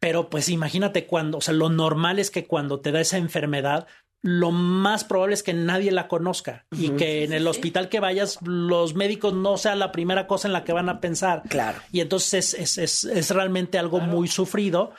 pero 0.00 0.30
pues 0.30 0.48
imagínate 0.48 1.06
cuando, 1.06 1.38
o 1.38 1.40
sea, 1.40 1.54
lo 1.54 1.68
normal 1.68 2.18
es 2.18 2.30
que 2.30 2.46
cuando 2.46 2.80
te 2.80 2.90
da 2.90 3.00
esa 3.00 3.18
enfermedad, 3.18 3.86
lo 4.22 4.52
más 4.52 5.04
probable 5.04 5.34
es 5.34 5.42
que 5.42 5.52
nadie 5.52 5.92
la 5.92 6.08
conozca 6.08 6.64
uh 6.72 6.76
-huh. 6.76 6.84
y 6.84 6.90
que 6.96 7.24
en 7.24 7.34
el 7.34 7.46
hospital 7.46 7.90
que 7.90 8.00
vayas 8.00 8.38
los 8.42 8.94
médicos 8.94 9.34
no 9.34 9.58
sea 9.58 9.76
la 9.76 9.92
primera 9.92 10.26
cosa 10.26 10.48
en 10.48 10.54
la 10.54 10.64
que 10.64 10.72
van 10.72 10.88
a 10.88 10.98
pensar. 10.98 11.42
Claro. 11.48 11.78
Y 11.92 12.00
entonces 12.00 12.54
es, 12.54 12.78
es, 12.78 12.78
es, 12.78 13.04
es 13.04 13.30
realmente 13.30 13.78
algo 13.78 13.98
claro. 13.98 14.12
muy 14.12 14.28
sufrido. 14.28 14.92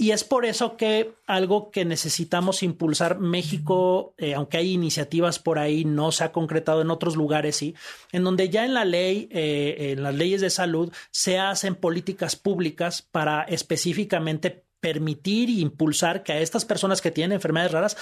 Y 0.00 0.12
es 0.12 0.24
por 0.24 0.46
eso 0.46 0.78
que 0.78 1.12
algo 1.26 1.70
que 1.70 1.84
necesitamos 1.84 2.62
impulsar 2.62 3.18
México, 3.18 4.14
eh, 4.16 4.32
aunque 4.32 4.56
hay 4.56 4.72
iniciativas 4.72 5.38
por 5.38 5.58
ahí, 5.58 5.84
no 5.84 6.10
se 6.10 6.24
ha 6.24 6.32
concretado 6.32 6.80
en 6.80 6.90
otros 6.90 7.16
lugares, 7.16 7.56
sí, 7.56 7.74
en 8.10 8.24
donde 8.24 8.48
ya 8.48 8.64
en 8.64 8.72
la 8.72 8.86
ley, 8.86 9.28
eh, 9.30 9.92
en 9.92 10.02
las 10.02 10.14
leyes 10.14 10.40
de 10.40 10.48
salud, 10.48 10.90
se 11.10 11.38
hacen 11.38 11.74
políticas 11.74 12.34
públicas 12.34 13.02
para 13.02 13.42
específicamente 13.42 14.64
permitir 14.80 15.50
e 15.50 15.60
impulsar 15.60 16.22
que 16.22 16.32
a 16.32 16.40
estas 16.40 16.64
personas 16.64 17.02
que 17.02 17.10
tienen 17.10 17.34
enfermedades 17.34 17.72
raras 17.72 17.96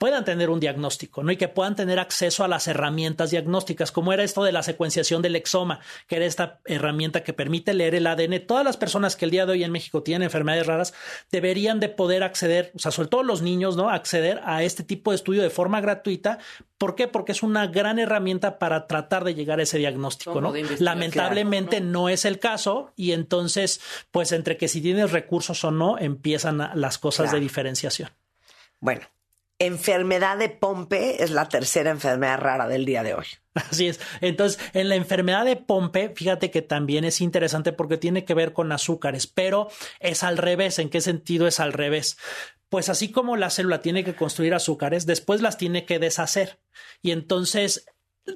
puedan 0.00 0.24
tener 0.24 0.48
un 0.48 0.60
diagnóstico, 0.60 1.22
¿no? 1.22 1.30
Y 1.30 1.36
que 1.36 1.48
puedan 1.48 1.76
tener 1.76 1.98
acceso 1.98 2.42
a 2.42 2.48
las 2.48 2.66
herramientas 2.66 3.32
diagnósticas, 3.32 3.92
como 3.92 4.14
era 4.14 4.22
esto 4.22 4.42
de 4.42 4.50
la 4.50 4.62
secuenciación 4.62 5.20
del 5.20 5.36
exoma, 5.36 5.80
que 6.06 6.16
era 6.16 6.24
esta 6.24 6.58
herramienta 6.64 7.22
que 7.22 7.34
permite 7.34 7.74
leer 7.74 7.94
el 7.94 8.06
ADN. 8.06 8.46
Todas 8.46 8.64
las 8.64 8.78
personas 8.78 9.14
que 9.14 9.26
el 9.26 9.30
día 9.30 9.44
de 9.44 9.52
hoy 9.52 9.62
en 9.62 9.70
México 9.70 10.02
tienen 10.02 10.22
enfermedades 10.22 10.66
raras 10.66 10.94
deberían 11.30 11.80
de 11.80 11.90
poder 11.90 12.22
acceder, 12.22 12.72
o 12.74 12.78
sea, 12.78 12.92
sobre 12.92 13.10
todo 13.10 13.22
los 13.22 13.42
niños, 13.42 13.76
¿no? 13.76 13.90
Acceder 13.90 14.40
a 14.46 14.62
este 14.62 14.84
tipo 14.84 15.10
de 15.10 15.16
estudio 15.16 15.42
de 15.42 15.50
forma 15.50 15.82
gratuita. 15.82 16.38
¿Por 16.78 16.94
qué? 16.94 17.06
Porque 17.06 17.32
es 17.32 17.42
una 17.42 17.66
gran 17.66 17.98
herramienta 17.98 18.58
para 18.58 18.86
tratar 18.86 19.22
de 19.24 19.34
llegar 19.34 19.60
a 19.60 19.64
ese 19.64 19.76
diagnóstico, 19.76 20.40
¿no? 20.40 20.54
Lamentablemente 20.78 21.76
claro. 21.76 21.92
no 21.92 22.08
es 22.08 22.24
el 22.24 22.38
caso 22.38 22.94
y 22.96 23.12
entonces, 23.12 23.82
pues 24.10 24.32
entre 24.32 24.56
que 24.56 24.66
si 24.66 24.80
tienes 24.80 25.12
recursos 25.12 25.62
o 25.62 25.70
no, 25.70 25.98
empiezan 25.98 26.70
las 26.74 26.96
cosas 26.96 27.24
claro. 27.24 27.36
de 27.36 27.42
diferenciación. 27.42 28.08
Bueno, 28.80 29.02
enfermedad 29.60 30.38
de 30.38 30.48
Pompe 30.48 31.22
es 31.22 31.30
la 31.30 31.48
tercera 31.48 31.90
enfermedad 31.90 32.40
rara 32.40 32.66
del 32.66 32.84
día 32.84 33.04
de 33.04 33.14
hoy. 33.14 33.26
Así 33.54 33.88
es. 33.88 34.00
Entonces, 34.20 34.58
en 34.72 34.88
la 34.88 34.96
enfermedad 34.96 35.44
de 35.44 35.56
Pompe, 35.56 36.12
fíjate 36.16 36.50
que 36.50 36.62
también 36.62 37.04
es 37.04 37.20
interesante 37.20 37.72
porque 37.72 37.98
tiene 37.98 38.24
que 38.24 38.34
ver 38.34 38.52
con 38.52 38.72
azúcares, 38.72 39.26
pero 39.26 39.68
es 40.00 40.24
al 40.24 40.38
revés. 40.38 40.78
¿En 40.78 40.88
qué 40.88 41.00
sentido 41.00 41.46
es 41.46 41.60
al 41.60 41.72
revés? 41.72 42.16
Pues 42.68 42.88
así 42.88 43.10
como 43.10 43.36
la 43.36 43.50
célula 43.50 43.82
tiene 43.82 44.02
que 44.02 44.14
construir 44.14 44.54
azúcares, 44.54 45.04
después 45.04 45.42
las 45.42 45.58
tiene 45.58 45.84
que 45.84 45.98
deshacer. 45.98 46.60
Y 47.02 47.10
entonces 47.10 47.84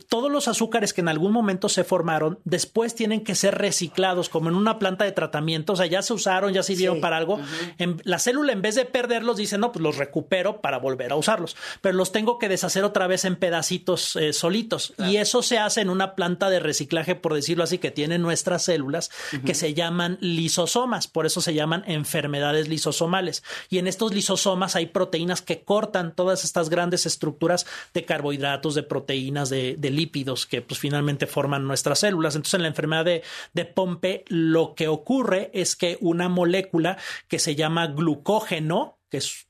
todos 0.09 0.31
los 0.31 0.49
azúcares 0.49 0.93
que 0.93 1.01
en 1.01 1.09
algún 1.09 1.33
momento 1.33 1.69
se 1.69 1.85
formaron 1.85 2.39
después 2.45 2.95
tienen 2.95 3.23
que 3.23 3.35
ser 3.35 3.57
reciclados 3.59 4.29
como 4.29 4.49
en 4.49 4.57
una 4.57 4.79
planta 4.79 5.05
de 5.05 5.13
tratamiento, 5.13 5.75
o 5.75 5.77
sea, 5.77 5.87
ya 5.87 6.03
se 6.03 6.13
usaron, 6.13 6.53
ya 6.53 6.63
sirvieron 6.63 6.97
sí. 6.97 7.03
para 7.03 7.17
algo. 7.17 7.35
Uh 7.35 7.39
-huh. 7.41 7.75
en, 7.79 8.03
la 8.05 8.19
célula 8.19 8.53
en 8.53 8.63
vez 8.63 8.75
de 8.75 8.85
perderlos 8.85 9.37
dice, 9.37 9.59
no, 9.59 9.73
pues 9.73 9.83
los 9.83 9.97
recupero 9.97 10.61
para 10.61 10.79
volver 10.79 11.13
a 11.13 11.17
usarlos, 11.17 11.57
pero 11.81 11.97
los 11.97 12.13
tengo 12.13 12.39
que 12.39 12.49
deshacer 12.49 12.85
otra 12.85 13.07
vez 13.07 13.25
en 13.25 13.37
pedacitos 13.37 14.17
eh, 14.17 14.33
solitos. 14.33 14.93
Claro. 14.97 15.13
Y 15.13 15.17
eso 15.19 15.43
se 15.43 15.59
hace 15.59 15.81
en 15.81 15.91
una 15.91 16.15
planta 16.15 16.51
de 16.51 16.61
reciclaje, 16.61 17.15
por 17.15 17.35
decirlo 17.35 17.65
así, 17.65 17.79
que 17.79 17.91
tiene 17.91 18.19
nuestras 18.19 18.65
células, 18.65 19.11
uh 19.33 19.37
-huh. 19.37 19.45
que 19.45 19.55
se 19.55 19.75
llaman 19.75 20.19
lisosomas, 20.21 21.09
por 21.09 21.27
eso 21.27 21.41
se 21.41 21.55
llaman 21.55 21.85
enfermedades 21.87 22.69
lisosomales. 22.69 23.43
Y 23.69 23.79
en 23.79 23.87
estos 23.87 24.15
lisosomas 24.15 24.77
hay 24.77 24.87
proteínas 24.87 25.43
que 25.43 25.63
cortan 25.63 26.15
todas 26.15 26.45
estas 26.45 26.71
grandes 26.71 27.07
estructuras 27.07 27.67
de 27.93 28.05
carbohidratos, 28.05 28.75
de 28.75 28.83
proteínas, 28.83 29.51
de, 29.51 29.74
de 29.79 29.91
lípidos 29.91 30.47
que 30.47 30.63
pues 30.63 30.81
finalmente 30.81 31.27
forman 31.27 31.67
nuestras 31.67 32.01
células. 32.01 32.35
Entonces 32.35 32.55
en 32.55 32.63
la 32.63 32.69
enfermedad 32.69 33.05
de, 33.05 33.23
de 33.53 33.65
Pompe 33.65 34.25
lo 34.29 34.75
que 34.75 34.89
ocurre 34.89 35.51
es 35.55 35.77
que 35.77 35.99
una 36.01 36.29
molécula 36.29 36.99
que 37.29 37.39
se 37.39 37.55
llama 37.55 37.87
glucógeno, 37.89 38.99
que 39.15 39.19
es 39.19 39.47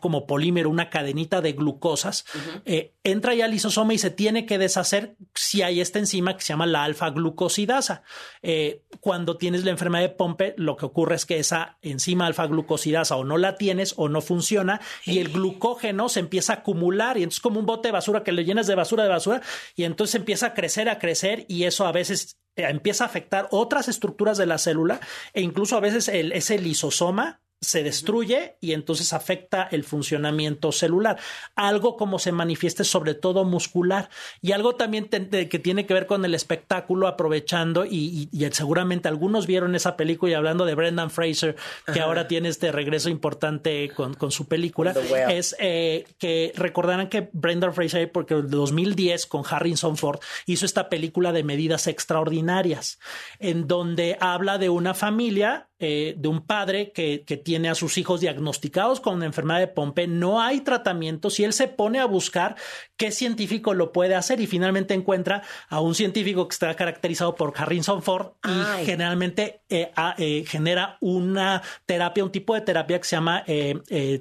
como 0.00 0.26
polímero, 0.26 0.70
una 0.70 0.88
cadenita 0.88 1.42
de 1.42 1.52
glucosas, 1.52 2.24
uh 2.34 2.38
-huh. 2.38 2.62
eh, 2.64 2.94
entra 3.04 3.34
ya 3.34 3.44
al 3.44 3.50
lisosoma 3.50 3.92
y 3.92 3.98
se 3.98 4.08
tiene 4.08 4.46
que 4.46 4.56
deshacer 4.56 5.16
si 5.34 5.60
hay 5.60 5.82
esta 5.82 5.98
enzima 5.98 6.34
que 6.34 6.42
se 6.42 6.54
llama 6.54 6.64
la 6.64 6.82
alfa-glucosidasa. 6.82 8.04
Eh, 8.40 8.84
cuando 9.00 9.36
tienes 9.36 9.66
la 9.66 9.70
enfermedad 9.70 10.04
de 10.04 10.14
Pompe, 10.14 10.54
lo 10.56 10.76
que 10.76 10.86
ocurre 10.86 11.14
es 11.14 11.26
que 11.26 11.38
esa 11.38 11.76
enzima 11.82 12.26
alfa-glucosidasa 12.26 13.16
o 13.16 13.24
no 13.24 13.36
la 13.36 13.56
tienes 13.56 13.92
o 13.98 14.08
no 14.08 14.22
funciona 14.22 14.80
y 15.04 15.18
el 15.18 15.28
glucógeno 15.28 16.08
se 16.08 16.20
empieza 16.20 16.54
a 16.54 16.56
acumular 16.56 17.18
y 17.18 17.22
entonces 17.22 17.40
como 17.40 17.60
un 17.60 17.66
bote 17.66 17.88
de 17.88 17.92
basura 17.92 18.24
que 18.24 18.32
le 18.32 18.46
llenas 18.46 18.66
de 18.66 18.76
basura 18.76 19.02
de 19.02 19.10
basura 19.10 19.42
y 19.74 19.84
entonces 19.84 20.14
empieza 20.14 20.46
a 20.46 20.54
crecer, 20.54 20.88
a 20.88 20.98
crecer 20.98 21.44
y 21.48 21.64
eso 21.64 21.86
a 21.86 21.92
veces 21.92 22.38
eh, 22.56 22.64
empieza 22.70 23.04
a 23.04 23.08
afectar 23.08 23.46
otras 23.50 23.88
estructuras 23.88 24.38
de 24.38 24.46
la 24.46 24.56
célula 24.56 25.00
e 25.34 25.42
incluso 25.42 25.76
a 25.76 25.80
veces 25.80 26.08
el, 26.08 26.32
ese 26.32 26.58
lisosoma 26.58 27.42
se 27.60 27.82
destruye 27.82 28.56
y 28.60 28.72
entonces 28.72 29.12
afecta 29.12 29.68
el 29.70 29.84
funcionamiento 29.84 30.72
celular. 30.72 31.18
Algo 31.54 31.96
como 31.96 32.18
se 32.18 32.30
manifieste 32.32 32.84
sobre 32.84 33.14
todo 33.14 33.44
muscular. 33.44 34.10
Y 34.42 34.52
algo 34.52 34.76
también 34.76 35.08
que 35.08 35.58
tiene 35.58 35.86
que 35.86 35.94
ver 35.94 36.06
con 36.06 36.24
el 36.24 36.34
espectáculo 36.34 37.08
aprovechando 37.08 37.84
y, 37.84 38.28
seguramente 38.52 39.08
algunos 39.08 39.46
vieron 39.46 39.74
esa 39.74 39.96
película 39.96 40.32
y 40.32 40.34
hablando 40.34 40.64
de 40.64 40.74
Brendan 40.74 41.10
Fraser 41.10 41.56
que 41.92 42.00
ahora 42.00 42.28
tiene 42.28 42.48
este 42.48 42.70
regreso 42.72 43.08
importante 43.08 43.90
con, 43.94 44.30
su 44.30 44.46
película 44.46 44.94
es 45.28 45.56
eh, 45.58 46.04
que 46.18 46.52
recordarán 46.56 47.08
que 47.08 47.28
Brendan 47.32 47.74
Fraser 47.74 48.10
porque 48.10 48.34
en 48.34 48.50
2010 48.50 49.26
con 49.26 49.42
Harrison 49.48 49.96
Ford 49.96 50.20
hizo 50.46 50.64
esta 50.64 50.88
película 50.88 51.32
de 51.32 51.44
medidas 51.44 51.86
extraordinarias 51.86 52.98
en 53.38 53.66
donde 53.66 54.16
habla 54.20 54.58
de 54.58 54.68
una 54.68 54.94
familia 54.94 55.68
eh, 55.78 56.14
de 56.16 56.28
un 56.28 56.46
padre 56.46 56.90
que, 56.92 57.22
que, 57.26 57.36
tiene 57.36 57.68
a 57.68 57.74
sus 57.74 57.98
hijos 57.98 58.22
diagnosticados 58.22 58.98
con 58.98 59.16
una 59.16 59.26
enfermedad 59.26 59.58
de 59.58 59.66
Pompe, 59.66 60.06
no 60.06 60.40
hay 60.40 60.62
tratamiento. 60.62 61.28
Si 61.28 61.44
él 61.44 61.52
se 61.52 61.68
pone 61.68 62.00
a 62.00 62.06
buscar 62.06 62.56
qué 62.96 63.10
científico 63.10 63.74
lo 63.74 63.92
puede 63.92 64.14
hacer 64.14 64.40
y 64.40 64.46
finalmente 64.46 64.94
encuentra 64.94 65.42
a 65.68 65.80
un 65.80 65.94
científico 65.94 66.48
que 66.48 66.54
está 66.54 66.74
caracterizado 66.74 67.34
por 67.34 67.52
Harrison 67.54 68.02
Ford 68.02 68.32
y 68.42 68.86
generalmente 68.86 69.60
eh, 69.68 69.90
eh, 70.16 70.44
genera 70.46 70.96
una 71.02 71.60
terapia, 71.84 72.24
un 72.24 72.32
tipo 72.32 72.54
de 72.54 72.62
terapia 72.62 72.98
que 72.98 73.06
se 73.06 73.16
llama 73.16 73.44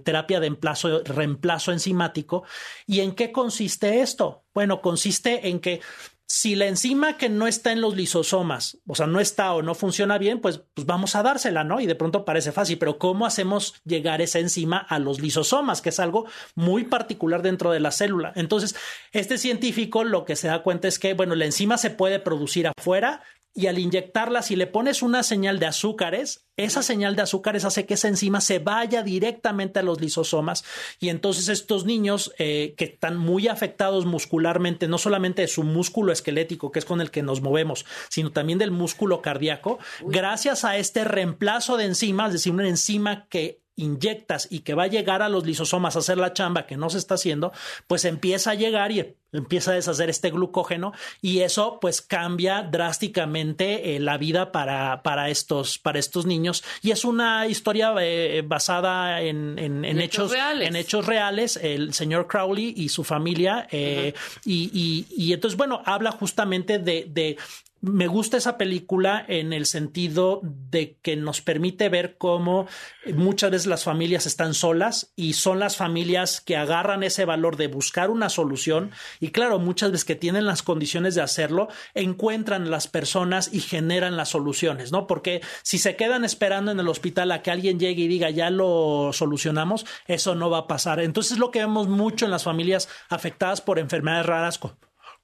terapia 0.03 0.41
de 0.41 0.57
reemplazo 1.05 1.71
enzimático. 1.71 2.43
¿Y 2.85 2.99
en 2.99 3.13
qué 3.13 3.31
consiste 3.31 4.01
esto? 4.01 4.43
Bueno, 4.53 4.81
consiste 4.81 5.49
en 5.49 5.59
que 5.59 5.81
si 6.27 6.55
la 6.55 6.65
enzima 6.65 7.17
que 7.17 7.29
no 7.29 7.45
está 7.45 7.71
en 7.71 7.81
los 7.81 7.95
lisosomas, 7.95 8.79
o 8.87 8.95
sea, 8.95 9.05
no 9.05 9.19
está 9.19 9.53
o 9.53 9.61
no 9.61 9.75
funciona 9.75 10.17
bien, 10.17 10.41
pues, 10.41 10.61
pues, 10.73 10.87
vamos 10.87 11.15
a 11.15 11.21
dársela, 11.21 11.63
¿no? 11.63 11.79
Y 11.79 11.85
de 11.85 11.93
pronto 11.93 12.25
parece 12.25 12.51
fácil, 12.51 12.79
pero 12.79 12.97
¿cómo 12.97 13.27
hacemos 13.27 13.75
llegar 13.85 14.21
esa 14.21 14.39
enzima 14.39 14.77
a 14.77 14.97
los 14.97 15.21
lisosomas, 15.21 15.81
que 15.81 15.89
es 15.89 15.99
algo 15.99 16.25
muy 16.55 16.85
particular 16.85 17.43
dentro 17.43 17.71
de 17.71 17.79
la 17.79 17.91
célula? 17.91 18.33
Entonces, 18.35 18.75
este 19.11 19.37
científico 19.37 20.03
lo 20.03 20.25
que 20.25 20.35
se 20.35 20.47
da 20.47 20.63
cuenta 20.63 20.87
es 20.87 20.97
que, 20.97 21.13
bueno, 21.13 21.35
la 21.35 21.45
enzima 21.45 21.77
se 21.77 21.91
puede 21.91 22.19
producir 22.19 22.67
afuera, 22.67 23.21
y 23.57 23.67
al 23.67 23.79
inyectarla, 23.79 24.41
si 24.41 24.57
le 24.57 24.67
pones 24.67 25.01
una 25.01 25.23
señal 25.23 25.59
de 25.59 25.65
azúcares, 25.65 26.45
esa 26.57 26.83
señal 26.83 27.15
de 27.15 27.21
azúcares 27.21 27.63
hace 27.63 27.85
que 27.85 27.93
esa 27.93 28.09
enzima 28.09 28.41
se 28.41 28.59
vaya 28.59 29.01
directamente 29.01 29.79
a 29.79 29.81
los 29.81 30.01
lisosomas 30.01 30.65
y 30.99 31.07
entonces 31.07 31.47
estos 31.47 31.85
niños 31.85 32.33
eh, 32.37 32.75
que 32.77 32.83
están 32.83 33.15
muy 33.15 33.47
afectados 33.47 34.05
muscularmente, 34.05 34.89
no 34.89 34.97
solamente 34.97 35.41
de 35.41 35.47
su 35.47 35.63
músculo 35.63 36.11
esquelético, 36.11 36.71
que 36.71 36.79
es 36.79 36.85
con 36.85 36.99
el 36.99 37.11
que 37.11 37.23
nos 37.23 37.41
movemos, 37.41 37.85
sino 38.09 38.33
también 38.33 38.59
del 38.59 38.71
músculo 38.71 39.21
cardíaco, 39.21 39.79
gracias 40.01 40.65
a 40.65 40.77
este 40.77 41.05
reemplazo 41.05 41.77
de 41.77 41.85
enzimas, 41.85 42.27
es 42.27 42.33
decir, 42.33 42.51
una 42.51 42.67
enzima 42.67 43.25
que 43.29 43.64
inyectas 43.75 44.47
y 44.49 44.59
que 44.59 44.73
va 44.73 44.83
a 44.83 44.87
llegar 44.87 45.21
a 45.21 45.29
los 45.29 45.45
lisosomas 45.45 45.95
a 45.95 45.99
hacer 45.99 46.17
la 46.17 46.33
chamba 46.33 46.65
que 46.65 46.77
no 46.77 46.89
se 46.89 46.97
está 46.97 47.15
haciendo, 47.15 47.51
pues 47.87 48.05
empieza 48.05 48.51
a 48.51 48.55
llegar 48.55 48.91
y 48.91 49.15
empieza 49.33 49.71
a 49.71 49.75
deshacer 49.75 50.09
este 50.09 50.31
glucógeno 50.31 50.93
y 51.21 51.39
eso 51.39 51.79
pues 51.81 52.01
cambia 52.01 52.63
drásticamente 52.63 53.95
eh, 53.95 53.99
la 53.99 54.17
vida 54.17 54.51
para, 54.51 55.03
para, 55.03 55.29
estos, 55.29 55.77
para 55.77 55.99
estos 55.99 56.25
niños 56.25 56.63
y 56.81 56.91
es 56.91 57.03
una 57.05 57.47
historia 57.47 57.93
eh, 57.99 58.43
basada 58.45 59.21
en, 59.21 59.59
en, 59.59 59.83
hechos, 59.99 60.31
reales. 60.31 60.67
en 60.67 60.75
hechos 60.75 61.05
reales 61.05 61.57
el 61.57 61.93
señor 61.93 62.27
Crowley 62.27 62.73
y 62.77 62.89
su 62.89 63.03
familia 63.03 63.67
eh, 63.71 64.13
y, 64.45 64.69
y, 64.73 65.07
y, 65.15 65.33
entonces 65.33 65.57
bueno 65.57 65.81
habla 65.85 66.11
justamente 66.11 66.79
de, 66.79 67.05
de 67.09 67.37
me 67.85 68.07
gusta 68.07 68.37
esa 68.37 68.57
película 68.57 69.23
en 69.27 69.53
el 69.53 69.65
sentido 69.65 70.41
de 70.43 70.97
que 71.01 71.15
nos 71.15 71.41
permite 71.41 71.87
ver 71.89 72.17
cómo 72.17 72.67
muchas 73.13 73.51
veces 73.51 73.67
las 73.67 73.83
familias 73.83 74.25
están 74.25 74.53
solas 74.53 75.13
y 75.15 75.33
son 75.33 75.59
las 75.59 75.77
familias 75.77 76.41
que 76.41 76.57
agarran 76.57 77.03
ese 77.03 77.25
valor 77.25 77.57
de 77.57 77.67
buscar 77.67 78.09
una 78.09 78.29
solución 78.29 78.91
y 79.19 79.29
claro, 79.29 79.59
muchas 79.59 79.91
veces 79.91 80.05
que 80.05 80.15
tienen 80.15 80.45
las 80.45 80.63
condiciones 80.63 81.13
de 81.13 81.21
hacerlo, 81.21 81.67
encuentran 81.93 82.71
las 82.71 82.87
personas 82.87 83.53
y 83.53 83.59
generan 83.59 84.17
las 84.17 84.29
soluciones, 84.29 84.91
¿no? 84.91 85.05
Porque 85.05 85.41
si 85.61 85.77
se 85.77 85.95
quedan 85.95 86.25
esperando 86.25 86.71
en 86.71 86.79
el 86.79 86.87
hospital 86.87 87.31
a 87.31 87.43
que 87.43 87.51
alguien 87.51 87.79
llegue 87.79 88.03
y 88.03 88.07
diga 88.07 88.31
ya 88.31 88.49
lo 88.49 89.11
solucionamos, 89.13 89.85
eso 90.07 90.33
no 90.33 90.49
va 90.49 90.59
a 90.59 90.67
pasar. 90.67 90.99
Entonces 90.99 91.37
lo 91.37 91.51
que 91.51 91.59
vemos 91.59 91.87
mucho 91.87 92.25
en 92.25 92.31
las 92.31 92.43
familias 92.43 92.89
afectadas 93.09 93.61
por 93.61 93.77
enfermedades 93.77 94.25
raras 94.25 94.59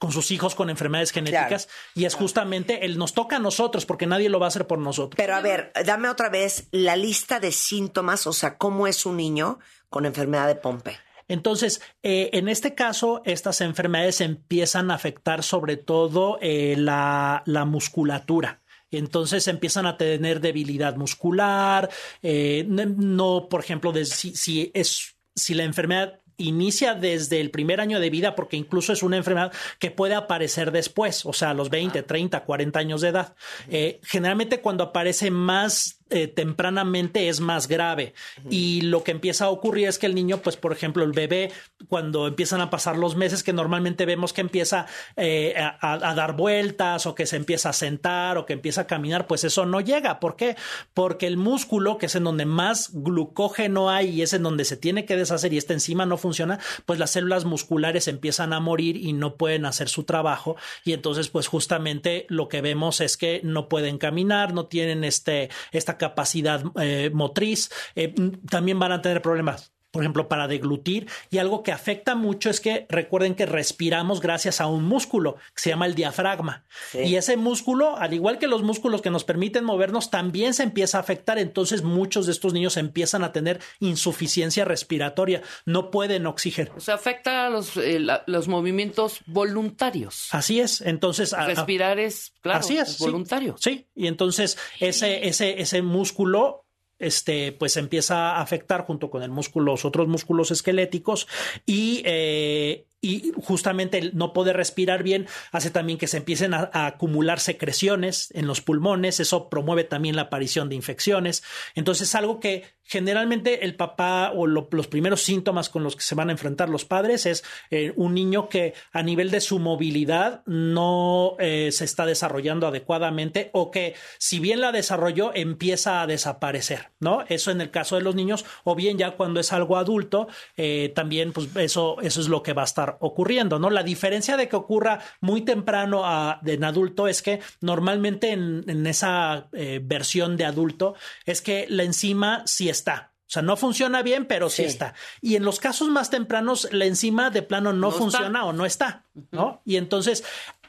con 0.02 0.12
sus 0.12 0.32
hijos 0.32 0.56
con 0.56 0.72
enfermedades 0.72 1.12
genéticas 1.12 1.70
y 1.94 2.06
es 2.06 2.16
justamente 2.16 2.88
el 2.88 2.98
nos 2.98 3.14
toca 3.14 3.36
a 3.36 3.40
nosotros 3.40 3.86
porque 3.86 4.08
nadie 4.08 4.30
lo 4.30 4.40
va 4.40 4.48
a 4.48 4.50
hacer 4.50 4.66
por 4.66 4.80
nosotros. 4.80 5.16
Pero 5.16 5.36
a 5.36 5.42
ver, 5.42 5.72
dame 5.86 6.10
otra 6.10 6.28
vez 6.28 6.68
la 6.72 6.96
lista 6.96 7.40
de 7.40 7.52
síntomas, 7.52 8.26
o 8.26 8.34
sea, 8.34 8.58
cómo 8.58 8.88
es 8.88 9.06
un 9.06 9.18
niño 9.18 9.60
con 9.90 10.08
enfermedad 10.08 10.48
de 10.48 10.56
Pompe. 10.56 10.98
Entonces, 11.28 11.84
eh, 12.02 12.32
en 12.34 12.50
este 12.50 12.74
caso, 12.74 13.22
estas 13.26 13.62
enfermedades 13.62 14.22
empiezan 14.22 14.90
a 14.90 14.96
afectar 14.96 15.44
sobre 15.44 15.78
todo 15.78 16.40
eh, 16.42 16.74
la, 16.80 17.44
musculatura. 17.68 18.64
Entonces 18.90 19.48
empiezan 19.48 19.86
a 19.86 19.98
tener 19.98 20.42
debilidad 20.42 20.96
muscular, 20.96 21.92
eh, 22.24 22.66
no, 22.68 23.50
por 23.52 23.60
ejemplo, 23.60 23.92
de, 23.92 24.06
si, 24.06 24.72
es 24.74 25.16
si 25.36 25.54
la 25.54 25.64
enfermedad 25.64 26.21
inicia 26.42 26.94
desde 26.94 27.40
el 27.40 27.52
primer 27.52 27.82
año 27.82 28.00
de 28.00 28.10
vida 28.10 28.36
porque 28.36 28.58
incluso 28.58 28.94
es 28.94 29.04
una 29.04 29.18
enfermedad 29.18 29.52
que 29.80 29.92
puede 29.92 30.16
aparecer 30.16 30.72
después, 30.72 31.26
o 31.26 31.34
sea, 31.34 31.52
a 31.52 31.54
los 31.54 31.70
20, 31.70 32.04
30, 32.04 32.44
40 32.44 32.80
años 32.80 33.02
de 33.02 33.10
edad. 33.10 33.36
Eh, 33.70 34.00
generalmente 34.04 34.62
cuando 34.62 34.84
aparece 34.84 35.32
más 35.32 36.01
eh, 36.12 36.28
tempranamente 36.28 37.30
es 37.30 37.40
más 37.40 37.68
grave. 37.68 38.14
Y 38.50 38.82
lo 38.82 39.04
que 39.04 39.12
empieza 39.12 39.46
a 39.46 39.50
ocurrir 39.50 39.88
es 39.88 39.98
que 39.98 40.08
el 40.08 40.16
niño, 40.16 40.40
pues, 40.42 40.58
por 40.58 40.74
ejemplo, 40.74 41.04
el 41.04 41.14
bebé, 41.14 41.52
cuando 41.88 42.28
empiezan 42.28 42.60
a 42.60 42.70
pasar 42.70 42.98
los 42.98 43.16
meses, 43.16 43.44
que 43.44 43.54
normalmente 43.54 44.06
vemos 44.06 44.34
que 44.34 44.42
empieza 44.42 44.88
eh, 45.16 45.56
a, 45.58 46.14
dar 46.14 46.36
vueltas 46.36 47.06
o 47.06 47.16
que 47.16 47.26
se 47.26 47.38
empieza 47.38 47.70
a 47.70 47.74
sentar 47.74 48.38
o 48.38 48.46
que 48.46 48.54
empieza 48.54 48.82
a 48.82 48.88
caminar, 48.88 49.26
pues 49.26 49.44
eso 49.44 49.66
no 49.66 49.80
llega. 49.80 50.20
¿Por 50.20 50.36
qué? 50.36 50.58
Porque 50.94 51.28
el 51.28 51.38
músculo, 51.38 51.98
que 51.98 52.08
es 52.08 52.16
en 52.16 52.26
donde 52.26 52.46
más 52.46 52.90
glucógeno 52.94 53.90
hay 53.90 54.10
y 54.10 54.22
es 54.22 54.34
en 54.34 54.44
donde 54.44 54.66
se 54.66 54.78
tiene 54.78 55.06
que 55.06 55.16
deshacer 55.16 55.54
y 55.54 55.58
esta 55.58 55.74
enzima 55.74 56.06
no 56.06 56.18
funciona, 56.18 56.60
pues 56.86 57.00
las 57.00 57.12
células 57.12 57.46
musculares 57.46 58.08
empiezan 58.08 58.54
a 58.54 58.60
morir 58.60 58.98
y 58.98 59.14
no 59.14 59.36
pueden 59.36 59.66
hacer 59.66 59.88
su 59.88 60.04
trabajo. 60.04 60.58
Y 60.84 60.94
entonces, 60.94 61.30
pues 61.30 61.48
justamente 61.48 62.26
lo 62.28 62.50
que 62.50 62.62
vemos 62.62 63.00
es 63.00 63.16
que 63.16 63.42
no 63.44 63.70
pueden 63.70 63.98
caminar, 63.98 64.54
no 64.54 64.66
tienen 64.66 65.04
este, 65.04 65.50
esta 65.72 65.98
capacidad 66.02 66.64
eh, 66.82 67.12
motriz, 67.14 67.70
eh, 67.96 68.14
también 68.50 68.80
van 68.80 68.92
a 68.92 69.02
tener 69.02 69.22
problemas 69.22 69.72
por 69.92 70.04
ejemplo, 70.04 70.28
para 70.28 70.48
deglutir. 70.48 71.08
Y 71.30 71.38
algo 71.38 71.64
que 71.64 71.72
afecta 71.72 72.16
mucho 72.16 72.50
es 72.50 72.62
que 72.62 72.86
recuerden 72.90 73.36
que 73.36 73.46
respiramos 73.46 74.22
gracias 74.22 74.62
a 74.62 74.68
un 74.68 74.84
músculo 74.84 75.36
que 75.54 75.62
se 75.62 75.70
llama 75.70 75.86
el 75.86 75.96
diafragma. 75.96 76.64
Y 76.94 77.16
ese 77.16 77.38
músculo, 77.38 77.98
al 77.98 78.14
igual 78.14 78.40
que 78.40 78.48
los 78.48 78.64
músculos 78.64 79.02
que 79.02 79.10
nos 79.10 79.26
permiten 79.26 79.66
movernos, 79.66 80.10
también 80.10 80.54
se 80.54 80.64
empieza 80.64 80.98
a 80.98 81.02
afectar. 81.02 81.38
Entonces 81.38 81.84
muchos 81.84 82.26
de 82.26 82.32
estos 82.32 82.54
niños 82.54 82.78
empiezan 82.78 83.24
a 83.24 83.34
tener 83.34 83.60
insuficiencia 83.80 84.64
respiratoria, 84.66 85.42
no 85.66 85.92
pueden 85.92 86.26
oxígeno. 86.26 86.72
O 86.78 86.80
sea, 86.80 86.96
afecta 86.96 87.48
a 87.48 87.50
los, 87.50 87.76
eh, 87.78 88.00
los 88.28 88.48
movimientos 88.48 89.20
voluntarios. 89.26 90.30
Así 90.32 90.60
es. 90.60 90.82
Entonces, 90.82 91.34
respirar 91.34 92.00
es, 92.00 92.34
claro, 92.42 92.60
así 92.60 92.78
es, 92.78 92.98
voluntario. 93.00 93.56
Sí. 93.60 93.88
Y 93.94 94.08
entonces 94.08 94.58
ese, 94.80 95.28
ese, 95.28 95.62
ese 95.62 95.82
músculo 95.82 96.66
este, 97.02 97.52
pues 97.52 97.78
empieza 97.78 98.32
a 98.32 98.42
afectar 98.42 98.86
junto 98.86 99.10
con 99.10 99.24
el 99.24 99.30
músculo, 99.30 99.72
los 99.72 99.86
otros 99.86 100.08
músculos 100.08 100.52
esqueléticos 100.52 101.28
y 101.66 102.02
eh, 102.06 102.86
y 103.02 103.34
justamente 103.44 103.98
el 103.98 104.16
no 104.16 104.32
poder 104.32 104.56
respirar 104.56 105.02
bien 105.02 105.28
hace 105.52 105.72
también 105.72 105.98
que 105.98 106.08
se 106.08 106.18
empiecen 106.18 106.54
a, 106.54 106.70
acumular 106.74 107.40
secreciones 107.40 108.30
en 108.34 108.46
los 108.46 108.62
pulmones, 108.62 109.20
eso 109.20 109.50
promueve 109.50 109.84
también 109.84 110.16
la 110.16 110.24
aparición 110.24 110.70
de 110.70 110.76
infecciones. 110.76 111.44
Entonces, 111.76 112.10
es 112.10 112.16
algo 112.16 112.40
que 112.40 112.64
generalmente 112.84 113.64
el 113.64 113.76
papá 113.76 114.34
o 114.36 114.48
los 114.48 114.88
primeros 114.88 115.22
síntomas 115.22 115.70
con 115.70 115.82
los 115.82 115.96
que 115.96 116.04
se 116.04 116.14
van 116.14 116.28
a 116.28 116.34
enfrentar 116.34 116.68
los 116.68 116.84
padres 116.84 117.26
es 117.26 117.44
eh, 117.70 117.94
un 117.96 118.14
niño 118.14 118.50
que 118.50 118.74
a 118.92 119.02
nivel 119.02 119.32
de 119.32 119.40
su 119.40 119.60
movilidad 119.60 120.44
no 120.46 121.38
eh, 121.40 121.70
se 121.72 121.86
está 121.86 122.06
desarrollando 122.06 122.68
adecuadamente 122.68 123.50
o 123.54 123.72
que 123.72 123.96
si 124.18 124.40
bien 124.40 124.60
la 124.60 124.74
desarrolló 124.74 125.32
empieza 125.34 126.02
a 126.02 126.08
desaparecer, 126.08 126.90
¿no? 127.00 127.24
Eso 127.30 127.50
en 127.52 127.62
el 127.62 127.72
caso 127.72 127.96
de 127.96 128.02
los 128.02 128.14
niños 128.14 128.44
o 128.66 128.76
bien 128.76 128.98
ya 128.98 129.12
cuando 129.12 129.40
es 129.40 129.54
algo 129.54 129.78
adulto, 129.78 130.28
eh, 130.58 130.92
también 130.94 131.32
pues 131.32 131.56
eso, 131.56 131.96
eso 132.02 132.20
es 132.20 132.28
lo 132.28 132.44
que 132.44 132.52
va 132.52 132.64
a 132.64 132.66
estar 132.66 132.91
ocurriendo, 133.00 133.60
¿no? 133.60 133.70
La 133.70 133.84
diferencia 133.84 134.38
de 134.38 134.48
que 134.48 134.56
ocurra 134.56 135.00
muy 135.20 135.42
temprano 135.42 136.06
a, 136.06 136.40
en 136.46 136.64
adulto 136.64 137.08
es 137.08 137.22
que 137.22 137.40
normalmente 137.62 138.32
en, 138.32 138.88
esa 138.88 139.48
eh, 139.54 139.80
versión 139.84 140.38
de 140.38 140.46
adulto 140.46 140.96
es 141.26 141.42
que 141.42 141.66
la 141.70 141.84
enzima 141.84 142.44
sí 142.46 142.70
está. 142.70 143.12
O 143.32 143.34
sea, 143.34 143.42
no 143.42 143.56
funciona 143.56 144.02
bien, 144.02 144.26
pero 144.26 144.50
sí, 144.50 144.64
está. 144.64 144.94
Y 145.22 145.38
en 145.38 145.46
los 145.46 145.62
casos 145.62 145.88
más 145.88 146.10
tempranos, 146.10 146.68
la 146.74 146.84
enzima 146.84 147.30
de 147.30 147.42
plano 147.42 147.72
no, 147.72 147.90
funciona 147.90 148.44
o 148.44 148.52
no 148.52 148.66
está, 148.66 149.06
¿no? 149.32 149.62
Y 149.64 149.78
entonces 149.78 150.26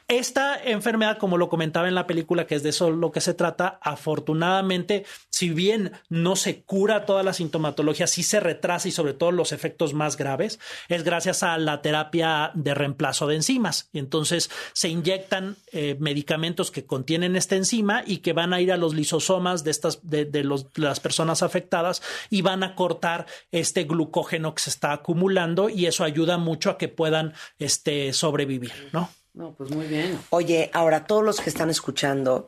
Esta 0.07 0.61
enfermedad, 0.61 1.17
como 1.17 1.37
lo 1.37 1.49
comentaba 1.49 1.87
en 1.87 1.95
la 1.95 2.07
película, 2.07 2.45
que 2.45 2.55
es 2.55 2.63
de 2.63 2.69
eso 2.69 2.91
lo 2.91 3.11
que 3.11 3.21
se 3.21 3.33
trata, 3.33 3.79
afortunadamente, 3.81 5.05
si 5.29 5.49
bien 5.49 5.93
no 6.09 6.35
se 6.35 6.61
cura 6.61 7.05
toda 7.05 7.23
la 7.23 7.33
sintomatología, 7.33 8.07
sí 8.07 8.21
se 8.23 8.39
retrasa 8.39 8.87
y 8.87 8.91
sobre 8.91 9.13
todo 9.13 9.31
los 9.31 9.51
efectos 9.51 9.93
más 9.93 10.17
graves, 10.17 10.59
es 10.89 11.03
gracias 11.03 11.43
a 11.43 11.57
la 11.57 11.81
terapia 11.81 12.51
de 12.53 12.73
reemplazo 12.73 13.27
de 13.27 13.35
enzimas. 13.35 13.89
Y 13.93 13.99
entonces 13.99 14.49
se 14.73 14.89
inyectan 14.89 15.55
eh, 15.71 15.95
medicamentos 15.99 16.69
que 16.69 16.85
contienen 16.85 17.35
esta 17.35 17.55
enzima 17.55 18.03
y 18.05 18.17
que 18.17 18.33
van 18.33 18.53
a 18.53 18.61
ir 18.61 18.71
a 18.71 18.77
los 18.77 18.93
lisosomas 18.93 19.63
de 19.63 19.71
estas 19.71 19.99
de, 20.03 20.25
de 20.25 20.43
las 20.75 20.99
personas 20.99 21.43
afectadas 21.43 22.01
y 22.29 22.41
van 22.41 22.63
a 22.63 22.75
cortar 22.75 23.25
este 23.51 23.83
glucógeno 23.85 24.53
que 24.53 24.63
se 24.63 24.69
está 24.69 24.91
acumulando 24.91 25.69
y 25.69 25.85
eso 25.85 26.03
ayuda 26.03 26.37
mucho 26.37 26.69
a 26.69 26.77
que 26.77 26.87
puedan 26.87 27.33
este, 27.59 28.13
sobrevivir, 28.13 28.89
¿no? 28.91 29.09
No, 29.33 29.53
pues 29.55 29.71
muy 29.71 29.87
bien. 29.87 30.19
Oye, 30.29 30.69
ahora 30.73 31.05
todos 31.05 31.23
los 31.23 31.41
que 31.41 31.49
están 31.49 31.69
escuchando 31.69 32.47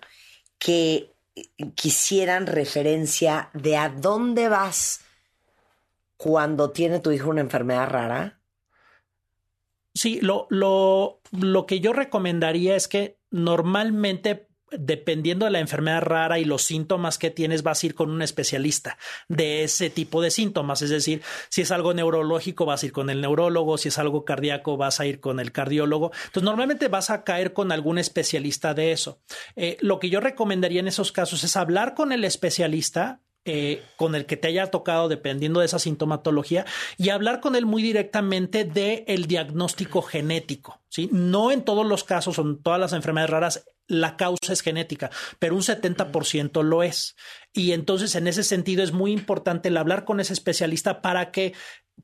que 0.60 1.12
quisieran 1.76 2.48
referencia 2.48 3.50
de 3.54 3.76
a 3.78 3.90
dónde 3.90 4.50
vas 4.50 5.02
cuando 6.18 6.72
tiene 6.72 7.00
tu 7.00 7.12
hijo 7.12 7.30
una 7.30 7.42
enfermedad 7.42 7.90
rara. 7.90 8.40
Sí, 9.94 10.20
lo, 10.22 10.48
lo, 10.50 11.22
lo 11.32 11.66
que 11.66 11.80
yo 11.80 11.94
recomendaría 11.94 12.76
es 12.76 12.88
que 12.88 13.18
normalmente 13.32 14.48
dependiendo 14.72 15.46
de 15.46 15.52
la 15.52 15.60
enfermedad 15.60 16.02
rara 16.02 16.40
y 16.40 16.46
los 16.46 16.64
síntomas 16.64 17.18
que 17.18 17.30
tienes, 17.30 17.64
vas 17.64 17.84
a 17.84 17.86
ir 17.86 17.96
con 17.96 18.10
un 18.10 18.22
especialista 18.22 18.98
de 19.28 19.64
ese 19.64 19.90
tipo 19.90 20.22
de 20.22 20.32
síntomas. 20.32 20.82
Es 20.82 20.90
decir, 20.90 21.22
si 21.50 21.62
es 21.62 21.72
algo 21.72 21.94
neurológico, 21.94 22.66
vas 22.66 22.84
a 22.84 22.86
ir 22.88 22.92
con 22.92 23.10
el 23.10 23.22
neurólogo, 23.22 23.78
si 23.78 23.90
es 23.90 23.98
algo 23.98 24.26
cardíaco, 24.26 24.78
vas 24.78 25.00
a 25.00 25.06
ir 25.06 25.20
con 25.20 25.40
el 25.40 25.52
cardiólogo. 25.52 26.12
Entonces, 26.26 26.44
normalmente 26.44 26.88
vas 26.88 27.10
a 27.10 27.24
caer 27.24 27.54
con 27.54 27.72
algún 27.72 27.98
especialista 27.98 28.74
de 28.74 28.92
eso. 28.92 29.20
Eh, 29.56 29.78
lo 29.82 30.00
que 30.00 30.10
yo 30.10 30.20
recomendaría 30.20 30.80
en 30.80 30.88
esos 30.88 31.12
casos 31.12 31.44
es 31.44 31.56
hablar 31.56 31.94
con 31.94 32.12
el 32.12 32.24
especialista 32.24 33.22
eh, 33.48 33.84
con 33.96 34.16
el 34.16 34.26
que 34.26 34.38
te 34.38 34.48
haya 34.48 34.72
tocado 34.72 35.08
dependiendo 35.08 35.60
de 35.60 35.68
esa 35.68 35.78
sintomatología 35.78 36.66
y 36.98 37.10
hablar 37.10 37.42
con 37.42 37.56
él 37.56 37.68
muy 37.68 37.84
directamente 37.84 38.66
del 38.66 39.04
el 39.06 39.28
diagnóstico 39.28 40.02
genético. 40.02 40.82
¿sí? 40.90 41.10
No 41.12 41.52
en 41.52 41.62
todos 41.62 41.86
los 41.86 42.04
casos, 42.04 42.40
en 42.40 42.58
todas 42.64 42.80
las 42.80 42.92
enfermedades 42.94 43.30
raras, 43.30 43.66
la 43.88 44.18
causa 44.18 44.54
es 44.54 44.62
genética, 44.62 45.12
pero 45.40 45.56
un 45.56 45.62
70% 45.62 46.64
lo 46.64 46.84
es. 46.84 47.16
Y 47.54 47.72
entonces 47.72 48.16
en 48.16 48.28
ese 48.28 48.44
sentido 48.44 48.84
es 48.84 48.92
muy 48.92 49.12
importante 49.12 49.70
el 49.70 49.78
hablar 49.78 50.06
con 50.06 50.20
ese 50.20 50.34
especialista 50.34 51.02
para 51.02 51.32
que 51.32 51.54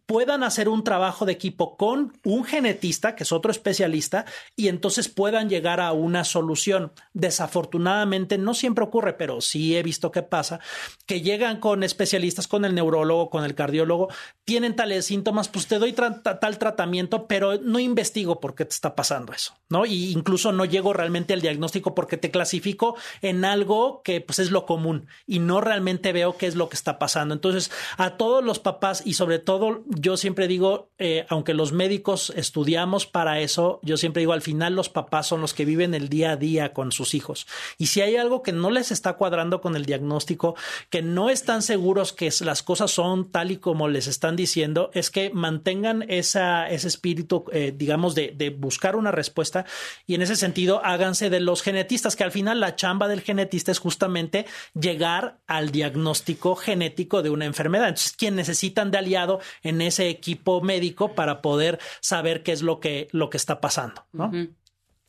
puedan 0.06 0.44
hacer 0.44 0.70
un 0.70 0.86
trabajo 0.86 1.26
de 1.26 1.34
equipo 1.34 1.76
con 1.76 2.14
un 2.24 2.46
genetista, 2.46 3.16
que 3.16 3.24
es 3.24 3.32
otro 3.34 3.52
especialista, 3.52 4.26
y 4.56 4.70
entonces 4.70 5.10
puedan 5.10 5.50
llegar 5.50 5.82
a 5.82 5.92
una 5.92 6.24
solución. 6.24 6.94
Desafortunadamente, 7.14 8.38
no 8.38 8.54
siempre 8.54 8.86
ocurre, 8.86 9.14
pero 9.14 9.42
sí 9.42 9.76
he 9.76 9.84
visto 9.84 10.12
que 10.12 10.24
pasa, 10.24 10.62
que 11.06 11.22
llegan 11.22 11.60
con 11.60 11.84
especialistas, 11.84 12.48
con 12.48 12.64
el 12.64 12.74
neurólogo, 12.74 13.30
con 13.30 13.44
el 13.44 13.54
cardiólogo, 13.54 14.08
tienen 14.46 14.78
tales 14.78 15.06
síntomas, 15.06 15.50
pues 15.50 15.68
te 15.68 15.78
doy 15.78 15.94
tal 15.94 16.58
tratamiento, 16.58 17.28
pero 17.28 17.58
no 17.58 17.80
investigo 17.80 18.40
por 18.40 18.56
qué 18.56 18.64
te 18.64 18.74
está 18.74 18.96
pasando 18.96 19.34
eso, 19.34 19.56
¿no? 19.70 19.86
Y 19.86 20.12
incluso 20.12 20.54
no 20.54 20.64
llego 20.64 20.94
realmente 20.94 21.34
al 21.34 21.42
diagnóstico 21.42 21.71
porque 21.80 22.18
te 22.18 22.32
clasifico 22.32 22.96
en 23.22 23.46
algo 23.46 24.02
que 24.04 24.22
pues 24.22 24.40
es 24.40 24.52
lo 24.52 24.66
común 24.66 25.08
y 25.26 25.40
no 25.40 25.62
realmente 25.62 26.12
veo 26.14 26.38
qué 26.38 26.48
es 26.48 26.56
lo 26.56 26.70
que 26.70 26.76
está 26.76 27.00
pasando. 27.00 27.34
Entonces, 27.34 27.72
a 27.98 28.18
todos 28.18 28.44
los 28.44 28.60
papás 28.60 29.02
y 29.06 29.14
sobre 29.14 29.40
todo 29.40 29.84
yo 29.88 30.18
siempre 30.18 30.48
digo, 30.48 30.90
eh, 30.98 31.26
aunque 31.30 31.54
los 31.54 31.72
médicos 31.72 32.32
estudiamos 32.36 33.06
para 33.08 33.40
eso, 33.40 33.80
yo 33.84 33.98
siempre 33.98 34.22
digo, 34.22 34.34
al 34.34 34.42
final 34.42 34.76
los 34.76 34.90
papás 34.90 35.28
son 35.28 35.42
los 35.42 35.54
que 35.54 35.66
viven 35.66 35.94
el 35.94 36.10
día 36.10 36.32
a 36.32 36.38
día 36.38 36.74
con 36.74 36.92
sus 36.92 37.14
hijos. 37.14 37.48
Y 37.78 37.88
si 37.88 38.02
hay 38.02 38.16
algo 38.16 38.44
que 38.44 38.52
no 38.52 38.70
les 38.70 38.92
está 38.92 39.14
cuadrando 39.14 39.62
con 39.62 39.76
el 39.76 39.86
diagnóstico, 39.86 40.56
que 40.90 41.02
no 41.02 41.30
están 41.30 41.62
seguros 41.62 42.14
que 42.14 42.32
las 42.42 42.64
cosas 42.64 42.92
son 42.92 43.32
tal 43.32 43.52
y 43.52 43.58
como 43.58 43.88
les 43.88 44.08
están 44.08 44.36
diciendo, 44.36 44.92
es 44.94 45.10
que 45.10 45.32
mantengan 45.34 46.04
esa, 46.08 46.70
ese 46.70 46.88
espíritu, 46.88 47.46
eh, 47.52 47.74
digamos, 47.76 48.16
de, 48.16 48.34
de 48.36 48.50
buscar 48.50 48.96
una 48.96 49.12
respuesta 49.12 49.66
y 50.06 50.16
en 50.16 50.22
ese 50.22 50.36
sentido 50.36 50.82
háganse 50.84 51.30
de 51.30 51.40
los 51.40 51.61
genetistas, 51.62 52.16
que 52.16 52.24
al 52.24 52.32
final 52.32 52.60
la 52.60 52.76
chamba 52.76 53.08
del 53.08 53.22
genetista 53.22 53.72
es 53.72 53.80
justamente 53.80 54.46
llegar 54.74 55.40
al 55.48 55.72
diagnóstico 55.72 56.56
genético 56.56 57.22
de 57.22 57.30
una 57.30 57.46
enfermedad. 57.46 57.90
Entonces, 57.90 58.14
quien 58.14 58.36
necesitan 58.36 58.92
de 58.92 58.98
aliado 58.98 59.40
en 59.64 59.82
ese 59.82 60.10
equipo 60.10 60.62
médico 60.62 61.14
para 61.14 61.42
poder 61.42 61.80
saber 62.00 62.44
qué 62.44 62.52
es 62.52 62.62
lo 62.62 62.80
que, 62.80 63.08
lo 63.12 63.30
que 63.30 63.38
está 63.38 63.62
pasando. 63.62 64.06
¿no? 64.12 64.32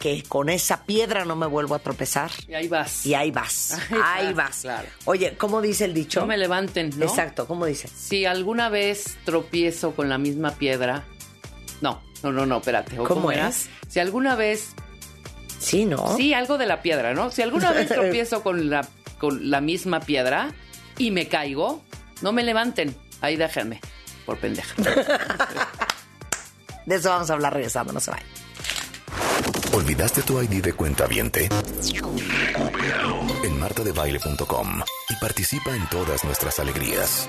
que 0.00 0.22
con 0.22 0.48
esa 0.48 0.84
piedra 0.84 1.24
no 1.24 1.36
me 1.36 1.46
vuelvo 1.46 1.74
a 1.74 1.78
tropezar. 1.78 2.30
Y 2.48 2.54
ahí 2.54 2.68
vas. 2.68 3.06
Y 3.06 3.14
ahí 3.14 3.30
vas, 3.30 3.72
Ahí 3.90 3.98
ahí 4.02 4.26
vas, 4.34 4.36
vas. 4.48 4.60
claro. 4.60 4.88
Oye, 5.04 5.36
¿cómo 5.36 5.62
dice 5.62 5.84
el 5.86 5.94
dicho? 5.94 6.20
No 6.20 6.26
me 6.26 6.36
levanten, 6.36 6.90
¿no? 6.96 7.06
Exacto, 7.06 7.46
¿cómo 7.46 7.64
dice? 7.64 7.88
Si 7.88 8.26
alguna 8.26 8.68
vez 8.68 9.16
tropiezo 9.24 9.94
con 9.94 10.08
la 10.08 10.18
misma 10.18 10.50
piedra. 10.52 11.04
No, 11.80 12.02
no, 12.22 12.32
no, 12.32 12.44
no, 12.44 12.58
espérate. 12.58 12.98
¿o 12.98 13.04
¿Cómo 13.04 13.30
era? 13.32 13.48
es? 13.48 13.68
Si 13.88 14.00
alguna 14.00 14.34
vez. 14.34 14.74
Sí, 15.64 15.86
¿no? 15.86 16.16
Sí, 16.16 16.34
algo 16.34 16.58
de 16.58 16.66
la 16.66 16.82
piedra, 16.82 17.14
¿no? 17.14 17.30
Si 17.30 17.40
alguna 17.40 17.72
vez 17.72 17.88
tropiezo 17.92 18.42
con 18.42 18.68
la, 18.68 18.86
con 19.18 19.50
la 19.50 19.62
misma 19.62 20.00
piedra 20.00 20.52
y 20.98 21.10
me 21.10 21.26
caigo, 21.28 21.82
no 22.20 22.32
me 22.32 22.42
levanten. 22.42 22.94
Ahí 23.22 23.36
déjenme, 23.36 23.80
por 24.26 24.38
pendeja. 24.38 24.74
De 26.86 26.96
eso 26.96 27.08
vamos 27.08 27.30
a 27.30 27.32
hablar 27.32 27.54
regresando, 27.54 27.94
no 27.94 28.00
se 28.00 28.10
vayan. 28.10 28.26
¿Olvidaste 29.72 30.20
tu 30.22 30.40
ID 30.40 30.62
de 30.62 30.74
cuenta 30.74 31.06
viente? 31.06 31.48
En 33.42 33.58
martadebaile.com 33.58 34.82
y 35.08 35.14
participa 35.16 35.74
en 35.74 35.88
todas 35.88 36.24
nuestras 36.24 36.58
alegrías. 36.58 37.28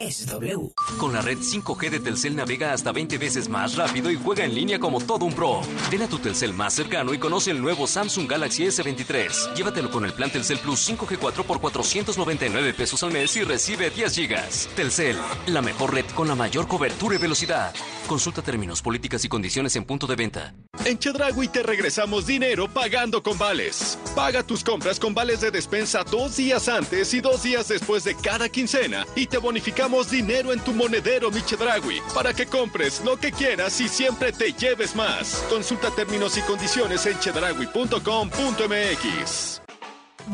es 0.00 0.26
W. 0.26 0.72
Con 0.98 1.12
la 1.12 1.22
red 1.22 1.38
5G 1.38 1.90
de 1.90 2.00
Telcel 2.00 2.36
navega 2.36 2.72
hasta 2.72 2.92
20 2.92 3.18
veces 3.18 3.48
más 3.48 3.76
rápido 3.76 4.10
y 4.10 4.16
juega 4.16 4.44
en 4.44 4.54
línea 4.54 4.78
como 4.78 5.00
todo 5.00 5.24
un 5.24 5.32
pro. 5.32 5.60
Ven 5.90 6.02
a 6.02 6.08
tu 6.08 6.18
Telcel 6.18 6.52
más 6.52 6.74
cercano 6.74 7.12
y 7.12 7.18
conoce 7.18 7.50
el 7.50 7.60
nuevo 7.60 7.86
Samsung 7.86 8.30
Galaxy 8.30 8.64
S23. 8.64 9.54
Llévatelo 9.54 9.90
con 9.90 10.04
el 10.04 10.12
plan 10.12 10.30
Telcel 10.30 10.58
Plus 10.58 10.88
5G4 10.88 11.44
por 11.44 11.60
499 11.60 12.74
pesos 12.74 13.02
al 13.02 13.12
mes 13.12 13.36
y 13.36 13.42
recibe 13.42 13.90
10 13.90 14.14
gigas. 14.14 14.68
Telcel, 14.76 15.16
la 15.46 15.62
mejor 15.62 15.94
red 15.94 16.06
con 16.14 16.28
la 16.28 16.34
mayor 16.34 16.68
cobertura 16.68 17.16
y 17.16 17.18
velocidad. 17.18 17.74
Consulta 18.06 18.40
términos, 18.40 18.80
políticas 18.80 19.24
y 19.24 19.28
condiciones 19.28 19.76
en 19.76 19.84
punto 19.84 20.06
de 20.06 20.16
venta. 20.16 20.54
En 20.84 20.98
Chedragui 20.98 21.48
te 21.48 21.62
regresamos 21.62 22.26
dinero 22.26 22.68
pagando 22.68 23.22
con 23.22 23.36
vales. 23.36 23.98
Paga 24.14 24.42
tus 24.42 24.64
compras 24.64 24.98
con 24.98 25.12
vales 25.12 25.40
de 25.40 25.50
despensa 25.50 26.04
dos 26.04 26.36
días 26.36 26.68
antes 26.68 27.12
y 27.12 27.20
dos 27.20 27.42
días 27.42 27.68
después 27.68 28.04
de 28.04 28.14
cada 28.14 28.48
quincena 28.48 29.04
y 29.14 29.26
te 29.26 29.38
bonificamos 29.38 29.87
dinero 30.10 30.52
en 30.52 30.60
tu 30.60 30.72
monedero 30.72 31.30
mi 31.30 31.42
Chedragui 31.42 32.00
para 32.14 32.34
que 32.34 32.46
compres 32.46 33.02
lo 33.04 33.16
que 33.16 33.32
quieras 33.32 33.80
y 33.80 33.88
siempre 33.88 34.32
te 34.32 34.52
lleves 34.52 34.94
más. 34.94 35.44
Consulta 35.48 35.90
términos 35.90 36.36
y 36.36 36.42
condiciones 36.42 37.06
en 37.06 37.18
chedragui.com.mx. 37.18 39.62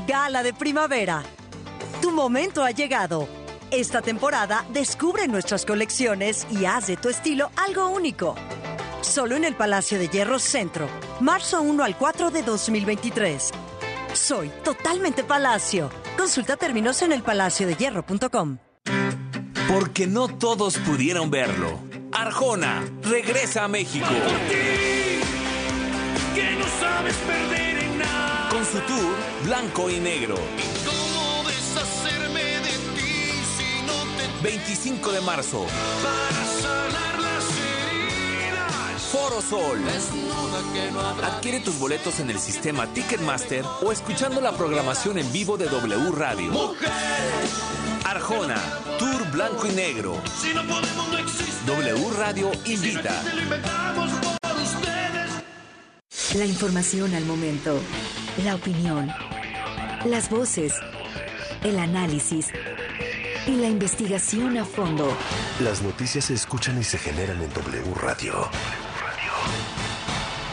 Gala 0.06 0.42
de 0.42 0.52
primavera. 0.52 1.22
Tu 2.02 2.10
momento 2.10 2.64
ha 2.64 2.72
llegado. 2.72 3.28
Esta 3.70 4.02
temporada 4.02 4.64
descubre 4.72 5.28
nuestras 5.28 5.64
colecciones 5.64 6.46
y 6.50 6.64
haz 6.64 6.88
de 6.88 6.96
tu 6.96 7.08
estilo 7.08 7.50
algo 7.56 7.88
único. 7.88 8.34
Solo 9.00 9.36
en 9.36 9.44
el 9.44 9.54
Palacio 9.54 9.98
de 9.98 10.08
Hierro 10.08 10.38
Centro, 10.38 10.88
marzo 11.20 11.62
1 11.62 11.84
al 11.84 11.96
4 11.96 12.30
de 12.30 12.42
2023. 12.42 13.50
Soy 14.12 14.50
totalmente 14.62 15.24
Palacio. 15.24 15.90
Consulta 16.16 16.56
términos 16.56 17.02
en 17.02 17.12
elpalaciodehierro.com. 17.12 18.58
Porque 19.74 20.06
no 20.06 20.28
todos 20.28 20.78
pudieron 20.78 21.32
verlo. 21.32 21.80
Arjona 22.12 22.88
regresa 23.02 23.64
a 23.64 23.68
México. 23.68 24.06
Que 26.32 26.52
no 26.56 26.64
sabes 26.78 27.16
perder 27.16 27.82
en 27.82 27.98
nada. 27.98 28.50
Con 28.50 28.64
su 28.64 28.78
tour 28.78 29.16
Blanco 29.44 29.90
y 29.90 29.98
Negro. 29.98 30.36
¿Cómo 30.36 31.42
deshacerme 31.48 32.44
de 32.44 32.70
ti 32.94 33.32
si 33.58 33.84
no 33.84 33.94
te 34.16 34.44
25 34.44 35.10
de 35.10 35.20
marzo. 35.22 35.66
para 36.04 36.44
sanar 36.62 37.18
las 37.20 37.44
heridas? 37.90 39.02
Foro 39.10 39.42
Sol. 39.42 39.80
Que 40.72 40.92
no 40.92 41.00
Adquiere 41.00 41.58
tus 41.58 41.80
boletos 41.80 42.20
en 42.20 42.30
el 42.30 42.38
sistema 42.38 42.86
Ticketmaster 42.86 43.64
o 43.82 43.90
escuchando 43.90 44.40
la 44.40 44.52
programación 44.52 45.18
en 45.18 45.32
vivo 45.32 45.56
de 45.56 45.66
W 45.66 46.12
Radio. 46.12 46.52
mujer. 46.52 46.90
Arjona, 48.04 48.60
Tour 48.98 49.23
Blanco 49.34 49.66
y 49.66 49.72
Negro. 49.72 50.22
Si 50.40 50.54
no 50.54 50.62
podemos, 50.62 51.08
no 51.08 51.18
existe. 51.18 51.66
W 51.66 52.10
Radio 52.16 52.52
invita. 52.66 53.20
Lo 53.34 53.42
inventamos 53.42 54.12
por 54.12 54.56
ustedes. 54.62 56.34
La 56.36 56.44
información 56.44 57.12
al 57.16 57.24
momento, 57.24 57.80
la 58.44 58.54
opinión, 58.54 59.12
las 60.04 60.30
voces, 60.30 60.74
el 61.64 61.80
análisis 61.80 62.52
y 63.48 63.56
la 63.56 63.66
investigación 63.66 64.56
a 64.56 64.64
fondo. 64.64 65.12
Las 65.58 65.82
noticias 65.82 66.26
se 66.26 66.34
escuchan 66.34 66.78
y 66.78 66.84
se 66.84 66.98
generan 66.98 67.42
en 67.42 67.52
W 67.52 67.92
Radio. 67.96 68.48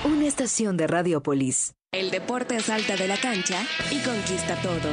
Una 0.06 0.26
estación 0.26 0.76
de 0.76 0.88
Radiopolis. 0.88 1.76
El 1.92 2.10
deporte 2.10 2.60
salta 2.62 2.96
de 2.96 3.08
la 3.08 3.18
cancha 3.18 3.62
y 3.92 4.00
conquista 4.00 4.56
todo. 4.62 4.90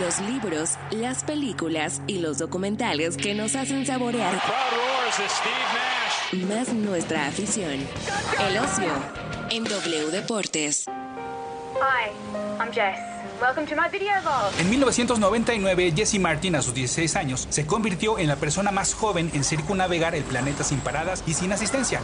Los 0.00 0.20
libros, 0.20 0.70
las 0.90 1.22
películas 1.22 2.00
y 2.06 2.18
los 2.18 2.38
documentales 2.38 3.16
que 3.16 3.34
nos 3.34 3.54
hacen 3.54 3.86
saborear 3.86 4.40
más 6.48 6.72
nuestra 6.72 7.26
afición. 7.26 7.78
El 8.48 8.58
ocio 8.58 8.92
en 9.50 9.62
W 9.62 10.10
Deportes. 10.10 10.86
Hi, 10.86 12.10
I'm 12.58 12.72
Jess. 12.72 12.98
Welcome 13.40 13.66
to 13.66 13.76
my 13.76 13.88
video 13.88 14.20
vlog. 14.22 14.52
En 14.58 14.70
1999, 14.70 15.92
Jesse 15.94 16.18
Martin, 16.18 16.56
a 16.56 16.62
sus 16.62 16.74
16 16.74 17.14
años, 17.16 17.46
se 17.50 17.66
convirtió 17.66 18.18
en 18.18 18.26
la 18.26 18.36
persona 18.36 18.72
más 18.72 18.94
joven 18.94 19.30
en 19.34 19.44
circunnavegar 19.44 20.14
el 20.14 20.24
planeta 20.24 20.64
sin 20.64 20.80
paradas 20.80 21.22
y 21.26 21.34
sin 21.34 21.52
asistencia. 21.52 22.00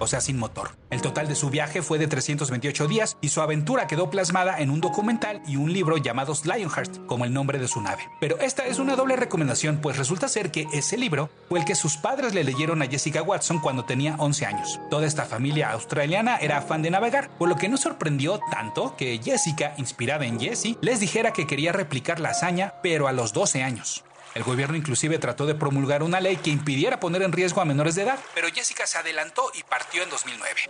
O 0.00 0.06
sea, 0.06 0.20
sin 0.20 0.38
motor. 0.38 0.70
El 0.90 1.02
total 1.02 1.28
de 1.28 1.36
su 1.36 1.50
viaje 1.50 1.82
fue 1.82 1.98
de 1.98 2.08
328 2.08 2.88
días 2.88 3.16
y 3.20 3.28
su 3.28 3.40
aventura 3.40 3.86
quedó 3.86 4.10
plasmada 4.10 4.58
en 4.58 4.70
un 4.70 4.80
documental 4.80 5.42
y 5.46 5.56
un 5.56 5.72
libro 5.72 5.98
llamados 5.98 6.44
Lionheart, 6.46 7.06
como 7.06 7.24
el 7.24 7.32
nombre 7.32 7.58
de 7.58 7.68
su 7.68 7.80
nave. 7.80 8.08
Pero 8.20 8.38
esta 8.40 8.66
es 8.66 8.78
una 8.78 8.96
doble 8.96 9.16
recomendación, 9.16 9.78
pues 9.80 9.96
resulta 9.96 10.26
ser 10.26 10.50
que 10.50 10.66
ese 10.72 10.96
libro 10.96 11.30
fue 11.48 11.60
el 11.60 11.64
que 11.64 11.74
sus 11.74 11.96
padres 11.96 12.34
le 12.34 12.42
leyeron 12.42 12.82
a 12.82 12.86
Jessica 12.86 13.22
Watson 13.22 13.60
cuando 13.60 13.84
tenía 13.84 14.16
11 14.18 14.46
años. 14.46 14.80
Toda 14.90 15.06
esta 15.06 15.26
familia 15.26 15.70
australiana 15.70 16.38
era 16.38 16.62
fan 16.62 16.82
de 16.82 16.90
navegar, 16.90 17.30
por 17.38 17.48
lo 17.48 17.56
que 17.56 17.68
no 17.68 17.76
sorprendió 17.76 18.40
tanto 18.50 18.96
que 18.96 19.20
Jessica, 19.22 19.74
inspirada 19.76 20.26
en 20.26 20.40
Jessie, 20.40 20.78
les 20.80 21.00
dijera 21.00 21.32
que 21.32 21.46
quería 21.46 21.72
replicar 21.72 22.20
la 22.20 22.30
hazaña, 22.30 22.74
pero 22.82 23.06
a 23.06 23.12
los 23.12 23.32
12 23.32 23.62
años. 23.62 24.04
El 24.34 24.44
gobierno 24.44 24.76
inclusive 24.76 25.18
trató 25.18 25.46
de 25.46 25.54
promulgar 25.54 26.02
una 26.02 26.20
ley 26.20 26.36
que 26.36 26.50
impidiera 26.50 27.00
poner 27.00 27.22
en 27.22 27.32
riesgo 27.32 27.60
a 27.60 27.64
menores 27.64 27.94
de 27.96 28.02
edad, 28.02 28.18
pero 28.34 28.48
Jessica 28.48 28.86
se 28.86 28.98
adelantó 28.98 29.50
y 29.54 29.62
partió 29.64 30.02
en 30.02 30.10
2009. 30.10 30.60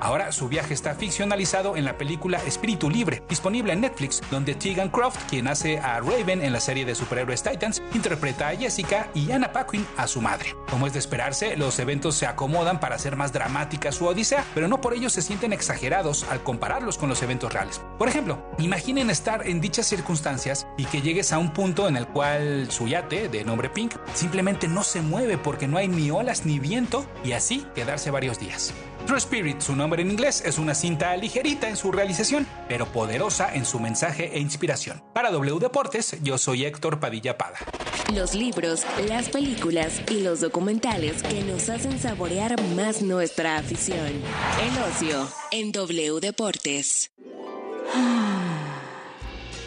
Ahora 0.00 0.32
su 0.32 0.48
viaje 0.48 0.72
está 0.72 0.94
ficcionalizado 0.94 1.76
en 1.76 1.84
la 1.84 1.98
película 1.98 2.38
Espíritu 2.46 2.88
Libre, 2.88 3.22
disponible 3.28 3.74
en 3.74 3.82
Netflix, 3.82 4.22
donde 4.30 4.54
Tegan 4.54 4.88
Croft, 4.88 5.18
quien 5.28 5.46
hace 5.46 5.78
a 5.78 6.00
Raven 6.00 6.40
en 6.40 6.54
la 6.54 6.60
serie 6.60 6.86
de 6.86 6.94
superhéroes 6.94 7.42
Titans, 7.42 7.82
interpreta 7.92 8.48
a 8.48 8.56
Jessica 8.56 9.10
y 9.12 9.30
Anna 9.30 9.52
Paquin 9.52 9.86
a 9.98 10.06
su 10.06 10.22
madre. 10.22 10.54
Como 10.70 10.86
es 10.86 10.94
de 10.94 11.00
esperarse, 11.00 11.56
los 11.56 11.78
eventos 11.78 12.14
se 12.14 12.26
acomodan 12.26 12.80
para 12.80 12.94
hacer 12.94 13.16
más 13.16 13.34
dramática 13.34 13.92
su 13.92 14.06
odisea, 14.06 14.44
pero 14.54 14.68
no 14.68 14.80
por 14.80 14.94
ello 14.94 15.10
se 15.10 15.20
sienten 15.20 15.52
exagerados 15.52 16.24
al 16.30 16.42
compararlos 16.42 16.96
con 16.96 17.10
los 17.10 17.22
eventos 17.22 17.52
reales. 17.52 17.82
Por 17.98 18.08
ejemplo, 18.08 18.38
imaginen 18.58 19.10
estar 19.10 19.46
en 19.46 19.60
dichas 19.60 19.86
circunstancias 19.86 20.66
y 20.78 20.86
que 20.86 21.02
llegues 21.02 21.32
a 21.32 21.38
un 21.38 21.52
punto 21.52 21.88
en 21.88 21.96
el 21.96 22.06
cual 22.06 22.70
su 22.70 22.88
yate, 22.88 23.28
de 23.28 23.44
nombre 23.44 23.68
Pink, 23.68 23.96
simplemente 24.14 24.66
no 24.66 24.82
se 24.82 25.02
mueve 25.02 25.36
porque 25.58 25.66
no 25.66 25.78
hay 25.78 25.88
ni 25.88 26.08
olas 26.12 26.46
ni 26.46 26.60
viento 26.60 27.04
y 27.24 27.32
así 27.32 27.66
quedarse 27.74 28.12
varios 28.12 28.38
días. 28.38 28.72
True 29.08 29.18
Spirit, 29.18 29.60
su 29.60 29.74
nombre 29.74 30.02
en 30.02 30.12
inglés, 30.12 30.40
es 30.46 30.56
una 30.56 30.72
cinta 30.72 31.16
ligerita 31.16 31.68
en 31.68 31.76
su 31.76 31.90
realización, 31.90 32.46
pero 32.68 32.86
poderosa 32.86 33.52
en 33.52 33.64
su 33.64 33.80
mensaje 33.80 34.30
e 34.36 34.38
inspiración. 34.38 35.02
Para 35.12 35.32
W 35.32 35.58
Deportes, 35.58 36.16
yo 36.22 36.38
soy 36.38 36.64
Héctor 36.64 37.00
Padilla 37.00 37.36
Pada. 37.36 37.58
Los 38.14 38.36
libros, 38.36 38.86
las 39.08 39.30
películas 39.30 40.00
y 40.08 40.20
los 40.20 40.40
documentales 40.40 41.24
que 41.24 41.42
nos 41.42 41.68
hacen 41.70 41.98
saborear 41.98 42.54
más 42.76 43.02
nuestra 43.02 43.56
afición. 43.56 43.98
El 44.06 44.92
ocio 44.92 45.28
en 45.50 45.72
W 45.72 46.20
Deportes. 46.20 47.10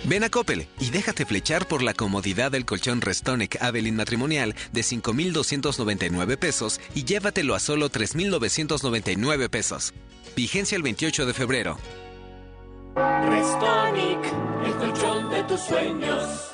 Ven 0.03 0.23
a 0.23 0.29
Coppel 0.29 0.67
y 0.79 0.89
déjate 0.89 1.25
flechar 1.25 1.67
por 1.67 1.83
la 1.83 1.93
comodidad 1.93 2.51
del 2.51 2.65
colchón 2.65 3.01
Restonic 3.01 3.61
Avelin 3.61 3.95
matrimonial 3.95 4.55
de 4.71 4.81
5,299 4.81 6.37
pesos 6.37 6.81
y 6.95 7.03
llévatelo 7.03 7.53
a 7.53 7.59
solo 7.59 7.89
3,999 7.89 9.49
pesos. 9.49 9.93
Vigencia 10.35 10.75
el 10.75 10.81
28 10.81 11.25
de 11.27 11.33
febrero. 11.33 11.77
Restonic, 12.95 14.19
el 14.65 14.73
colchón 14.73 15.29
de 15.29 15.43
tus 15.43 15.61
sueños. 15.61 16.51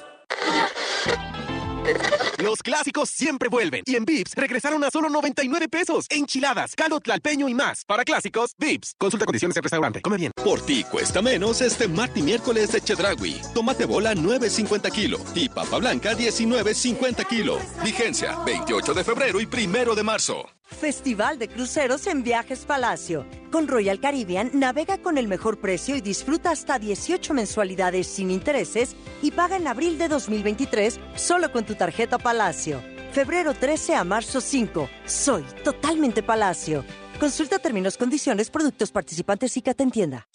Los 2.37 2.61
clásicos 2.61 3.09
siempre 3.09 3.49
vuelven. 3.49 3.83
Y 3.85 3.95
en 3.95 4.05
Vips 4.05 4.33
regresaron 4.35 4.83
a 4.83 4.91
solo 4.91 5.09
99 5.09 5.67
pesos. 5.69 6.05
Enchiladas, 6.09 6.75
caldo 6.75 6.99
tlalpeño 6.99 7.49
y 7.49 7.53
más. 7.53 7.83
Para 7.85 8.03
clásicos, 8.03 8.53
Vips. 8.57 8.95
Consulta 8.97 9.25
condiciones 9.25 9.57
en 9.57 9.63
restaurante. 9.63 10.01
Come 10.01 10.17
bien. 10.17 10.31
Por 10.43 10.61
ti 10.65 10.83
cuesta 10.83 11.21
menos 11.21 11.61
este 11.61 11.87
martes 11.87 12.17
y 12.17 12.21
miércoles 12.23 12.71
de 12.71 12.81
Chedragui. 12.81 13.41
Tomate 13.53 13.85
bola 13.85 14.13
9.50 14.13 14.91
kilo 14.91 15.19
y 15.35 15.49
papa 15.49 15.77
blanca 15.77 16.13
19.50 16.13 17.27
kilo. 17.27 17.59
Vigencia 17.83 18.37
28 18.45 18.93
de 18.93 19.03
febrero 19.03 19.41
y 19.41 19.45
primero 19.45 19.95
de 19.95 20.03
marzo. 20.03 20.56
Festival 20.67 21.39
de 21.39 21.47
Cruceros 21.47 22.05
en 22.07 22.23
Viajes 22.23 22.65
Palacio. 22.65 23.25
Con 23.51 23.67
Royal 23.67 23.99
Caribbean 23.99 24.51
navega 24.53 24.97
con 24.99 25.17
el 25.17 25.27
mejor 25.27 25.59
precio 25.59 25.95
y 25.95 26.01
disfruta 26.01 26.51
hasta 26.51 26.77
18 26.77 27.33
mensualidades 27.33 28.07
sin 28.07 28.29
intereses 28.29 28.95
y 29.21 29.31
paga 29.31 29.55
en 29.55 29.67
abril 29.67 29.97
de 29.97 30.07
2023 30.07 30.99
solo 31.15 31.51
con 31.51 31.65
tu 31.65 31.75
tarjeta 31.75 32.17
Palacio. 32.19 32.81
Febrero 33.11 33.53
13 33.53 33.95
a 33.95 34.03
marzo 34.03 34.41
5. 34.41 34.89
Soy 35.05 35.43
totalmente 35.63 36.21
Palacio. 36.21 36.83
Consulta 37.19 37.57
términos, 37.57 37.97
condiciones, 37.97 38.51
productos 38.51 38.91
participantes 38.91 39.57
y 39.57 39.61
que 39.61 39.73
te 39.73 39.83
entienda. 39.83 40.27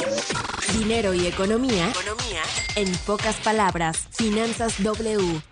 Dinero 0.76 1.14
y 1.14 1.26
economía. 1.26 1.93
En 2.74 2.91
pocas 3.07 3.37
palabras, 3.37 4.09
Finanzas 4.11 4.83
W. 4.83 5.51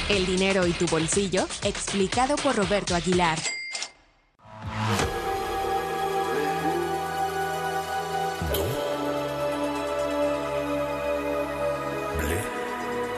El 0.09 0.25
dinero 0.25 0.67
y 0.67 0.71
tu 0.71 0.85
bolsillo, 0.87 1.47
explicado 1.63 2.35
por 2.35 2.55
Roberto 2.55 2.95
Aguilar. 2.95 3.39